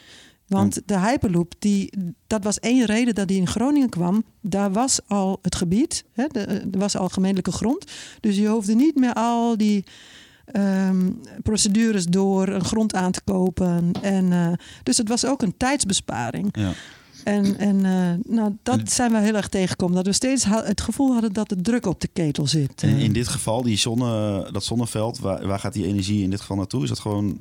Want 0.46 0.80
de 0.86 0.98
Hyperloop, 0.98 1.54
die, 1.58 1.92
dat 2.26 2.44
was 2.44 2.58
één 2.60 2.84
reden 2.84 3.14
dat 3.14 3.28
die 3.28 3.38
in 3.40 3.46
Groningen 3.46 3.88
kwam. 3.88 4.24
Daar 4.40 4.72
was 4.72 5.00
al 5.06 5.38
het 5.42 5.54
gebied, 5.54 6.04
hè, 6.12 6.26
de- 6.26 6.40
er 6.72 6.78
was 6.78 6.96
al 6.96 7.08
gemeentelijke 7.08 7.52
grond. 7.52 7.84
Dus 8.20 8.36
je 8.36 8.48
hoefde 8.48 8.74
niet 8.74 8.94
meer 8.94 9.12
al 9.12 9.56
die 9.56 9.84
ehm, 10.52 11.10
procedures 11.42 12.04
door 12.06 12.48
een 12.48 12.64
grond 12.64 12.94
aan 12.94 13.12
te 13.12 13.20
kopen. 13.24 13.92
En, 14.02 14.32
eh, 14.32 14.52
dus 14.82 14.96
het 14.96 15.08
was 15.08 15.26
ook 15.26 15.42
een 15.42 15.54
tijdsbesparing. 15.56 16.48
Ja. 16.52 16.72
En, 17.24 17.58
en 17.58 17.84
eh, 17.84 18.32
nou, 18.34 18.56
dat 18.62 18.92
zijn 18.92 19.12
we 19.12 19.18
heel 19.18 19.34
erg 19.34 19.48
tegengekomen. 19.48 19.96
Dat 19.96 20.06
we 20.06 20.12
steeds 20.12 20.44
het 20.48 20.80
gevoel 20.80 21.12
hadden 21.12 21.32
dat 21.32 21.48
de 21.48 21.60
druk 21.60 21.86
op 21.86 22.00
de 22.00 22.08
ketel 22.12 22.46
zit. 22.46 22.82
En 22.82 22.88
Eh, 22.96 23.02
in 23.02 23.12
dit 23.12 23.28
geval, 23.28 23.62
die 23.62 23.76
zonne, 23.76 24.48
dat 24.52 24.64
zonneveld, 24.64 25.18
waar, 25.18 25.46
waar 25.46 25.58
gaat 25.58 25.72
die 25.72 25.86
energie 25.86 26.22
in 26.22 26.30
dit 26.30 26.40
geval 26.40 26.56
naartoe? 26.56 26.82
Is 26.82 26.88
dat 26.88 26.98
gewoon, 26.98 27.38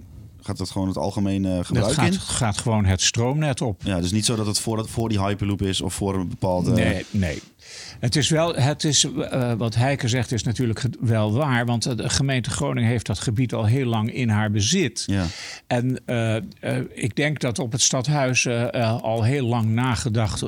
gaat 0.48 0.58
dat 0.58 0.70
gewoon 0.70 0.88
het 0.88 0.98
algemene 0.98 1.56
Dat 1.56 1.66
gebruik 1.66 1.94
gaat, 1.94 2.14
in? 2.14 2.20
gaat 2.20 2.58
gewoon 2.58 2.86
het 2.86 3.02
stroomnet 3.02 3.62
op. 3.62 3.82
Ja, 3.84 4.00
dus 4.00 4.12
niet 4.12 4.26
zo 4.26 4.36
dat 4.36 4.46
het 4.46 4.60
voor, 4.60 4.78
dat, 4.78 4.90
voor 4.90 5.10
die 5.10 5.20
Hyperloop 5.20 5.62
is 5.62 5.82
of 5.82 5.94
voor 5.94 6.16
een 6.16 6.28
bepaalde... 6.28 6.72
Nee, 6.72 7.06
nee. 7.12 7.42
Het 8.00 8.16
is 8.16 8.30
wel, 8.30 8.56
het 8.56 8.84
is, 8.84 9.04
eh, 9.04 9.54
wat 9.54 9.76
Heike 9.76 10.08
zegt 10.08 10.32
is 10.32 10.44
natuurlijk 10.44 10.86
wel 11.00 11.34
waar. 11.34 11.66
Want 11.66 11.98
de 11.98 12.10
gemeente 12.10 12.50
Groningen 12.50 12.90
heeft 12.90 13.06
dat 13.06 13.20
gebied 13.20 13.54
al 13.54 13.66
heel 13.66 13.86
lang 13.86 14.14
in 14.14 14.30
haar 14.30 14.52
bezit. 14.52 15.04
Ja. 15.06 15.26
En 15.68 16.02
eh, 16.06 16.36
eh, 16.36 16.42
ik 16.94 17.16
denk 17.16 17.40
dat 17.40 17.60
op 17.60 17.72
het 17.72 17.82
stadhuis 17.82 18.48
al 19.02 19.24
heel 19.24 19.46
lang 19.46 19.66
nagedacht 19.66 20.44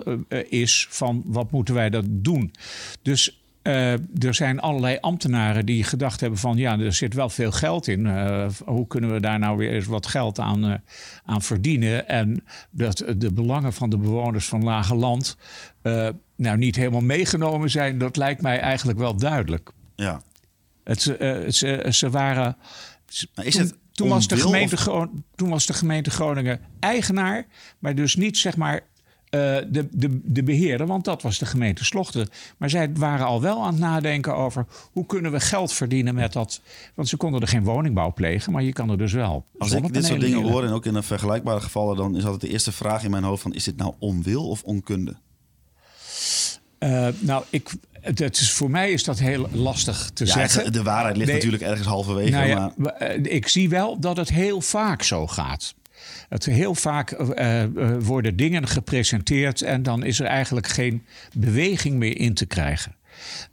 is 0.49 0.87
van 0.89 1.23
wat 1.25 1.51
moeten 1.51 1.73
wij 1.73 1.89
dat 1.89 2.05
doen. 2.07 2.53
Dus 3.01 3.38
eh, 3.61 3.91
er 4.23 4.33
zijn 4.33 4.59
allerlei 4.59 4.97
ambtenaren 5.01 5.65
die 5.65 5.83
gedacht 5.83 6.19
hebben 6.19 6.39
van 6.39 6.57
ja, 6.57 6.79
er 6.79 6.93
zit 6.93 7.13
wel 7.13 7.29
veel 7.29 7.51
geld 7.51 7.87
in. 7.87 8.05
Eh, 8.07 8.47
hoe 8.65 8.87
kunnen 8.87 9.13
we 9.13 9.19
daar 9.19 9.39
nou 9.39 9.57
weer 9.57 9.71
eens 9.71 9.85
wat 9.85 10.07
geld 10.07 10.39
aan, 10.39 10.65
eh, 10.65 10.73
aan 11.25 11.41
verdienen? 11.41 12.07
En 12.07 12.43
dat 12.71 13.03
de 13.17 13.33
belangen 13.33 13.73
van 13.73 13.89
de 13.89 13.97
bewoners 13.97 14.45
van 14.47 14.63
Lage 14.63 14.95
Land 14.95 15.37
nou 16.35 16.57
niet 16.57 16.75
helemaal 16.75 17.01
meegenomen 17.01 17.69
zijn, 17.69 17.97
dat 17.97 18.17
lijkt 18.17 18.41
mij 18.41 18.59
eigenlijk 18.59 18.99
wel 18.99 19.15
duidelijk. 19.15 19.71
ja. 19.95 20.21
Het, 20.83 21.01
ze, 21.01 21.85
ze 21.89 22.09
waren. 22.09 22.57
Is 23.35 23.57
het 23.57 23.77
toen 23.91 24.09
was 24.09 24.27
de 24.27 24.37
gemeente, 24.37 24.91
of- 24.91 25.07
toen 25.35 25.49
was 25.49 25.65
de 25.65 25.73
gemeente 25.73 26.09
Groningen 26.09 26.59
eigenaar, 26.79 27.45
maar 27.79 27.95
dus 27.95 28.15
niet 28.15 28.37
zeg 28.37 28.57
maar. 28.57 28.81
Eh, 29.29 29.39
de, 29.69 29.87
de, 29.91 30.19
de 30.23 30.43
beheerder, 30.43 30.87
want 30.87 31.05
dat 31.05 31.21
was 31.21 31.37
de 31.37 31.45
gemeente 31.45 31.85
Slochten. 31.85 32.29
Maar 32.57 32.69
zij 32.69 32.89
waren 32.93 33.25
al 33.25 33.41
wel 33.41 33.63
aan 33.63 33.71
het 33.71 33.79
nadenken 33.81 34.35
over 34.35 34.65
hoe 34.91 35.05
kunnen 35.05 35.31
we 35.31 35.39
geld 35.39 35.73
verdienen 35.73 36.15
met 36.15 36.33
dat. 36.33 36.61
Want 36.95 37.07
ze 37.07 37.17
konden 37.17 37.41
er 37.41 37.47
geen 37.47 37.63
woningbouw 37.63 38.13
plegen, 38.13 38.51
maar 38.51 38.63
je 38.63 38.73
kan 38.73 38.89
er 38.89 38.97
dus 38.97 39.13
wel. 39.13 39.45
Als 39.57 39.71
ik 39.71 39.93
dit 39.93 40.05
soort 40.05 40.19
dingen 40.21 40.41
hoor 40.51 40.63
en 40.65 40.71
ook 40.71 40.85
in 40.85 40.95
een 40.95 41.03
vergelijkbare 41.03 41.61
gevallen, 41.61 41.95
dan 41.97 42.15
is 42.17 42.23
altijd 42.23 42.41
de 42.41 42.49
eerste 42.49 42.71
vraag 42.71 43.03
in 43.03 43.11
mijn 43.11 43.23
hoofd 43.23 43.41
van, 43.41 43.53
is 43.53 43.63
dit 43.63 43.77
nou 43.77 43.93
onwil 43.99 44.47
of 44.49 44.63
onkunde? 44.63 45.15
Eh, 46.79 47.07
nou, 47.19 47.43
ik, 47.49 47.69
het, 48.01 48.19
is, 48.39 48.51
voor 48.51 48.69
mij 48.69 48.91
is 48.91 49.03
dat 49.03 49.19
heel 49.19 49.47
lastig 49.51 50.09
te 50.13 50.25
Ja, 50.25 50.31
zeggen. 50.33 50.73
de 50.73 50.83
waarheid 50.83 51.15
ligt 51.15 51.27
Nee. 51.27 51.35
natuurlijk 51.35 51.63
ergens 51.63 51.87
halverwege, 51.87 52.31
Nou 52.31 52.47
ja, 52.47 52.73
maar... 52.77 52.93
w- 52.97 53.01
eh, 53.03 53.35
ik 53.35 53.47
zie 53.47 53.69
wel 53.69 53.99
dat 53.99 54.17
het 54.17 54.29
heel 54.29 54.61
vaak 54.61 55.03
zo 55.03 55.27
gaat. 55.27 55.75
Het 56.29 56.45
heel 56.45 56.75
vaak 56.75 57.11
eh, 57.11 57.63
eh, 57.63 57.69
worden 57.99 58.35
dingen 58.35 58.67
gepresenteerd 58.67 59.61
en 59.61 59.83
dan 59.83 60.03
is 60.03 60.19
er 60.19 60.25
eigenlijk 60.25 60.67
geen 60.67 61.05
beweging 61.33 61.95
meer 61.95 62.17
in 62.17 62.33
te 62.33 62.45
krijgen. 62.45 62.97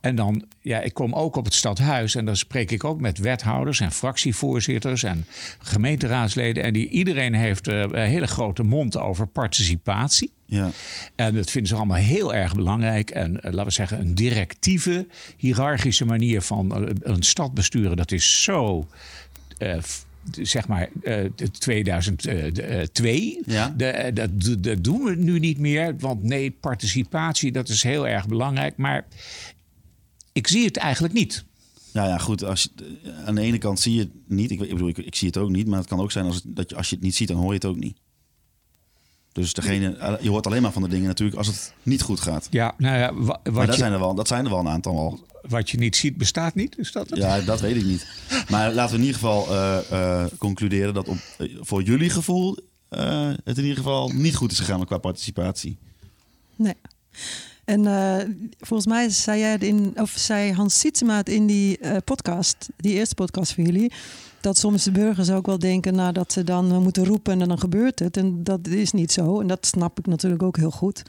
En 0.00 0.16
dan, 0.16 0.44
ja, 0.60 0.80
ik 0.80 0.94
kom 0.94 1.12
ook 1.14 1.36
op 1.36 1.44
het 1.44 1.54
stadhuis 1.54 2.14
en 2.14 2.24
dan 2.24 2.36
spreek 2.36 2.70
ik 2.70 2.84
ook 2.84 3.00
met 3.00 3.18
wethouders 3.18 3.80
en 3.80 3.92
fractievoorzitters 3.92 5.02
en 5.02 5.26
gemeenteraadsleden. 5.58 6.62
En 6.64 6.72
die, 6.72 6.88
iedereen 6.88 7.34
heeft 7.34 7.68
eh, 7.68 7.80
een 7.80 7.94
hele 7.98 8.26
grote 8.26 8.62
mond 8.62 8.96
over 8.98 9.26
participatie. 9.26 10.32
Ja. 10.44 10.70
En 11.14 11.34
dat 11.34 11.50
vinden 11.50 11.70
ze 11.70 11.76
allemaal 11.76 11.96
heel 11.96 12.34
erg 12.34 12.54
belangrijk. 12.54 13.10
En 13.10 13.32
laten 13.42 13.64
we 13.64 13.70
zeggen, 13.70 14.00
een 14.00 14.14
directieve, 14.14 15.06
hiërarchische 15.36 16.04
manier 16.04 16.42
van 16.42 16.90
een 17.00 17.22
stad 17.22 17.54
besturen, 17.54 17.96
dat 17.96 18.12
is 18.12 18.42
zo. 18.42 18.86
f- 19.80 20.05
zeg 20.42 20.68
maar 20.68 20.88
eh, 21.02 21.24
de 21.34 21.50
2002. 21.50 23.42
Ja. 23.46 23.74
De, 23.76 23.84
eh, 23.86 24.14
dat, 24.14 24.30
dat 24.62 24.84
doen 24.84 25.02
we 25.02 25.14
nu 25.14 25.38
niet 25.38 25.58
meer. 25.58 25.96
Want 25.98 26.22
nee, 26.22 26.50
participatie, 26.50 27.52
dat 27.52 27.68
is 27.68 27.82
heel 27.82 28.08
erg 28.08 28.26
belangrijk. 28.28 28.76
Maar 28.76 29.06
ik 30.32 30.46
zie 30.46 30.64
het 30.64 30.76
eigenlijk 30.76 31.14
niet. 31.14 31.44
Nou 31.92 32.08
ja, 32.08 32.18
goed. 32.18 32.44
Als 32.44 32.62
je, 32.62 32.70
aan 33.26 33.34
de 33.34 33.40
ene 33.40 33.58
kant 33.58 33.80
zie 33.80 33.94
je 33.94 34.00
het 34.00 34.10
niet. 34.26 34.50
Ik, 34.50 34.58
bedoel, 34.58 34.88
ik, 34.88 34.98
ik 34.98 35.14
zie 35.14 35.26
het 35.28 35.36
ook 35.36 35.50
niet. 35.50 35.66
Maar 35.66 35.78
het 35.78 35.88
kan 35.88 36.00
ook 36.00 36.12
zijn 36.12 36.24
als 36.26 36.34
het, 36.34 36.44
dat 36.46 36.70
je, 36.70 36.76
als 36.76 36.88
je 36.88 36.94
het 36.94 37.04
niet 37.04 37.14
ziet, 37.14 37.28
dan 37.28 37.36
hoor 37.36 37.48
je 37.48 37.54
het 37.54 37.64
ook 37.64 37.76
niet. 37.76 37.96
Dus 39.32 39.52
degene, 39.52 39.96
eh, 39.96 40.14
je 40.20 40.28
hoort 40.28 40.46
alleen 40.46 40.62
maar 40.62 40.72
van 40.72 40.82
de 40.82 40.88
dingen 40.88 41.06
natuurlijk 41.06 41.36
als 41.38 41.46
het 41.46 41.74
niet 41.82 42.02
goed 42.02 42.20
gaat. 42.20 42.46
Ja, 42.50 42.74
nou 42.78 42.98
ja, 42.98 43.14
wa- 43.14 43.40
Maar 43.44 43.52
wat, 43.52 43.66
dat 43.66 43.74
je, 43.74 43.80
zijn, 43.80 43.92
er 43.92 43.98
wel, 43.98 44.14
dat 44.14 44.28
zijn 44.28 44.44
er 44.44 44.50
wel 44.50 44.58
een 44.60 44.68
aantal 44.68 44.98
al. 44.98 45.25
Wat 45.48 45.70
je 45.70 45.78
niet 45.78 45.96
ziet, 45.96 46.16
bestaat 46.16 46.54
niet. 46.54 46.78
Is 46.78 46.92
dat 46.92 47.10
het? 47.10 47.18
Ja, 47.18 47.40
dat 47.40 47.60
weet 47.60 47.76
ik 47.76 47.84
niet. 47.84 48.06
Maar 48.48 48.72
laten 48.72 48.94
we 48.94 49.00
in 49.00 49.06
ieder 49.06 49.20
geval 49.20 49.46
eh, 49.50 49.78
eh, 49.90 50.26
concluderen 50.38 50.94
dat 50.94 51.08
op, 51.08 51.18
eh, 51.38 51.56
voor 51.60 51.82
jullie 51.82 52.10
gevoel 52.10 52.56
eh, 52.88 53.30
het 53.44 53.56
in 53.58 53.62
ieder 53.62 53.76
geval 53.76 54.08
niet 54.08 54.34
goed 54.34 54.52
is 54.52 54.58
gegaan 54.58 54.84
qua 54.84 54.98
participatie. 54.98 55.78
Nee. 56.56 56.74
En 57.64 57.86
eh, 57.86 58.28
volgens 58.58 58.88
mij 58.88 59.08
zei, 59.08 59.40
jij 59.40 59.50
het 59.50 59.62
in, 59.62 59.92
of 59.96 60.10
zei 60.16 60.52
Hans 60.52 60.78
Sietsema 60.78 61.24
in 61.24 61.46
die 61.46 61.78
eh, 61.78 61.96
podcast, 62.04 62.68
die 62.76 62.92
eerste 62.92 63.14
podcast 63.14 63.54
voor 63.54 63.64
jullie, 63.64 63.92
dat 64.40 64.58
soms 64.58 64.84
de 64.84 64.90
burgers 64.90 65.30
ook 65.30 65.46
wel 65.46 65.58
denken 65.58 65.94
nou, 65.94 66.12
dat 66.12 66.32
ze 66.32 66.44
dan 66.44 66.82
moeten 66.82 67.04
roepen 67.04 67.40
en 67.40 67.48
dan 67.48 67.58
gebeurt 67.58 67.98
het. 67.98 68.16
En 68.16 68.44
dat 68.44 68.66
is 68.66 68.92
niet 68.92 69.12
zo. 69.12 69.40
En 69.40 69.46
dat 69.46 69.66
snap 69.66 69.98
ik 69.98 70.06
natuurlijk 70.06 70.42
ook 70.42 70.56
heel 70.56 70.70
goed. 70.70 71.02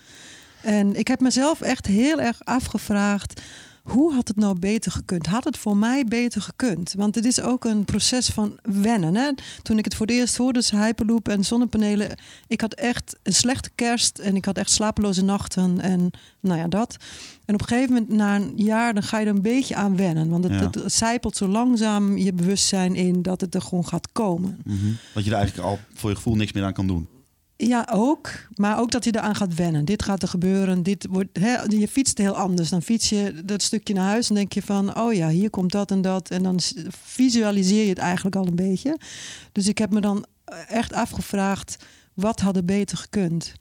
En 0.62 0.96
ik 0.96 1.08
heb 1.08 1.20
mezelf 1.20 1.62
echt 1.62 1.86
heel 1.86 2.20
erg 2.20 2.40
afgevraagd. 2.44 3.42
Hoe 3.88 4.14
had 4.14 4.28
het 4.28 4.38
nou 4.38 4.60
beter 4.60 4.92
gekund? 4.92 5.26
Had 5.26 5.44
het 5.44 5.58
voor 5.58 5.78
mij 5.78 6.04
beter 6.06 6.42
gekund? 6.42 6.94
Want 6.98 7.16
het 7.16 7.26
is 7.26 7.42
ook 7.42 7.66
een 7.66 7.86
proces 7.86 8.28
van 8.28 8.60
wennen. 8.64 9.16
Hè? 9.16 9.30
Toen 9.62 9.78
ik 9.78 9.86
het 9.86 9.96
voor 9.96 10.06
het 10.06 10.16
eerst 10.16 10.38
hoorde, 10.38 10.60
dus 10.60 10.72
Hyperloop 10.72 11.28
en 11.28 11.46
zonnepanelen. 11.46 12.18
Ik 12.48 12.62
had 12.62 12.74
echt 12.74 13.16
een 13.24 13.34
slechte 13.34 13.70
kerst 13.76 14.20
en 14.20 14.36
ik 14.36 14.46
had 14.46 14.58
echt 14.58 14.72
slapeloze 14.72 15.24
nachten 15.24 15.82
en 15.82 16.12
nou 16.40 16.60
ja, 16.60 16.68
dat. 16.68 16.98
En 17.46 17.54
op 17.54 17.62
een 17.62 17.68
gegeven 17.68 17.94
moment, 17.94 18.10
na 18.12 18.36
een 18.36 18.54
jaar, 18.56 18.94
dan 18.94 19.04
ga 19.04 19.20
je 19.20 19.26
er 19.26 19.36
een 19.36 19.42
beetje 19.42 19.76
aan 19.76 19.96
wennen. 19.96 20.30
Want 20.30 20.44
het, 20.44 20.54
Ja. 20.54 20.60
het, 20.60 20.76
het 20.76 20.94
zijpelt 20.94 21.36
zo 21.38 21.48
langzaam 21.48 22.18
je 22.18 22.34
bewustzijn 22.34 22.96
in 22.96 23.22
dat 23.22 23.42
het 23.42 23.56
er 23.56 23.62
gewoon 23.62 23.88
gaat 23.88 24.12
komen. 24.12 24.58
Dat 25.14 25.24
je 25.24 25.32
er 25.32 25.38
eigenlijk 25.38 25.68
al 25.68 25.80
voor 25.94 26.10
je 26.10 26.16
gevoel 26.16 26.36
niks 26.36 26.52
meer 26.52 26.64
aan 26.64 26.74
kan 26.74 26.88
doen. 26.88 27.08
Ja, 27.58 27.88
ook. 27.92 28.30
Maar 28.56 28.80
ook 28.80 28.92
dat 28.92 29.04
je 29.04 29.16
eraan 29.16 29.36
gaat 29.36 29.56
wennen. 29.56 29.86
Dit 29.86 30.04
gaat 30.04 30.22
er 30.22 30.28
gebeuren. 30.28 30.84
Dit 30.84 31.08
wordt, 31.10 31.38
hè, 31.40 31.62
je 31.68 31.88
fietst 31.88 32.18
heel 32.18 32.36
anders. 32.36 32.70
Dan 32.70 32.82
fiets 32.82 33.10
je 33.10 33.42
dat 33.46 33.62
stukje 33.62 33.94
naar 33.94 34.08
huis 34.10 34.30
en 34.30 34.36
denk 34.36 34.54
je 34.54 34.62
van... 34.62 34.98
oh 35.00 35.14
ja, 35.14 35.30
hier 35.30 35.50
komt 35.50 35.72
dat 35.72 35.92
en 35.92 36.02
dat. 36.02 36.30
En 36.30 36.44
dan 36.44 36.60
visualiseer 37.04 37.84
je 37.84 37.90
het 37.90 37.98
eigenlijk 37.98 38.36
al 38.36 38.48
een 38.48 38.56
beetje. 38.56 38.98
Dus 39.52 39.68
ik 39.68 39.78
heb 39.78 39.92
me 39.92 40.02
dan 40.02 40.26
echt 40.68 40.94
afgevraagd... 40.94 41.78
wat 42.14 42.40
had 42.40 42.56
er 42.56 42.66
beter 42.66 42.98
gekund? 42.98 43.54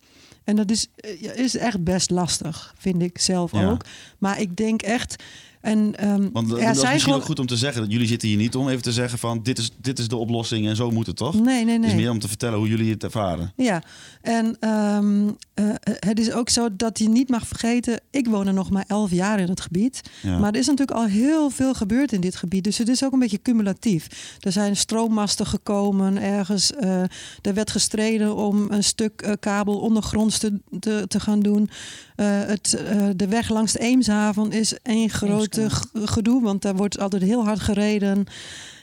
En 0.45 0.57
dat 0.57 0.71
is, 0.71 0.87
eh, 0.97 1.39
is 1.39 1.57
echt 1.57 1.85
best 1.85 2.11
lastig, 2.11 2.75
vind 2.79 3.03
ik 3.03 3.19
zelf 3.19 3.53
Ja. 3.53 3.71
ook. 3.71 3.85
Maar 4.19 4.41
ik 4.41 4.57
denk 4.57 4.83
echt... 4.83 5.23
En 5.67 6.09
um, 6.09 6.31
Want 6.33 6.49
dat 6.49 6.59
er 6.59 6.71
is 6.71 6.79
zijn 6.79 6.93
misschien 6.93 6.99
gewoon... 7.01 7.19
ook 7.19 7.25
goed 7.25 7.39
om 7.39 7.47
te 7.47 7.57
zeggen. 7.57 7.83
dat 7.83 7.93
Jullie 7.93 8.07
zitten 8.07 8.29
hier 8.29 8.37
niet 8.37 8.55
om 8.55 8.69
even 8.69 8.83
te 8.83 8.93
zeggen 8.93 9.19
van 9.19 9.43
dit 9.43 9.59
is, 9.59 9.71
dit 9.81 9.99
is 9.99 10.09
de 10.09 10.17
oplossing 10.17 10.67
en 10.67 10.77
zo 10.77 10.91
moet 10.91 11.07
het 11.07 11.17
toch? 11.17 11.35
Nee, 11.35 11.65
nee, 11.65 11.73
Het 11.73 11.81
nee. 11.81 11.91
is 11.91 11.97
meer 11.97 12.11
om 12.11 12.19
te 12.19 12.29
vertellen 12.29 12.59
hoe 12.59 12.69
jullie 12.69 12.91
het 12.91 13.05
ervaren. 13.05 13.53
Ja, 13.57 13.83
en 14.23 14.57
ehm, 14.61 15.29
eh, 15.55 15.65
het 15.83 16.19
is 16.19 16.33
ook 16.33 16.49
zo 16.49 16.69
dat 16.77 16.99
je 16.99 17.09
niet 17.09 17.29
mag 17.29 17.47
vergeten... 17.47 18.01
ik 18.11 18.27
woon 18.27 18.47
er 18.47 18.53
nog 18.53 18.71
maar 18.71 18.85
elf 18.87 19.11
jaar 19.11 19.41
in 19.41 19.49
het 19.49 19.61
gebied. 19.61 20.01
Ja. 20.23 20.39
Maar 20.39 20.53
er 20.53 20.59
is 20.59 20.67
natuurlijk 20.67 20.99
al 20.99 21.07
heel 21.07 21.51
veel 21.51 21.75
gebeurd 21.75 22.13
in 22.13 22.21
dit 22.21 22.37
gebied. 22.37 22.65
Dus 22.65 22.79
het 22.79 22.89
is 22.89 23.05
ook 23.05 23.13
een 23.13 23.19
beetje 23.19 23.43
cumulatief. 23.43 24.07
Er 24.41 24.53
zijn 24.53 24.77
stroommasten 24.77 25.47
gekomen 25.47 26.23
ergens. 26.23 26.73
eh, 26.73 27.03
er 27.43 27.55
werd 27.55 27.71
gestreden 27.71 28.37
om 28.37 28.67
een 28.71 28.85
stuk 28.85 29.23
eh, 29.23 29.33
kabel 29.41 29.79
ondergronds 29.79 30.39
te, 30.39 30.61
te, 30.81 31.05
te 31.09 31.21
gaan 31.21 31.41
doen. 31.41 31.71
Eh, 32.17 32.27
het, 32.47 32.75
eh, 32.75 33.07
de 33.17 33.29
weg 33.29 33.49
langs 33.49 33.73
de 33.73 33.79
Eemshaven 33.79 34.53
is 34.53 34.79
één 34.83 35.11
grote 35.11 35.67
gedoe. 35.93 36.43
Want 36.43 36.63
daar 36.63 36.77
wordt 36.77 36.99
altijd 36.99 37.23
heel 37.23 37.45
hard 37.45 37.61
gereden. 37.61 38.27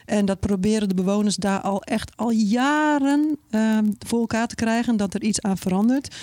En 0.05 0.25
dat 0.25 0.39
proberen 0.39 0.88
de 0.89 0.95
bewoners 0.95 1.36
daar 1.36 1.61
al 1.61 1.81
echt 1.81 2.17
al 2.17 2.31
jaren 2.31 3.38
ehm, 3.49 3.86
voor 4.05 4.19
elkaar 4.19 4.47
te 4.47 4.55
krijgen. 4.55 4.97
Dat 4.97 5.13
er 5.13 5.23
iets 5.23 5.41
aan 5.41 5.57
verandert. 5.57 6.15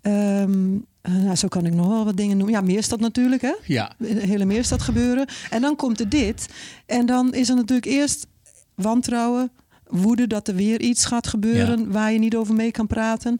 Ehm, 0.00 0.76
eh, 1.00 1.14
nou, 1.14 1.36
zo 1.36 1.48
kan 1.48 1.66
ik 1.66 1.74
nog 1.74 1.88
wel 1.88 2.04
wat 2.04 2.16
dingen 2.16 2.36
noemen. 2.36 2.54
Ja, 2.54 2.60
Meerstad 2.60 3.00
natuurlijk, 3.00 3.42
hè? 3.42 3.54
Ja, 3.64 3.92
hele 4.04 4.44
Meerstad 4.44 4.82
gebeuren. 4.82 5.26
En 5.50 5.60
dan 5.60 5.76
komt 5.76 6.00
er 6.00 6.08
dit. 6.08 6.48
En 6.86 7.06
dan 7.06 7.34
is 7.34 7.48
er 7.48 7.56
natuurlijk 7.56 7.86
eerst 7.86 8.26
wantrouwen, 8.74 9.50
woede 9.86 10.26
dat 10.26 10.48
er 10.48 10.54
weer 10.54 10.80
iets 10.80 11.04
gaat 11.04 11.26
gebeuren 11.26 11.92
waar 11.92 12.12
je 12.12 12.18
niet 12.18 12.36
over 12.36 12.54
mee 12.54 12.70
kan 12.70 12.86
praten. 12.86 13.36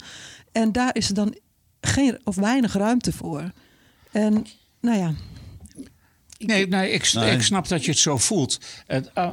En 0.52 0.72
daar 0.72 0.96
is 0.96 1.08
er 1.08 1.14
dan 1.14 1.34
geen 1.80 2.20
of 2.24 2.36
weinig 2.36 2.72
ruimte 2.72 3.12
voor. 3.12 3.52
En 4.12 4.46
nou 4.80 4.98
ja, 4.98 5.14
Nee, 6.38 6.68
nee, 6.68 6.90
ik, 6.90 7.12
Nee. 7.12 7.32
ik 7.32 7.42
snap 7.42 7.68
dat 7.68 7.84
je 7.84 7.90
het 7.90 8.00
zo 8.00 8.16
voelt. 8.16 8.60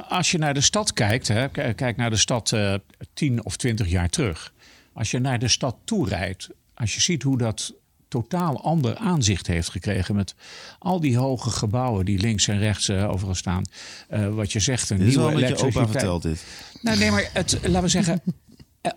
Als 0.08 0.32
je 0.32 0.38
naar 0.38 0.54
de 0.54 0.62
stad 0.62 0.94
kijkt, 0.94 1.28
hè, 1.28 1.50
kijk 1.74 1.98
naar 1.98 2.10
de 2.10 2.18
stad 2.18 2.52
eh 2.52 2.74
10 3.14 3.46
of 3.46 3.56
20 3.58 3.88
jaar 3.88 4.10
terug. 4.10 4.54
Als 4.94 5.12
je 5.12 5.20
naar 5.20 5.40
de 5.40 5.48
stad 5.48 5.76
toe 5.84 6.08
rijdt, 6.08 6.50
als 6.74 6.96
je 6.96 7.02
ziet 7.02 7.24
hoe 7.24 7.38
dat 7.38 7.74
totaal 8.08 8.64
ander 8.64 8.96
aanzicht 8.96 9.48
heeft 9.48 9.70
gekregen 9.70 10.16
met 10.16 10.36
al 10.80 11.00
die 11.00 11.18
hoge 11.18 11.50
gebouwen 11.50 12.06
die 12.06 12.20
links 12.20 12.48
en 12.48 12.60
rechts 12.60 12.90
eh, 12.90 13.10
overal 13.10 13.36
staan. 13.36 13.64
Eh, 14.10 14.36
wat 14.36 14.52
je 14.52 14.60
zegt, 14.60 14.90
een 14.90 14.98
Dit 14.98 15.08
is 15.08 15.16
nieuwe 15.16 15.32
wel 15.32 15.40
met 15.40 15.60
je 15.60 15.66
opa 15.66 16.18
dit. 16.20 16.44
Nou, 16.82 16.98
nee, 16.98 17.12
maar 17.12 17.30
het, 17.34 17.60
laten 17.64 17.82
we 17.82 17.88
zeggen, 17.88 18.22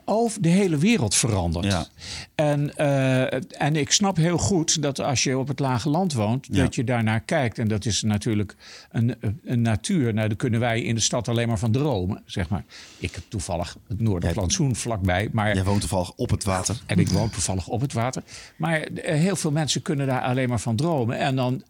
over 0.05 0.43
de 0.43 0.49
hele 0.49 0.76
wereld 0.76 1.14
verandert. 1.14 1.64
Ja. 1.64 1.86
En, 2.34 2.76
eh, 2.76 3.62
en 3.62 3.76
ik 3.76 3.93
snap 3.93 4.16
heel 4.16 4.38
goed 4.38 4.82
dat 4.82 5.01
als 5.01 5.22
je 5.24 5.38
op 5.38 5.49
het 5.49 5.59
lage 5.59 5.88
land 5.88 6.12
woont, 6.12 6.47
Ja. 6.51 6.62
dat 6.62 6.74
je 6.74 6.84
daarnaar 6.84 7.20
kijkt. 7.20 7.59
En 7.59 7.68
dat 7.68 7.84
is 7.84 8.03
natuurlijk 8.03 8.57
een, 8.91 9.14
een 9.45 9.62
natuur. 9.62 10.14
Nou, 10.14 10.28
daar 10.28 10.36
kunnen 10.36 10.61
wij 10.61 10.82
in 10.82 10.95
de 10.95 11.01
stad 11.01 11.28
alleen 11.28 11.49
maar 11.49 11.59
van 11.59 11.72
dromen, 11.72 12.22
zeg 12.24 12.49
maar. 12.49 12.64
Ik 12.99 13.14
heb 13.14 13.24
toevallig 13.28 13.76
het 13.88 14.01
Noorderplantsoen 14.01 14.76
vlakbij, 14.76 15.28
maar... 15.32 15.55
Jij 15.55 15.64
woont 15.64 15.80
toevallig 15.80 16.12
op 16.16 16.30
het 16.30 16.45
water. 16.45 16.80
En 16.86 16.99
ik 16.99 17.09
woon 17.09 17.30
toevallig 17.30 17.68
op 17.68 17.80
het 17.80 17.93
water. 17.93 18.22
Maar 18.57 18.80
eh, 18.80 19.14
heel 19.18 19.36
veel 19.36 19.51
mensen 19.51 19.82
kunnen 19.82 20.07
daar 20.07 20.22
alleen 20.22 20.49
maar 20.49 20.61
van 20.61 20.76
dromen. 20.76 21.18
En 21.18 21.36
dan, 21.36 21.62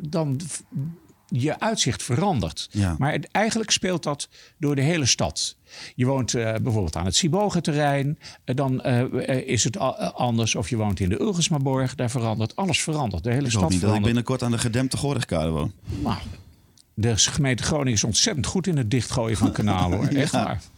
dan 0.00 0.40
je 1.32 1.60
uitzicht 1.60 2.02
verandert. 2.02 2.68
Ja. 2.70 2.94
Maar 2.98 3.12
het- 3.12 3.28
eigenlijk 3.30 3.70
speelt 3.70 4.02
dat 4.02 4.28
door 4.58 4.74
de 4.74 4.82
hele 4.82 5.06
stad. 5.06 5.56
Je 5.94 6.06
woont 6.06 6.34
eh, 6.34 6.42
bijvoorbeeld 6.62 6.96
aan 6.96 7.04
het 7.04 7.16
Sibogenterrein. 7.16 8.18
eh, 8.44 8.54
dan 8.56 8.80
eh, 8.82 9.48
is 9.48 9.64
het 9.64 9.78
anders. 10.14 10.54
Of 10.54 10.68
je 10.70 10.76
woont 10.76 11.00
in 11.00 11.08
de 11.08 11.20
Ulgersmaborg. 11.20 11.94
Daar 11.94 12.10
verandert. 12.10 12.56
Alles 12.56 12.82
verandert. 12.82 13.24
De 13.24 13.30
hele 13.30 13.44
Ik 13.44 13.50
stad 13.50 13.62
hoop 13.62 13.70
niet 13.70 13.80
dat 13.80 13.90
ik 13.90 13.94
verandert. 13.96 14.04
binnenkort 14.14 14.42
aan 14.42 14.50
de 14.50 14.58
gedempte 14.58 14.96
Gorigkade 14.96 15.50
woon. 15.50 15.72
Nou, 16.02 16.16
de 16.94 17.16
gemeente 17.16 17.62
Groningen 17.62 17.92
is 17.92 18.04
ontzettend 18.04 18.46
goed 18.46 18.66
in 18.66 18.76
het 18.76 18.90
dichtgooien 18.90 19.36
van 19.36 19.52
kanalen. 19.52 19.98
Hoor. 19.98 20.06
Echt 20.22 20.32
waar. 20.32 20.62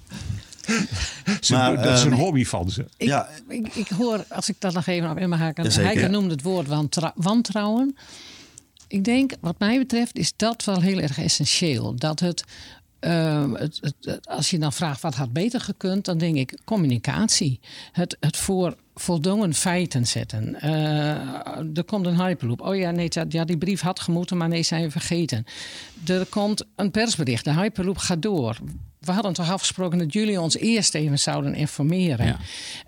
Ze- 1.40 1.52
Maar, 1.54 1.82
dat 1.82 1.96
is 1.98 2.02
een 2.04 2.10
ehm, 2.12 2.20
hobby 2.20 2.44
van 2.44 2.70
ze. 2.70 2.84
Ik, 2.96 3.08
Ja. 3.08 3.28
ik, 3.48 3.74
ik 3.74 3.88
hoor, 3.88 4.24
als 4.28 4.48
ik 4.48 4.56
dat 4.58 4.72
nog 4.74 4.86
even 4.86 5.10
op 5.10 5.18
in 5.18 5.28
mag 5.28 5.38
haken. 5.38 5.72
Heike 5.72 6.08
noemde 6.08 6.30
het 6.30 6.42
woord 6.42 6.66
wantrouwen. 7.14 7.96
Ik 8.94 9.04
denk, 9.04 9.32
wat 9.40 9.58
mij 9.58 9.78
betreft, 9.78 10.18
is 10.18 10.32
dat 10.36 10.64
wel 10.64 10.80
heel 10.80 10.98
erg 10.98 11.18
essentieel. 11.18 11.96
Dat 11.96 12.20
het, 12.20 12.44
ehm, 13.00 13.52
het, 13.52 13.94
het, 14.00 14.28
als 14.28 14.50
je 14.50 14.58
dan 14.58 14.72
vraagt 14.72 15.00
wat 15.00 15.14
had 15.14 15.32
beter 15.32 15.60
gekund, 15.60 16.04
dan 16.04 16.18
denk 16.18 16.36
ik 16.36 16.58
communicatie. 16.64 17.60
Het, 17.92 18.16
het 18.20 18.36
voor 18.36 18.76
voldongen 18.94 19.54
feiten 19.54 20.06
zetten. 20.06 20.60
Eh, 20.60 21.76
er 21.76 21.84
komt 21.86 22.06
een 22.06 22.20
hyperloop. 22.20 22.60
Oh 22.60 22.76
ja, 22.76 22.90
nee, 22.90 23.08
ja, 23.28 23.44
die 23.44 23.58
brief 23.58 23.80
had 23.80 24.00
gemoeten, 24.00 24.36
maar 24.36 24.48
nee, 24.48 24.62
zijn 24.62 24.82
we 24.82 24.90
vergeten. 24.90 25.44
Er 26.06 26.26
komt 26.26 26.64
een 26.76 26.90
persbericht. 26.90 27.44
De 27.44 27.54
hyperloop 27.54 27.98
gaat 27.98 28.22
door. 28.22 28.58
We 29.04 29.12
hadden 29.12 29.32
toch 29.32 29.50
afgesproken 29.50 29.98
dat 29.98 30.12
jullie 30.12 30.40
ons 30.40 30.56
eerst 30.56 30.94
even 30.94 31.18
zouden 31.18 31.54
informeren. 31.54 32.26
Ja. 32.26 32.38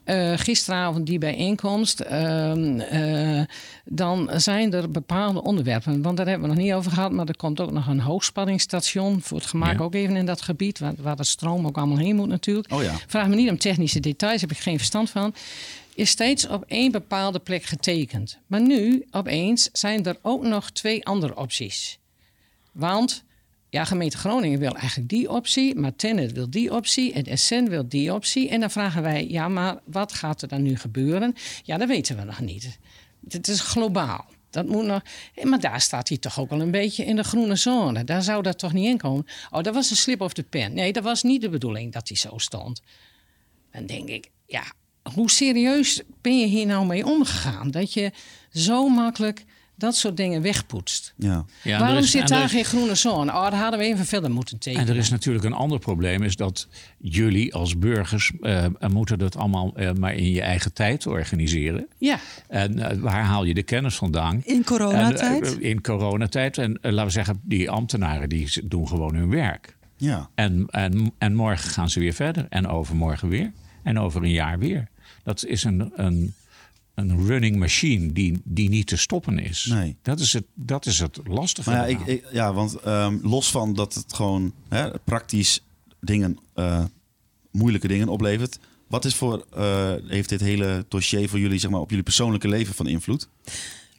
Eh, 0.05 0.39
gisteravond 0.39 1.07
die 1.07 1.19
bijeenkomst. 1.19 2.01
ehm, 2.01 2.81
eh, 2.81 3.43
dan 3.85 4.31
zijn 4.37 4.73
er 4.73 4.91
bepaalde 4.91 5.43
onderwerpen. 5.43 6.03
Want 6.03 6.17
daar 6.17 6.27
hebben 6.27 6.49
we 6.49 6.55
nog 6.55 6.65
niet 6.65 6.73
over 6.73 6.93
gehad. 6.93 7.13
Maar 7.13 7.27
er 7.27 7.37
komt 7.37 7.61
ook 7.61 7.71
nog 7.73 7.87
een 7.87 8.01
hoogspanningsstation. 8.01 9.21
Voor 9.23 9.39
het 9.39 9.47
gemak 9.47 9.79
Ja. 9.79 9.85
ook 9.85 9.95
even 9.95 10.17
in 10.17 10.27
dat 10.27 10.43
gebied. 10.43 10.79
Waar, 10.79 10.95
waar 10.99 11.17
de 11.17 11.25
stroom 11.25 11.67
ook 11.67 11.77
allemaal 11.77 11.99
heen 11.99 12.17
moet 12.17 12.29
natuurlijk. 12.29 12.73
Oh 12.73 12.83
ja. 12.83 12.93
Vraag 13.07 13.27
me 13.29 13.35
niet 13.35 13.51
om 13.51 13.59
technische 13.59 14.01
details. 14.01 14.41
Heb 14.41 14.51
ik 14.51 14.59
geen 14.59 14.77
verstand 14.77 15.11
van. 15.11 15.35
Is 15.95 16.11
steeds 16.11 16.47
op 16.49 16.65
één 16.67 16.93
bepaalde 16.93 17.39
plek 17.39 17.63
getekend. 17.65 18.39
Maar 18.47 18.61
nu 18.61 19.07
opeens 19.11 19.69
zijn 19.73 20.05
er 20.05 20.17
ook 20.23 20.43
nog 20.43 20.71
twee 20.71 21.07
andere 21.07 21.37
opties. 21.37 21.99
Want 22.73 23.25
ja, 23.71 23.85
gemeente 23.85 24.17
Groningen 24.17 24.59
wil 24.59 24.77
eigenlijk 24.77 25.09
die 25.09 25.31
optie, 25.31 25.75
maar 25.75 25.97
Tennet 25.97 26.33
wil 26.33 26.51
die 26.51 26.73
optie 26.75 27.13
en 27.13 27.39
SN 27.39 27.65
wil 27.65 27.89
die 27.89 28.15
optie. 28.15 28.49
En 28.49 28.61
dan 28.61 28.71
vragen 28.71 29.03
wij, 29.03 29.29
ja, 29.29 29.49
maar 29.49 29.79
wat 29.85 30.13
gaat 30.13 30.43
er 30.43 30.49
dan 30.49 30.63
nu 30.63 30.77
gebeuren? 30.77 31.35
Ja, 31.63 31.77
dat 31.77 31.89
weten 31.89 32.17
we 32.17 32.25
nog 32.25 32.41
niet. 32.41 32.79
Het 33.29 33.49
is 33.49 33.61
globaal. 33.61 34.27
Dat 34.51 34.67
moet 34.67 34.85
nog, 34.85 35.03
Eh, 35.35 35.45
maar 35.45 35.61
daar 35.61 35.81
staat 35.81 36.09
hij 36.09 36.19
toch 36.19 36.41
ook 36.41 36.51
al 36.51 36.61
een 36.61 36.71
beetje 36.71 37.05
in 37.05 37.17
de 37.17 37.25
groene 37.25 37.57
zone. 37.57 38.05
Daar 38.05 38.23
zou 38.23 38.43
dat 38.43 38.59
toch 38.59 38.73
niet 38.73 38.87
in 38.87 38.99
komen? 38.99 39.27
Oh, 39.51 39.63
dat 39.63 39.75
was 39.75 39.91
een 39.91 39.97
slip 39.97 40.21
of 40.21 40.33
de 40.33 40.43
pen. 40.43 40.75
Nee, 40.75 40.93
dat 40.93 41.03
was 41.03 41.23
niet 41.23 41.41
de 41.41 41.49
bedoeling 41.49 41.93
dat 41.93 42.09
hij 42.09 42.17
zo 42.17 42.39
stond. 42.39 42.83
Dan 43.73 43.87
denk 43.87 44.09
ik, 44.09 44.31
ja, 44.47 44.63
hoe 45.15 45.31
serieus 45.31 46.03
ben 46.21 46.39
je 46.39 46.47
hier 46.47 46.67
nou 46.67 46.87
mee 46.87 47.07
omgegaan? 47.07 47.71
Dat 47.71 47.93
je 47.93 48.13
zo 48.51 48.89
makkelijk 48.89 49.45
dat 49.77 49.97
soort 49.97 50.17
dingen 50.17 50.43
wegpoetst. 50.43 51.15
Ja. 51.17 51.45
Ja, 51.63 51.79
Waarom 51.79 51.99
is- 51.99 52.11
zit 52.11 52.29
daar 52.29 52.45
is- 52.45 52.51
geen 52.51 52.65
groene 52.65 52.95
zone? 52.95 53.33
Oh, 53.33 53.43
daar 53.51 53.61
hadden 53.61 53.79
we 53.81 53.85
even 53.87 54.05
verder 54.07 54.31
moeten 54.31 54.59
tekenen. 54.59 54.87
En 54.87 54.93
er 54.93 54.99
is 54.99 55.11
natuurlijk 55.11 55.45
een 55.45 55.53
ander 55.53 55.79
probleem, 55.79 56.23
is 56.23 56.37
dat 56.37 56.69
jullie 56.99 57.55
als 57.55 57.79
burgers 57.79 58.33
eh, 58.41 58.67
moeten 58.89 59.19
dat 59.19 59.37
allemaal 59.37 59.73
eh, 59.77 59.93
maar 59.93 60.15
in 60.15 60.31
je 60.31 60.41
eigen 60.43 60.73
tijd 60.73 61.07
organiseren. 61.07 61.87
Ja, 61.99 62.19
En 62.49 62.79
eh, 62.91 62.99
waar 62.99 63.25
haal 63.25 63.45
je 63.45 63.55
de 63.55 63.63
kennis 63.63 63.95
vandaan? 63.97 64.41
in 64.45 64.65
coronatijd. 64.65 65.55
En, 65.55 65.61
eh, 65.63 65.71
in 65.71 65.81
coronatijd. 65.81 66.59
En 66.59 66.79
eh, 66.83 66.91
laten 66.93 67.07
we 67.07 67.13
zeggen, 67.13 67.41
die 67.43 67.71
ambtenaren 67.71 68.29
die 68.29 68.67
doen 68.69 68.89
gewoon 68.89 69.15
hun 69.15 69.31
werk. 69.31 69.77
Ja. 69.97 70.29
En, 70.35 70.67
en, 70.71 71.13
en 71.19 71.35
morgen 71.35 71.71
gaan 71.71 71.91
ze 71.91 72.01
weer 72.01 72.13
verder. 72.13 72.47
En 72.49 72.67
overmorgen 72.69 73.29
weer. 73.29 73.53
En 73.83 73.99
over 73.99 74.23
een 74.23 74.31
jaar 74.31 74.59
weer. 74.59 74.89
Dat 75.25 75.45
is 75.45 75.65
een, 75.65 75.93
een, 75.97 76.35
een 76.97 77.27
running 77.27 77.57
machine 77.57 78.13
die, 78.13 78.41
die 78.45 78.69
niet 78.69 78.87
te 78.87 78.97
stoppen 78.97 79.39
is. 79.39 79.65
Nee. 79.71 79.97
Dat, 80.03 80.21
is 80.21 80.33
het, 80.33 80.45
dat 80.55 80.87
is 80.87 80.99
het 80.99 81.19
lastige. 81.25 81.71
Maar 81.71 81.91
ja, 81.91 82.05
ik- 82.07 82.25
ja 82.33 82.53
want 82.53 82.75
ehm, 82.77 83.19
los 83.23 83.51
van 83.51 83.75
dat 83.75 83.95
het 83.95 84.13
gewoon 84.15 84.53
hè, 84.69 84.99
praktisch 84.99 85.61
dingen, 86.01 86.39
eh, 86.55 86.85
moeilijke 87.51 87.89
dingen 87.89 88.09
oplevert. 88.09 88.59
Wat 88.89 89.05
is 89.05 89.15
voor, 89.15 89.47
eh, 89.55 89.93
heeft 90.07 90.29
dit 90.29 90.41
hele 90.41 90.85
dossier 90.89 91.29
voor 91.29 91.39
jullie 91.39 91.59
zeg 91.59 91.71
maar, 91.71 91.81
op 91.81 91.89
jullie 91.89 92.05
persoonlijke 92.05 92.49
leven 92.49 92.75
van 92.75 92.87
invloed? 92.87 93.29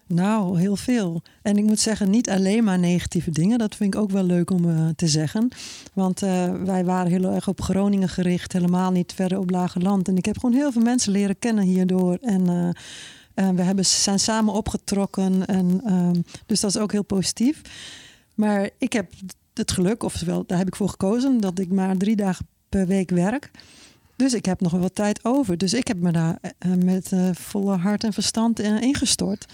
Nou, 0.08 0.60
heel 0.60 0.76
veel. 0.76 1.22
En 1.42 1.58
ik 1.58 1.64
moet 1.64 1.80
zeggen, 1.80 2.10
niet 2.10 2.30
alleen 2.30 2.64
maar 2.64 2.80
negatieve 2.80 3.32
dingen. 3.32 3.58
Dat 3.58 3.76
vind 3.76 3.94
ik 3.94 4.00
ook 4.00 4.12
wel 4.12 4.24
leuk 4.24 4.50
om 4.50 4.70
eh, 4.70 4.88
te 4.96 5.08
zeggen. 5.08 5.50
Want 5.94 6.22
eh, 6.22 6.54
wij 6.54 6.86
waren 6.86 7.12
heel 7.12 7.32
erg 7.32 7.48
op 7.48 7.62
Groningen 7.62 8.10
gericht, 8.10 8.54
helemaal 8.54 8.92
niet 8.92 9.14
verder 9.14 9.38
op 9.38 9.50
Lage 9.50 9.80
Land. 9.80 10.08
En 10.08 10.18
ik 10.18 10.26
heb 10.26 10.40
gewoon 10.40 10.56
heel 10.56 10.72
veel 10.72 10.82
mensen 10.82 11.12
leren 11.12 11.40
kennen 11.40 11.64
hierdoor. 11.64 12.18
En 12.22 12.74
eh, 13.34 13.50
we 13.50 13.62
hebben, 13.62 13.86
zijn 13.86 14.20
samen 14.20 14.54
opgetrokken. 14.54 15.46
En, 15.46 15.82
ehm, 15.86 16.22
dus 16.46 16.60
dat 16.60 16.70
is 16.70 16.82
ook 16.82 16.92
heel 16.92 17.04
positief. 17.04 17.62
Maar 18.36 18.70
ik 18.78 18.94
heb 18.94 19.12
het 19.54 19.72
geluk, 19.72 20.04
oftewel 20.04 20.44
daar 20.46 20.58
heb 20.58 20.68
ik 20.68 20.76
voor 20.76 20.90
gekozen, 20.90 21.40
dat 21.40 21.60
ik 21.60 21.72
maar 21.72 21.98
drie 21.98 22.16
dagen 22.16 22.48
per 22.70 22.88
week 22.88 23.10
werk. 23.10 23.52
Dus 24.16 24.34
ik 24.34 24.46
heb 24.46 24.62
nog 24.62 24.72
wel 24.72 24.82
wat 24.82 24.96
tijd 24.96 25.26
over. 25.26 25.58
Dus 25.58 25.74
ik 25.74 25.88
heb 25.88 26.00
me 26.00 26.12
daar 26.12 26.40
met 26.84 27.12
volle 27.34 27.78
hart 27.78 28.04
en 28.04 28.14
verstand 28.14 28.60
in 28.60 28.82
ingestort. 28.82 29.46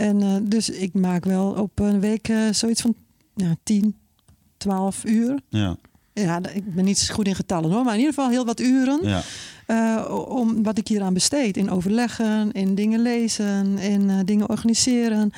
En 0.00 0.22
eh, 0.22 0.36
dus 0.42 0.70
ik 0.70 0.94
maak 0.94 1.24
wel 1.24 1.50
op 1.50 1.78
een 1.78 2.00
week 2.00 2.28
eh, 2.28 2.38
zoiets 2.50 2.80
van 2.80 2.94
ja, 3.34 3.54
10, 3.62 3.96
12 4.56 5.04
uur. 5.04 5.40
Ja. 5.48 5.76
Ja, 6.12 6.40
ik 6.52 6.74
ben 6.74 6.84
niet 6.84 7.10
goed 7.12 7.26
in 7.26 7.34
getallen 7.34 7.70
hoor, 7.70 7.84
maar 7.84 7.92
in 7.92 7.98
ieder 7.98 8.14
geval 8.14 8.30
heel 8.30 8.44
wat 8.44 8.60
uren. 8.60 8.98
ja. 9.02 9.22
eh, 9.66 10.26
om 10.28 10.62
wat 10.62 10.78
ik 10.78 10.88
hier 10.88 11.02
aan 11.02 11.14
besteed. 11.14 11.56
In 11.56 11.70
overleggen, 11.70 12.52
in 12.52 12.74
dingen 12.74 13.00
lezen, 13.00 13.78
in 13.78 14.24
dingen 14.24 14.48
organiseren. 14.48 15.30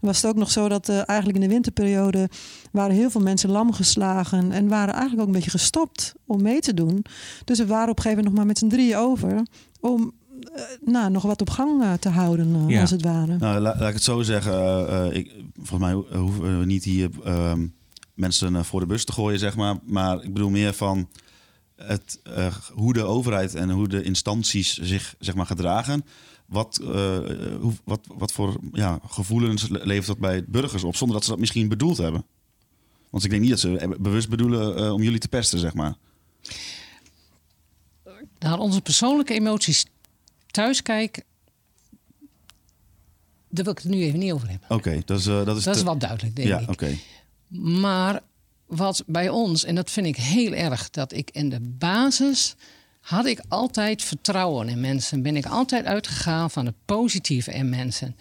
Was 0.00 0.22
het 0.22 0.30
ook 0.30 0.36
nog 0.36 0.50
zo 0.50 0.68
dat 0.68 0.88
eigenlijk 0.88 1.38
in 1.38 1.44
de 1.44 1.54
winterperiode 1.54 2.28
waren 2.72 2.94
heel 2.94 3.10
veel 3.10 3.20
mensen 3.20 3.50
lam 3.50 3.72
geslagen 3.72 4.52
en 4.52 4.68
waren 4.68 4.94
eigenlijk 4.94 5.20
ook 5.20 5.28
een 5.28 5.34
beetje 5.34 5.58
gestopt 5.58 6.14
om 6.26 6.42
mee 6.42 6.60
te 6.60 6.74
doen. 6.74 7.04
Dus 7.44 7.58
we 7.58 7.66
waren 7.66 7.90
op 7.90 7.96
een 7.96 8.02
gegeven 8.02 8.24
moment 8.24 8.26
nog 8.26 8.34
maar 8.34 8.46
met 8.46 8.58
z'n 8.58 8.76
drieën 8.76 8.96
over 8.96 9.42
om 9.80 10.12
nou, 10.84 11.10
nog 11.10 11.22
wat 11.22 11.40
op 11.40 11.50
gang 11.50 11.82
eh, 11.82 11.92
te 11.92 12.08
houden, 12.08 12.54
eh, 12.54 12.68
Ja. 12.68 12.80
als 12.80 12.90
het 12.90 13.02
ware. 13.02 13.36
Nou, 13.38 13.60
la- 13.60 13.76
laat 13.78 13.88
ik 13.88 13.94
het 13.94 14.02
zo 14.02 14.22
zeggen. 14.22 14.52
eh, 14.52 15.06
eh, 15.06 15.14
ik, 15.16 15.32
volgens 15.56 15.80
mij 15.80 15.92
ho- 15.92 16.18
hoeven 16.18 16.58
we 16.58 16.64
niet 16.66 16.84
hier 16.84 17.10
ehm, 17.24 17.66
mensen 18.14 18.56
eh, 18.56 18.62
voor 18.62 18.80
de 18.80 18.86
bus 18.86 19.04
te 19.04 19.12
gooien, 19.12 19.38
zeg 19.38 19.56
maar. 19.56 19.76
Maar 19.84 20.22
ik 20.22 20.32
bedoel 20.32 20.50
meer 20.50 20.72
van 20.74 21.08
het, 21.76 22.20
eh, 22.22 22.54
hoe 22.72 22.92
de 22.92 23.02
overheid 23.02 23.54
en 23.54 23.70
hoe 23.70 23.88
de 23.88 24.02
instanties 24.02 24.78
zich 24.78 25.14
zeg 25.18 25.34
maar, 25.34 25.46
gedragen. 25.46 26.04
Wat, 26.46 26.78
eh, 26.82 27.18
hoe, 27.60 27.72
wat, 27.84 28.00
wat 28.14 28.32
voor 28.32 28.56
ja, 28.72 28.98
gevoelens 29.08 29.68
le- 29.68 29.80
levert 29.84 30.06
dat 30.06 30.18
bij 30.18 30.44
burgers 30.48 30.84
op, 30.84 30.96
zonder 30.96 31.16
dat 31.16 31.24
ze 31.24 31.30
dat 31.30 31.40
misschien 31.40 31.68
bedoeld 31.68 31.96
hebben? 31.96 32.24
Want 33.10 33.24
ik 33.24 33.30
denk 33.30 33.42
niet 33.42 33.50
dat 33.50 33.60
ze 33.60 33.96
bewust 34.00 34.28
bedoelen 34.28 34.76
eh, 34.76 34.92
om 34.92 35.02
jullie 35.02 35.18
te 35.18 35.28
pesten, 35.28 35.58
zeg 35.58 35.74
maar. 35.74 35.94
naar 38.38 38.58
onze 38.58 38.80
persoonlijke 38.80 39.34
emoties 39.34 39.86
thuis 40.50 40.82
kijk, 40.82 41.24
daar 43.48 43.64
wil 43.64 43.72
ik 43.72 43.78
het 43.78 43.92
nu 43.92 44.02
even 44.02 44.18
niet 44.18 44.32
over 44.32 44.48
hebben. 44.48 44.70
Oké, 44.70 45.00
dat 45.04 45.18
is, 45.18 45.26
eh, 45.26 45.44
dat 45.44 45.56
is, 45.56 45.64
Dat 45.64 45.76
is 45.76 45.82
wel 45.82 45.98
duidelijk, 45.98 46.36
denk 46.36 46.48
Ja, 46.48 46.58
ik. 46.58 46.68
oké. 46.70 46.94
Maar 47.80 48.20
wat 48.66 49.02
bij 49.06 49.28
ons, 49.28 49.64
en 49.64 49.74
dat 49.74 49.90
vind 49.90 50.06
ik 50.06 50.16
heel 50.16 50.52
erg, 50.52 50.90
dat 50.90 51.12
ik 51.12 51.30
in 51.30 51.48
de 51.48 51.60
basis 51.60 52.54
had 53.00 53.26
ik 53.26 53.42
altijd 53.48 54.02
vertrouwen 54.02 54.68
in 54.68 54.80
mensen. 54.80 55.22
Ben 55.22 55.36
ik 55.36 55.46
altijd 55.46 55.84
uitgegaan 55.84 56.50
van 56.50 56.66
het 56.66 56.74
positieve 56.84 57.52
in 57.52 57.68
mensen. 57.68 58.16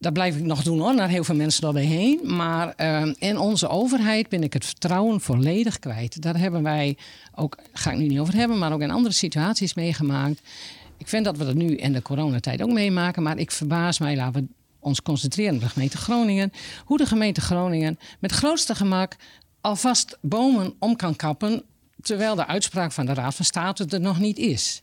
Dat 0.00 0.12
blijf 0.12 0.36
ik 0.36 0.42
nog 0.42 0.62
doen 0.62 0.78
hoor, 0.78 0.94
naar 0.94 1.08
heel 1.08 1.24
veel 1.24 1.34
mensen 1.34 1.60
door 1.60 1.72
mij 1.72 1.84
heen. 1.84 2.20
Maar 2.22 2.72
eh, 2.76 3.12
in 3.18 3.38
onze 3.38 3.68
overheid 3.68 4.28
ben 4.28 4.42
ik 4.42 4.52
het 4.52 4.64
vertrouwen 4.64 5.20
volledig 5.20 5.78
kwijt. 5.78 6.22
Daar 6.22 6.38
hebben 6.38 6.62
wij 6.62 6.96
ook, 7.34 7.58
ga 7.72 7.90
ik 7.90 7.98
nu 7.98 8.06
niet 8.06 8.18
over 8.18 8.34
hebben, 8.34 8.58
maar 8.58 8.72
ook 8.72 8.80
in 8.80 8.90
andere 8.90 9.14
situaties 9.14 9.74
meegemaakt. 9.74 10.40
Ik 10.96 11.08
vind 11.08 11.24
dat 11.24 11.36
we 11.36 11.44
dat 11.44 11.54
nu 11.54 11.76
in 11.76 11.92
de 11.92 12.02
coronatijd 12.02 12.62
ook 12.62 12.72
meemaken. 12.72 13.22
Maar 13.22 13.38
ik 13.38 13.50
verbaas 13.50 13.98
mij, 13.98 14.16
laten 14.16 14.42
we 14.42 14.48
ons 14.78 15.02
concentreren 15.02 15.54
op 15.54 15.60
de 15.60 15.68
gemeente 15.68 15.96
Groningen. 15.96 16.52
Hoe 16.84 16.98
de 16.98 17.06
gemeente 17.06 17.40
Groningen 17.40 17.98
met 18.18 18.32
grootste 18.32 18.74
gemak 18.74 19.16
alvast 19.60 20.18
bomen 20.20 20.74
om 20.78 20.96
kan 20.96 21.16
kappen. 21.16 21.62
Terwijl 22.02 22.34
de 22.34 22.46
uitspraak 22.46 22.92
van 22.92 23.06
de 23.06 23.14
Raad 23.14 23.34
van 23.34 23.44
State 23.44 23.86
er 23.88 24.00
nog 24.00 24.18
niet 24.18 24.38
is. 24.38 24.82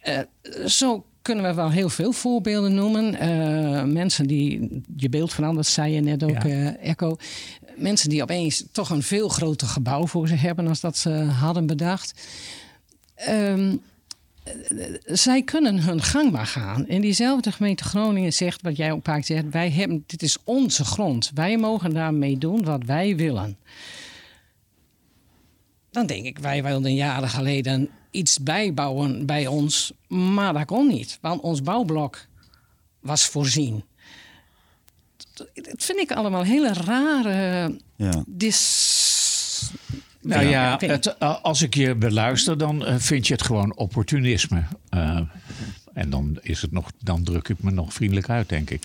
Eh, 0.00 0.18
zo 0.66 1.04
kunnen 1.26 1.44
we 1.44 1.54
wel 1.54 1.70
heel 1.70 1.88
veel 1.88 2.12
voorbeelden 2.12 2.74
noemen. 2.74 3.14
Eh, 3.14 3.84
mensen 3.84 4.26
die, 4.26 4.80
je 4.96 5.08
beeld 5.08 5.34
verandert, 5.34 5.66
zei 5.66 5.92
je 5.92 6.00
net 6.00 6.22
ook, 6.22 6.30
Ja. 6.30 6.44
eh, 6.44 6.88
Echo. 6.90 7.16
Mensen 7.76 8.08
die 8.08 8.22
opeens 8.22 8.64
toch 8.72 8.90
een 8.90 9.02
veel 9.02 9.28
groter 9.28 9.66
gebouw 9.68 10.06
voor 10.06 10.28
zich 10.28 10.40
hebben 10.40 10.64
dan 10.64 10.76
dat 10.80 10.96
ze 10.96 11.10
hadden 11.10 11.66
bedacht. 11.66 12.28
Ehm, 13.14 13.76
eh, 14.44 14.54
zij 15.04 15.42
kunnen 15.42 15.78
hun 15.82 16.02
gang 16.02 16.30
maar 16.32 16.46
gaan. 16.46 16.86
En 16.86 17.00
diezelfde 17.00 17.52
gemeente 17.52 17.84
Groningen 17.84 18.32
zegt, 18.32 18.62
wat 18.62 18.76
jij 18.76 18.92
ook 18.92 19.04
vaak 19.04 19.24
zegt, 19.24 19.44
wij 19.50 19.70
hebben, 19.70 20.04
dit 20.06 20.22
is 20.22 20.36
onze 20.44 20.84
grond. 20.84 21.30
Wij 21.34 21.56
mogen 21.56 21.94
daarmee 21.94 22.38
doen 22.38 22.64
wat 22.64 22.84
wij 22.84 23.16
willen. 23.16 23.56
Dan 25.90 26.06
denk 26.06 26.24
ik, 26.24 26.38
wij 26.38 26.62
wilden 26.62 26.94
jaren 26.94 27.28
geleden 27.28 27.88
iets 28.16 28.38
bijbouwen 28.42 29.26
bij 29.26 29.46
ons, 29.46 29.92
maar 30.08 30.52
dat 30.52 30.64
kon 30.64 30.86
niet, 30.86 31.18
want 31.20 31.40
ons 31.40 31.62
bouwblok 31.62 32.26
was 33.00 33.26
voorzien. 33.26 33.84
Dat 35.34 35.84
vind 35.84 35.98
ik 35.98 36.12
allemaal 36.12 36.42
hele 36.42 36.72
rare 36.72 37.76
Ja. 37.96 38.24
dis. 38.26 39.70
Nou 40.20 40.46
ja, 40.46 40.76
het, 40.80 41.16
eh, 41.18 41.42
als 41.42 41.62
ik 41.62 41.74
je 41.74 41.94
beluister, 41.94 42.58
dan 42.58 42.84
eh, 42.84 42.94
vind 42.98 43.26
je 43.26 43.32
het 43.32 43.42
gewoon 43.42 43.76
opportunisme. 43.76 44.64
Eh, 44.88 45.20
en 45.92 46.10
dan 46.10 46.38
is 46.42 46.62
het 46.62 46.72
nog, 46.72 46.90
dan 47.02 47.22
druk 47.22 47.48
ik 47.48 47.62
me 47.62 47.70
nog 47.70 47.92
vriendelijk 47.92 48.28
uit, 48.30 48.48
denk 48.48 48.70
ik. 48.70 48.82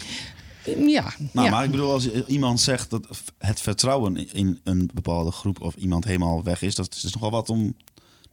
ja, 0.87 1.13
Nou, 1.31 1.47
ja. 1.47 1.51
maar 1.53 1.63
ik 1.63 1.71
bedoel, 1.71 1.91
als 1.91 2.11
iemand 2.11 2.59
zegt 2.59 2.89
dat 2.89 3.07
het 3.37 3.61
vertrouwen 3.61 4.33
in 4.33 4.59
een 4.63 4.89
bepaalde 4.93 5.31
groep 5.31 5.61
of 5.61 5.75
iemand 5.75 6.03
helemaal 6.03 6.43
weg 6.43 6.61
is, 6.61 6.75
dat 6.75 6.95
is 7.03 7.13
nogal 7.13 7.31
wat 7.31 7.49
om, 7.49 7.75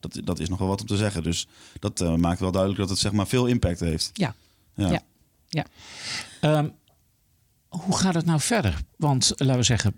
dat, 0.00 0.20
dat 0.24 0.38
is 0.38 0.48
nogal 0.48 0.66
wat 0.66 0.80
om 0.80 0.86
te 0.86 0.96
zeggen. 0.96 1.22
Dus 1.22 1.46
dat 1.78 2.00
eh, 2.00 2.14
maakt 2.14 2.40
wel 2.40 2.52
duidelijk 2.52 2.80
dat 2.80 2.90
het 2.90 2.98
zeg 2.98 3.12
maar 3.12 3.26
veel 3.26 3.46
impact 3.46 3.80
heeft. 3.80 4.10
ja. 4.12 4.34
Ja. 4.74 4.90
Ja. 4.90 5.00
ja. 5.48 5.64
Ehm, 6.40 6.68
hoe 7.68 7.96
gaat 7.96 8.14
het 8.14 8.24
nou 8.24 8.40
verder? 8.40 8.80
Want 8.96 9.32
laten 9.36 9.56
we 9.56 9.62
zeggen, 9.62 9.94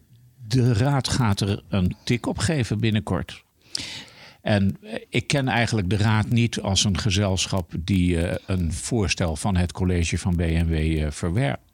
de 0.46 0.72
raad 0.72 1.08
gaat 1.08 1.40
er 1.40 1.62
een 1.68 1.96
tik 2.04 2.26
op 2.26 2.38
geven 2.38 2.80
binnenkort. 2.80 3.44
En 4.42 4.76
eh, 4.82 4.94
ik 5.08 5.26
ken 5.26 5.48
eigenlijk 5.48 5.90
de 5.90 5.96
raad 5.96 6.28
niet 6.28 6.60
als 6.60 6.84
een 6.84 6.98
gezelschap 6.98 7.72
die 7.78 8.26
eh, 8.26 8.56
een 8.56 8.72
voorstel 8.72 9.36
van 9.36 9.56
het 9.56 9.72
college 9.72 10.18
van 10.18 10.36
BMW 10.36 11.10
verwerpt. 11.12 11.69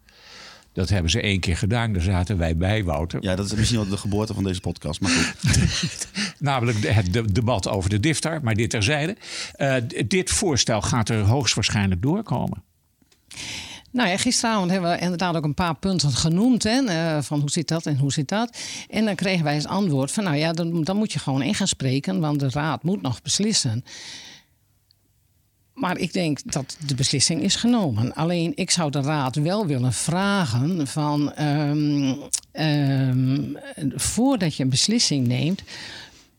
Dat 0.76 0.88
hebben 0.88 1.10
ze 1.10 1.20
één 1.20 1.40
keer 1.40 1.56
gedaan, 1.56 1.92
daar 1.92 2.02
zaten 2.02 2.38
wij 2.38 2.56
bij, 2.56 2.84
Wouter. 2.84 3.22
Ja, 3.22 3.36
dat 3.36 3.46
is 3.46 3.54
misschien 3.54 3.78
wel 3.78 3.88
de 3.88 3.96
geboorte 3.96 4.34
van 4.34 4.44
deze 4.44 4.60
podcast. 4.60 5.00
Maar 5.00 5.10
goed. 5.10 6.08
Namelijk 6.38 6.78
het 6.86 7.12
de- 7.12 7.32
debat 7.32 7.68
over 7.68 7.90
de 7.90 8.00
DIFTAR, 8.00 8.42
maar 8.42 8.54
dit 8.54 8.70
terzijde. 8.70 9.16
Eh, 9.52 9.74
d- 9.76 10.10
dit 10.10 10.30
voorstel 10.30 10.82
gaat 10.82 11.08
er 11.08 11.20
hoogstwaarschijnlijk 11.20 12.02
doorkomen. 12.02 12.62
Nou 13.92 14.08
ja, 14.08 14.16
gisteravond 14.16 14.70
hebben 14.70 14.90
we 14.90 14.98
inderdaad 14.98 15.36
ook 15.36 15.44
een 15.44 15.54
paar 15.54 15.74
punten 15.78 16.10
genoemd. 16.12 16.62
Hè, 16.62 16.84
eh, 16.84 17.22
van 17.22 17.40
hoe 17.40 17.50
zit 17.50 17.68
dat 17.68 17.86
en 17.86 17.98
hoe 17.98 18.12
zit 18.12 18.28
dat. 18.28 18.58
En 18.90 19.04
dan 19.04 19.14
kregen 19.14 19.44
wij 19.44 19.54
als 19.54 19.66
antwoord 19.66 20.12
van... 20.12 20.24
nou 20.24 20.36
ja, 20.36 20.52
dan, 20.52 20.84
dan 20.84 20.96
moet 20.96 21.12
je 21.12 21.18
gewoon 21.18 21.42
in 21.42 21.54
gaan 21.54 21.66
spreken... 21.68 22.20
want 22.20 22.40
de 22.40 22.48
raad 22.50 22.82
moet 22.82 23.02
nog 23.02 23.22
beslissen. 23.22 23.84
Maar 25.76 25.98
ik 25.98 26.12
denk 26.12 26.52
dat 26.52 26.76
de 26.86 26.94
beslissing 26.94 27.42
is 27.42 27.56
genomen. 27.56 28.14
Alleen 28.14 28.52
ik 28.54 28.70
zou 28.70 28.90
de 28.90 29.00
raad 29.00 29.36
wel 29.36 29.66
willen 29.66 29.92
vragen 29.92 30.86
van... 30.86 31.32
ehm, 31.32 32.14
ehm, 32.52 33.42
voordat 33.94 34.56
je 34.56 34.62
een 34.62 34.68
beslissing 34.68 35.26
neemt... 35.26 35.62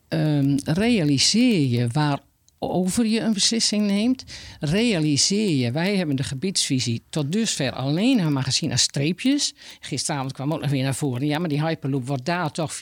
ehm, 0.08 0.58
realiseer 0.64 1.68
je 1.68 1.88
waarover 1.88 3.06
je 3.06 3.20
een 3.20 3.34
beslissing 3.34 3.86
neemt. 3.86 4.24
Realiseer 4.60 5.50
je, 5.50 5.72
wij 5.72 5.96
hebben 5.96 6.16
de 6.16 6.24
gebiedsvisie 6.24 7.02
tot 7.10 7.32
dusver 7.32 7.72
alleen 7.72 8.34
maar 8.34 8.44
gezien 8.44 8.72
als 8.72 8.82
streepjes. 8.82 9.54
Gisteravond 9.80 10.34
kwam 10.34 10.54
ook 10.54 10.62
nog 10.62 10.70
weer 10.70 10.84
naar 10.84 10.96
voren. 10.96 11.28
Ja, 11.28 11.40
maar 11.40 11.50
die 11.50 11.66
Hyperloop 11.66 12.08
wordt 12.08 12.26
daar 12.26 12.52
toch 12.52 12.80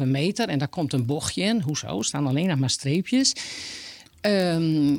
4,5 0.00 0.06
meter 0.06 0.48
en 0.48 0.58
daar 0.58 0.68
komt 0.68 0.92
een 0.92 1.06
bochtje 1.06 1.42
in. 1.42 1.60
Hoezo? 1.60 2.02
Staan 2.02 2.26
alleen 2.26 2.48
nog 2.48 2.58
maar 2.58 2.70
streepjes. 2.70 3.32
Ehm, 4.20 4.96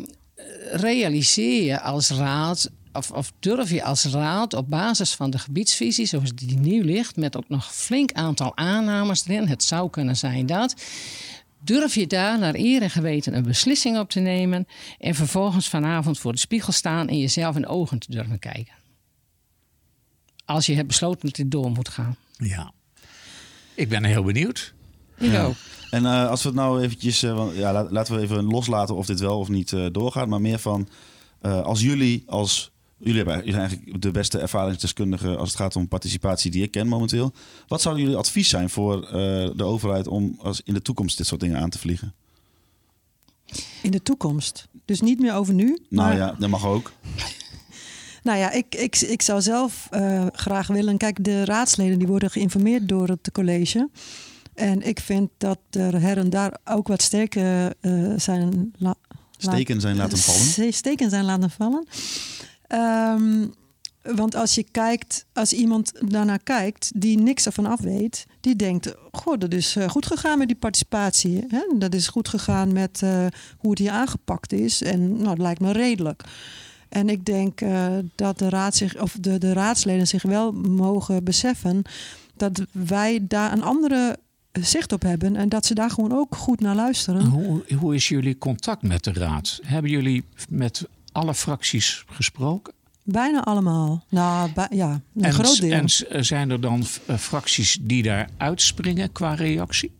realiseer 0.71 1.63
je 1.63 1.81
als 1.81 2.09
raad, 2.09 2.71
of, 2.93 3.33
durf 3.39 3.69
je 3.69 3.83
als 3.83 4.05
raad 4.05 4.53
op 4.53 4.69
basis 4.69 5.13
van 5.13 5.29
de 5.29 5.39
gebiedsvisie 5.39 6.05
zoals 6.05 6.35
die 6.35 6.59
nu 6.59 6.83
ligt, 6.83 7.15
met 7.15 7.37
ook 7.37 7.49
nog 7.49 7.65
een 7.65 7.73
flink 7.73 8.11
aantal 8.11 8.57
aannames 8.57 9.27
erin, 9.27 9.47
het 9.47 9.63
zou 9.63 9.89
kunnen 9.89 10.17
zijn 10.17 10.45
dat. 10.45 10.75
Durf 11.63 11.95
je 11.95 12.07
daar 12.07 12.39
naar 12.39 12.55
eer 12.55 12.81
en 12.81 12.89
geweten 12.89 13.35
een 13.35 13.43
beslissing 13.43 13.99
op 13.99 14.09
te 14.09 14.19
nemen 14.19 14.67
en 14.99 15.15
vervolgens 15.15 15.67
vanavond 15.67 16.19
voor 16.19 16.31
de 16.31 16.39
spiegel 16.39 16.73
staan 16.73 17.07
en 17.07 17.19
jezelf 17.19 17.55
in 17.55 17.67
ogen 17.67 17.99
te 17.99 18.11
durven 18.11 18.39
kijken? 18.39 18.73
Als 20.45 20.65
je 20.65 20.75
hebt 20.75 20.87
besloten 20.87 21.25
dat 21.25 21.35
dit 21.35 21.51
door 21.51 21.71
moet 21.71 21.89
gaan. 21.89 22.15
Ja. 22.37 22.71
Ik 23.75 23.89
ben 23.89 24.03
heel 24.03 24.23
benieuwd. 24.23 24.73
Ja. 25.21 25.51
En 25.89 26.05
eh, 26.05 26.29
als 26.29 26.41
we 26.41 26.47
het 26.49 26.57
nou 26.57 26.81
eventjes, 26.81 27.23
eh, 27.23 27.35
want, 27.35 27.55
ja, 27.55 27.73
la- 27.73 27.87
laten 27.89 28.15
we 28.15 28.21
even 28.21 28.43
loslaten 28.43 28.95
of 28.95 29.05
dit 29.05 29.19
wel 29.19 29.39
of 29.39 29.47
niet 29.49 29.73
eh, 29.73 29.85
doorgaat. 29.91 30.27
Maar 30.27 30.41
meer 30.41 30.59
van, 30.59 30.87
eh, 31.41 31.61
als 31.61 31.81
jullie, 31.81 32.23
als 32.27 32.71
jullie 32.97 33.15
hebben 33.17 33.35
jullie 33.37 33.51
zijn 33.51 33.65
eigenlijk 33.65 34.01
de 34.01 34.11
beste 34.11 34.39
ervaringsdeskundigen 34.39 35.37
als 35.37 35.49
het 35.49 35.57
gaat 35.57 35.75
om 35.75 35.87
participatie 35.87 36.51
die 36.51 36.63
ik 36.63 36.71
ken 36.71 36.87
momenteel. 36.87 37.33
Wat 37.67 37.81
zou 37.81 37.99
jullie 37.99 38.15
advies 38.15 38.49
zijn 38.49 38.69
voor 38.69 39.03
eh, 39.03 39.11
de 39.55 39.63
overheid 39.63 40.07
om 40.07 40.35
als 40.41 40.61
in 40.63 40.73
de 40.73 40.81
toekomst 40.81 41.17
dit 41.17 41.27
soort 41.27 41.41
dingen 41.41 41.59
aan 41.61 41.69
te 41.69 41.79
vliegen? 41.79 42.13
In 43.81 43.91
de 43.91 44.01
toekomst. 44.03 44.67
Dus 44.85 45.01
niet 45.01 45.19
meer 45.19 45.33
over 45.33 45.53
nu. 45.53 45.65
Nou 45.89 46.07
maar, 46.07 46.17
ja, 46.17 46.35
dat 46.39 46.49
mag 46.49 46.65
ook. 46.65 46.91
Nou 48.23 48.37
ja, 48.37 48.51
ik, 48.51 48.75
ik, 48.75 48.95
ik 48.99 49.21
zou 49.21 49.41
zelf 49.41 49.87
eh, 49.89 50.25
graag 50.31 50.67
willen. 50.67 50.97
Kijk, 50.97 51.23
de 51.23 51.45
raadsleden 51.45 51.97
die 51.97 52.07
worden 52.07 52.29
geïnformeerd 52.31 52.87
door 52.89 53.07
het 53.07 53.29
college. 53.31 53.89
En 54.61 54.81
ik 54.87 54.99
vind 54.99 55.29
dat 55.37 55.59
er 55.69 56.01
her 56.01 56.17
en 56.17 56.29
daar 56.29 56.57
ook 56.65 56.87
wat 56.87 57.01
steken 57.01 57.73
eh, 57.81 58.13
zijn. 58.17 58.73
la- 58.77 58.95
Steken 59.37 59.81
zijn 59.81 59.95
laten 59.95 60.17
vallen. 60.17 60.41
Ste- 60.41 60.71
Steken 60.71 61.09
zijn 61.09 61.25
laten 61.25 61.49
vallen. 61.49 61.85
Want 64.01 64.35
als 64.35 64.55
je 64.55 64.63
kijkt, 64.71 65.25
als 65.33 65.53
iemand 65.53 65.91
daarnaar 66.11 66.39
kijkt 66.43 66.91
die 66.95 67.17
niks 67.17 67.45
ervan 67.45 67.65
af 67.65 67.79
weet, 67.79 68.25
die 68.39 68.55
denkt: 68.55 68.95
Goh, 69.11 69.39
dat 69.39 69.53
is 69.53 69.75
eh, 69.75 69.89
goed 69.89 70.05
gegaan 70.05 70.37
met 70.37 70.47
die 70.47 70.57
participatie. 70.57 71.45
Hè? 71.47 71.61
Dat 71.77 71.93
is 71.93 72.07
goed 72.07 72.27
gegaan 72.27 72.73
met 72.73 73.01
eh, 73.01 73.25
hoe 73.57 73.69
het 73.69 73.79
hier 73.79 73.91
aangepakt 73.91 74.53
is. 74.53 74.81
En 74.81 75.11
nou, 75.11 75.23
dat 75.27 75.37
lijkt 75.37 75.61
me 75.61 75.71
redelijk. 75.71 76.23
En 76.89 77.09
ik 77.09 77.25
denk 77.25 77.61
uh, 77.61 77.87
dat 78.15 78.39
de, 78.39 78.49
raad 78.49 78.75
zich, 78.75 79.01
of 79.01 79.17
de, 79.19 79.37
de 79.37 79.53
raadsleden 79.53 80.07
zich 80.07 80.23
wel 80.23 80.51
mogen 80.51 81.23
beseffen 81.23 81.81
dat 82.35 82.61
wij 82.71 83.19
daar 83.27 83.51
een 83.51 83.63
andere 83.63 84.17
zicht 84.51 84.91
op 84.91 85.01
hebben 85.01 85.35
en 85.35 85.49
dat 85.49 85.65
ze 85.65 85.73
daar 85.73 85.89
gewoon 85.89 86.13
ook 86.13 86.35
goed 86.35 86.59
naar 86.59 86.75
luisteren. 86.75 87.25
Hoe, 87.25 87.63
hoe 87.75 87.95
is 87.95 88.07
jullie 88.07 88.37
contact 88.37 88.81
met 88.81 89.03
de 89.03 89.13
raad? 89.13 89.59
Hebben 89.63 89.91
jullie 89.91 90.23
met 90.49 90.87
alle 91.11 91.33
fracties 91.33 92.03
gesproken? 92.07 92.73
Bijna 93.03 93.43
allemaal. 93.43 94.05
Nou, 94.09 94.49
ja, 94.69 95.01
een 95.15 95.23
en, 95.23 95.33
groot 95.33 95.61
deel. 95.61 95.71
En 96.09 96.25
zijn 96.25 96.49
er 96.49 96.61
dan 96.61 96.83
fracties 97.17 97.77
die 97.81 98.03
daar 98.03 98.29
uitspringen 98.37 99.11
qua 99.11 99.33
reactie? 99.33 99.91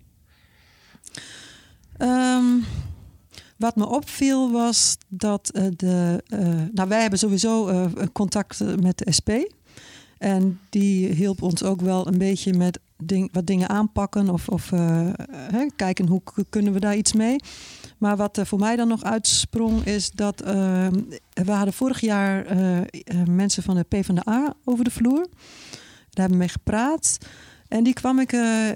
Um, 1.97 2.65
wat 3.57 3.75
me 3.75 3.87
opviel 3.87 4.51
was 4.51 4.97
dat 5.07 5.51
uh, 5.53 5.65
de. 5.75 6.23
Uh, 6.29 6.39
nou, 6.73 6.89
wij 6.89 7.01
hebben 7.01 7.19
sowieso 7.19 7.69
uh, 7.69 7.85
contact 8.13 8.81
met 8.81 8.97
de 8.97 9.11
SP. 9.17 9.29
En 10.17 10.59
die 10.69 11.07
hielp 11.07 11.41
ons 11.41 11.63
ook 11.63 11.81
wel 11.81 12.07
een 12.07 12.17
beetje 12.17 12.53
met 12.53 12.79
ding, 13.03 13.29
wat 13.31 13.47
dingen 13.47 13.69
aanpakken 13.69 14.29
of, 14.29 14.49
of 14.49 14.69
hè, 15.29 15.65
kijken 15.75 16.07
hoe 16.07 16.21
kunnen 16.49 16.73
we 16.73 16.79
daar 16.79 16.95
iets 16.95 17.13
mee. 17.13 17.35
Maar 17.97 18.17
wat 18.17 18.39
voor 18.43 18.59
mij 18.59 18.75
dan 18.75 18.87
nog 18.87 19.03
uitsprong 19.03 19.85
is 19.85 20.11
dat 20.11 20.39
we 21.33 21.51
hadden 21.51 21.73
vorig 21.73 21.99
jaar 21.99 22.45
mensen 23.29 23.63
van 23.63 23.75
de 23.75 23.83
PvdA 23.83 24.53
over 24.65 24.83
de 24.83 24.91
vloer. 24.91 25.27
Daar 26.09 26.27
hebben 26.27 26.31
we 26.31 26.37
mee 26.37 26.47
gepraat. 26.47 27.17
En 27.71 27.83
die 27.83 27.93
kwam 27.93 28.19
ik 28.19 28.31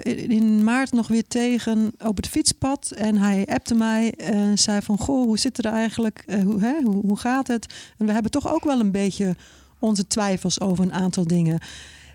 in 0.05 0.63
maart 0.63 0.91
nog 0.91 1.07
weer 1.07 1.27
tegen 1.27 1.93
op 1.97 2.15
het 2.15 2.27
fietspad. 2.27 2.91
En 2.91 3.17
hij 3.17 3.45
appte 3.45 3.75
mij 3.75 4.11
en 4.11 4.57
zei 4.57 4.81
van... 4.81 4.97
Goh, 4.97 5.25
hoe 5.25 5.39
zit 5.39 5.57
het 5.57 5.65
er 5.65 5.71
eigenlijk? 5.71 6.25
Hoe, 6.43 6.59
hè? 6.59 6.81
Hoe, 6.83 7.05
hoe, 7.05 7.17
gaat 7.17 7.47
het? 7.47 7.73
En 7.97 8.05
we 8.05 8.11
hebben 8.11 8.31
toch 8.31 8.53
ook 8.53 8.63
wel 8.63 8.79
een 8.79 8.91
beetje 8.91 9.35
onze 9.79 10.07
twijfels 10.07 10.59
over 10.59 10.83
een 10.83 10.93
aantal 10.93 11.27
dingen. 11.27 11.59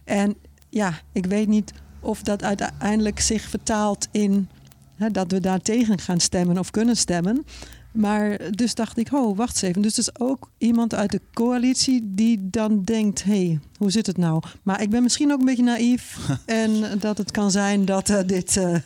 En 0.05 0.35
ja, 0.69 1.01
ik 1.13 1.27
weet 1.27 1.49
niet 1.49 1.73
of 2.01 2.23
dat 2.23 2.43
uiteindelijk 2.43 3.21
zich 3.21 3.43
vertaalt 3.43 4.09
in... 4.11 4.49
Hè, 4.95 5.11
dat 5.11 5.31
we 5.31 5.41
daar 5.41 5.61
tegen 5.61 5.99
gaan 5.99 6.21
stemmen 6.21 6.59
of 6.59 6.71
kunnen 6.71 6.97
stemmen. 6.97 7.45
Maar 7.93 8.39
dus 8.51 8.75
dacht 8.75 8.99
ik, 8.99 9.13
oh, 9.13 9.37
wacht 9.37 9.53
eens 9.53 9.63
even. 9.63 9.83
Dus 9.83 9.93
er 9.93 9.99
is 9.99 10.21
ook 10.21 10.51
iemand 10.59 10.95
uit 10.95 11.11
de 11.11 11.21
coalitie 11.33 12.01
die 12.05 12.39
dan 12.51 12.85
denkt, 12.85 13.23
hé, 13.23 13.47
hey, 13.47 13.59
hoe 13.77 13.91
zit 13.91 14.07
het 14.07 14.17
nou? 14.17 14.43
Maar 14.63 14.83
ik 14.83 14.91
ben 14.91 15.03
misschien 15.03 15.33
ook 15.33 15.39
een 15.39 15.45
beetje 15.45 15.63
naïef. 15.63 16.19
en 16.47 16.99
dat 16.99 17.19
het 17.19 17.31
kan 17.31 17.51
zijn 17.51 17.85
dat 17.85 18.09
uh, 18.09 18.19
dit... 18.27 18.57
Uh, 18.57 18.77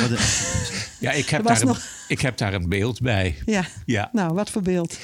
ja, 1.00 1.10
ik 1.10 1.28
heb, 1.28 1.46
daar 1.46 1.62
een, 1.62 1.76
ik 2.08 2.20
heb 2.20 2.36
daar 2.36 2.54
een 2.54 2.68
beeld 2.68 3.00
bij. 3.00 3.36
Ja. 3.46 3.64
ja, 3.86 4.08
nou, 4.12 4.34
wat 4.34 4.50
voor 4.50 4.62
beeld? 4.62 4.98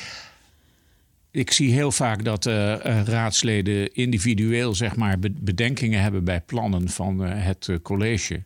Ik 1.36 1.50
zie 1.50 1.72
heel 1.72 1.92
vaak 1.92 2.24
dat 2.24 2.46
uh, 2.46 2.54
raadsleden 3.04 3.94
individueel 3.94 4.74
zeg 4.74 4.96
maar, 4.96 5.18
bedenkingen 5.40 6.02
hebben 6.02 6.24
bij 6.24 6.40
plannen 6.40 6.88
van 6.88 7.20
het 7.20 7.70
college. 7.82 8.44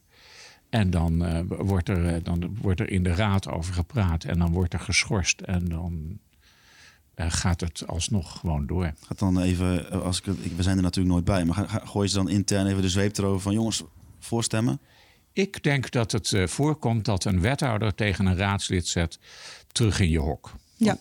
En 0.69 0.91
dan, 0.91 1.27
uh, 1.27 1.41
wordt 1.47 1.89
er, 1.89 2.15
uh, 2.15 2.17
dan 2.23 2.57
wordt 2.61 2.81
er 2.81 2.91
in 2.91 3.03
de 3.03 3.15
raad 3.15 3.49
over 3.49 3.75
gepraat 3.75 4.25
en 4.25 4.39
dan 4.39 4.53
wordt 4.53 4.73
er 4.73 4.81
geschorst 4.81 5.41
en 5.41 5.69
dan 5.69 6.19
uh, 7.17 7.27
gaat 7.29 7.61
het 7.61 7.87
alsnog 7.87 8.39
gewoon 8.39 8.67
door. 8.67 8.93
Gaat 9.07 9.19
dan 9.19 9.41
even, 9.41 9.91
als 10.03 10.21
ik, 10.21 10.27
ik, 10.27 10.53
we 10.57 10.63
zijn 10.63 10.77
er 10.77 10.83
natuurlijk 10.83 11.15
nooit 11.15 11.25
bij, 11.25 11.45
maar 11.45 11.55
ga, 11.55 11.67
ga, 11.67 11.87
gooi 11.87 12.09
je 12.09 12.15
dan 12.15 12.29
intern 12.29 12.67
even 12.67 12.83
de 12.83 12.89
zweep 12.89 13.19
erover 13.19 13.41
van 13.41 13.53
jongens, 13.53 13.83
voorstemmen? 14.19 14.81
Ik 15.33 15.63
denk 15.63 15.91
dat 15.91 16.13
het 16.13 16.35
voorkomt 16.45 17.05
dat 17.05 17.25
een 17.25 17.41
wethouder 17.41 17.95
tegen 17.95 18.27
een 18.27 18.37
raadslid 18.37 18.87
zet 18.87 19.19
terug 19.73 20.01
in 20.01 20.11
je 20.11 20.19
hok. 20.19 20.53
Ja. 20.77 20.99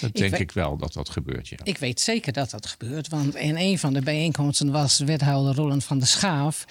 Dat 0.00 0.14
denk 0.14 0.32
ik, 0.32 0.40
ik, 0.40 0.52
wel 0.52 0.76
dat 0.76 0.92
dat 0.92 1.08
gebeurt, 1.08 1.48
ja. 1.48 1.56
Ik 1.62 1.78
weet 1.78 2.00
zeker 2.00 2.32
dat 2.32 2.50
dat 2.50 2.66
gebeurt. 2.66 3.08
Want 3.08 3.34
in 3.34 3.56
een 3.56 3.78
van 3.78 3.92
de 3.92 4.00
bijeenkomsten 4.00 4.70
was 4.70 4.98
wethouder 4.98 5.54
Roland 5.54 5.84
van 5.84 5.98
der 5.98 6.06
Schaaf. 6.06 6.64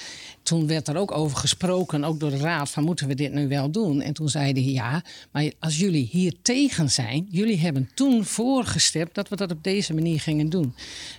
Toen 0.44 0.68
werd 0.68 0.88
er 0.88 0.98
ook 0.98 1.12
over 1.12 1.38
gesproken, 1.38 2.04
ook 2.04 2.20
door 2.20 2.30
de 2.30 2.38
raad, 2.38 2.70
van 2.70 2.84
moeten 2.84 3.08
we 3.08 3.16
dit 3.16 3.34
nu 3.34 3.48
wel 3.48 3.72
doen? 3.72 4.02
En 4.02 4.14
toen 4.14 4.30
zeiden 4.30 4.64
hij 4.64 4.72
ja, 4.72 5.04
maar 5.32 5.52
als 5.60 5.78
jullie 5.78 6.08
hier 6.12 6.34
tegen 6.42 6.92
zijn... 6.92 7.28
jullie 7.30 7.60
hebben 7.60 7.90
toen 7.94 8.26
voorgestemd 8.26 9.14
dat 9.14 9.30
we 9.30 9.36
dat 9.36 9.52
op 9.52 9.64
deze 9.64 9.94
manier 9.94 10.20
gingen 10.20 10.50
doen. 10.50 10.76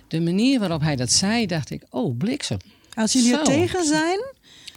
De 0.07 0.21
manier 0.21 0.59
waarop 0.59 0.81
hij 0.81 0.95
dat 0.95 1.11
zei, 1.11 1.45
dacht 1.45 1.69
ik, 1.69 1.83
oh 1.89 2.17
bliksem. 2.17 2.57
Als 2.93 3.13
jullie 3.13 3.37
er 3.37 3.43
tegen 3.43 3.85
zijn, 3.85 4.19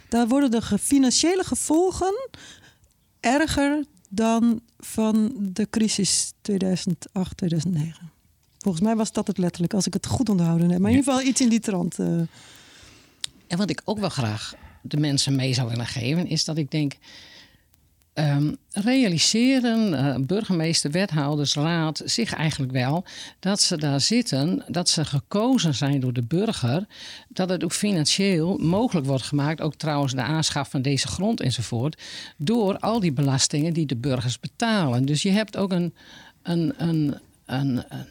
dan 0.09 0.27
worden 0.27 0.51
de 0.51 0.61
financiële 0.79 1.43
gevolgen 1.43 2.29
erger 3.19 3.85
dan 4.09 4.61
van 4.81 5.31
de 5.37 5.67
crisis 5.69 6.33
2008, 6.41 7.37
2009. 7.37 8.11
Volgens 8.57 8.83
mij 8.83 8.95
was 8.95 9.11
dat 9.11 9.27
het 9.27 9.37
letterlijk, 9.37 9.73
als 9.73 9.87
ik 9.87 9.93
het 9.93 10.05
goed 10.05 10.29
onthouden 10.29 10.69
heb. 10.69 10.79
Maar 10.79 10.91
in 10.91 10.97
ieder 10.97 11.13
geval 11.13 11.27
iets 11.29 11.41
in 11.41 11.49
die 11.49 11.59
trant. 11.59 11.99
Uh. 11.99 12.21
En 13.47 13.57
wat 13.57 13.69
ik 13.69 13.81
ook 13.85 13.99
wel 13.99 14.09
graag 14.09 14.53
de 14.81 14.97
mensen 14.97 15.35
mee 15.35 15.53
zou 15.53 15.69
willen 15.69 15.85
geven, 15.85 16.27
is 16.27 16.45
dat 16.45 16.57
ik 16.57 16.71
denk. 16.71 16.97
Um, 18.13 18.57
realiseren 18.71 19.93
uh, 19.93 20.15
burgemeester, 20.25 20.91
wethouders, 20.91 21.53
raad 21.53 22.01
zich 22.05 22.33
eigenlijk 22.33 22.71
wel 22.71 23.05
dat 23.39 23.61
ze 23.61 23.77
daar 23.77 24.01
zitten, 24.01 24.63
dat 24.67 24.89
ze 24.89 25.05
gekozen 25.05 25.75
zijn 25.75 25.99
door 25.99 26.13
de 26.13 26.23
burger, 26.23 26.85
dat 27.27 27.49
het 27.49 27.63
ook 27.63 27.73
financieel 27.73 28.57
mogelijk 28.57 29.07
wordt 29.07 29.23
gemaakt, 29.23 29.61
ook 29.61 29.75
trouwens 29.75 30.13
de 30.13 30.21
aanschaf 30.21 30.69
van 30.69 30.81
deze 30.81 31.07
grond 31.07 31.41
enzovoort, 31.41 32.01
door 32.37 32.77
al 32.77 32.99
die 32.99 33.13
belastingen 33.13 33.73
die 33.73 33.85
de 33.85 33.97
burgers 33.97 34.39
betalen. 34.39 35.05
Dus 35.05 35.21
je 35.21 35.31
hebt 35.31 35.57
ook 35.57 35.71
een, 35.71 35.93
een, 36.43 36.73
een 36.77 37.19
een, 37.45 37.83
een, 37.89 38.05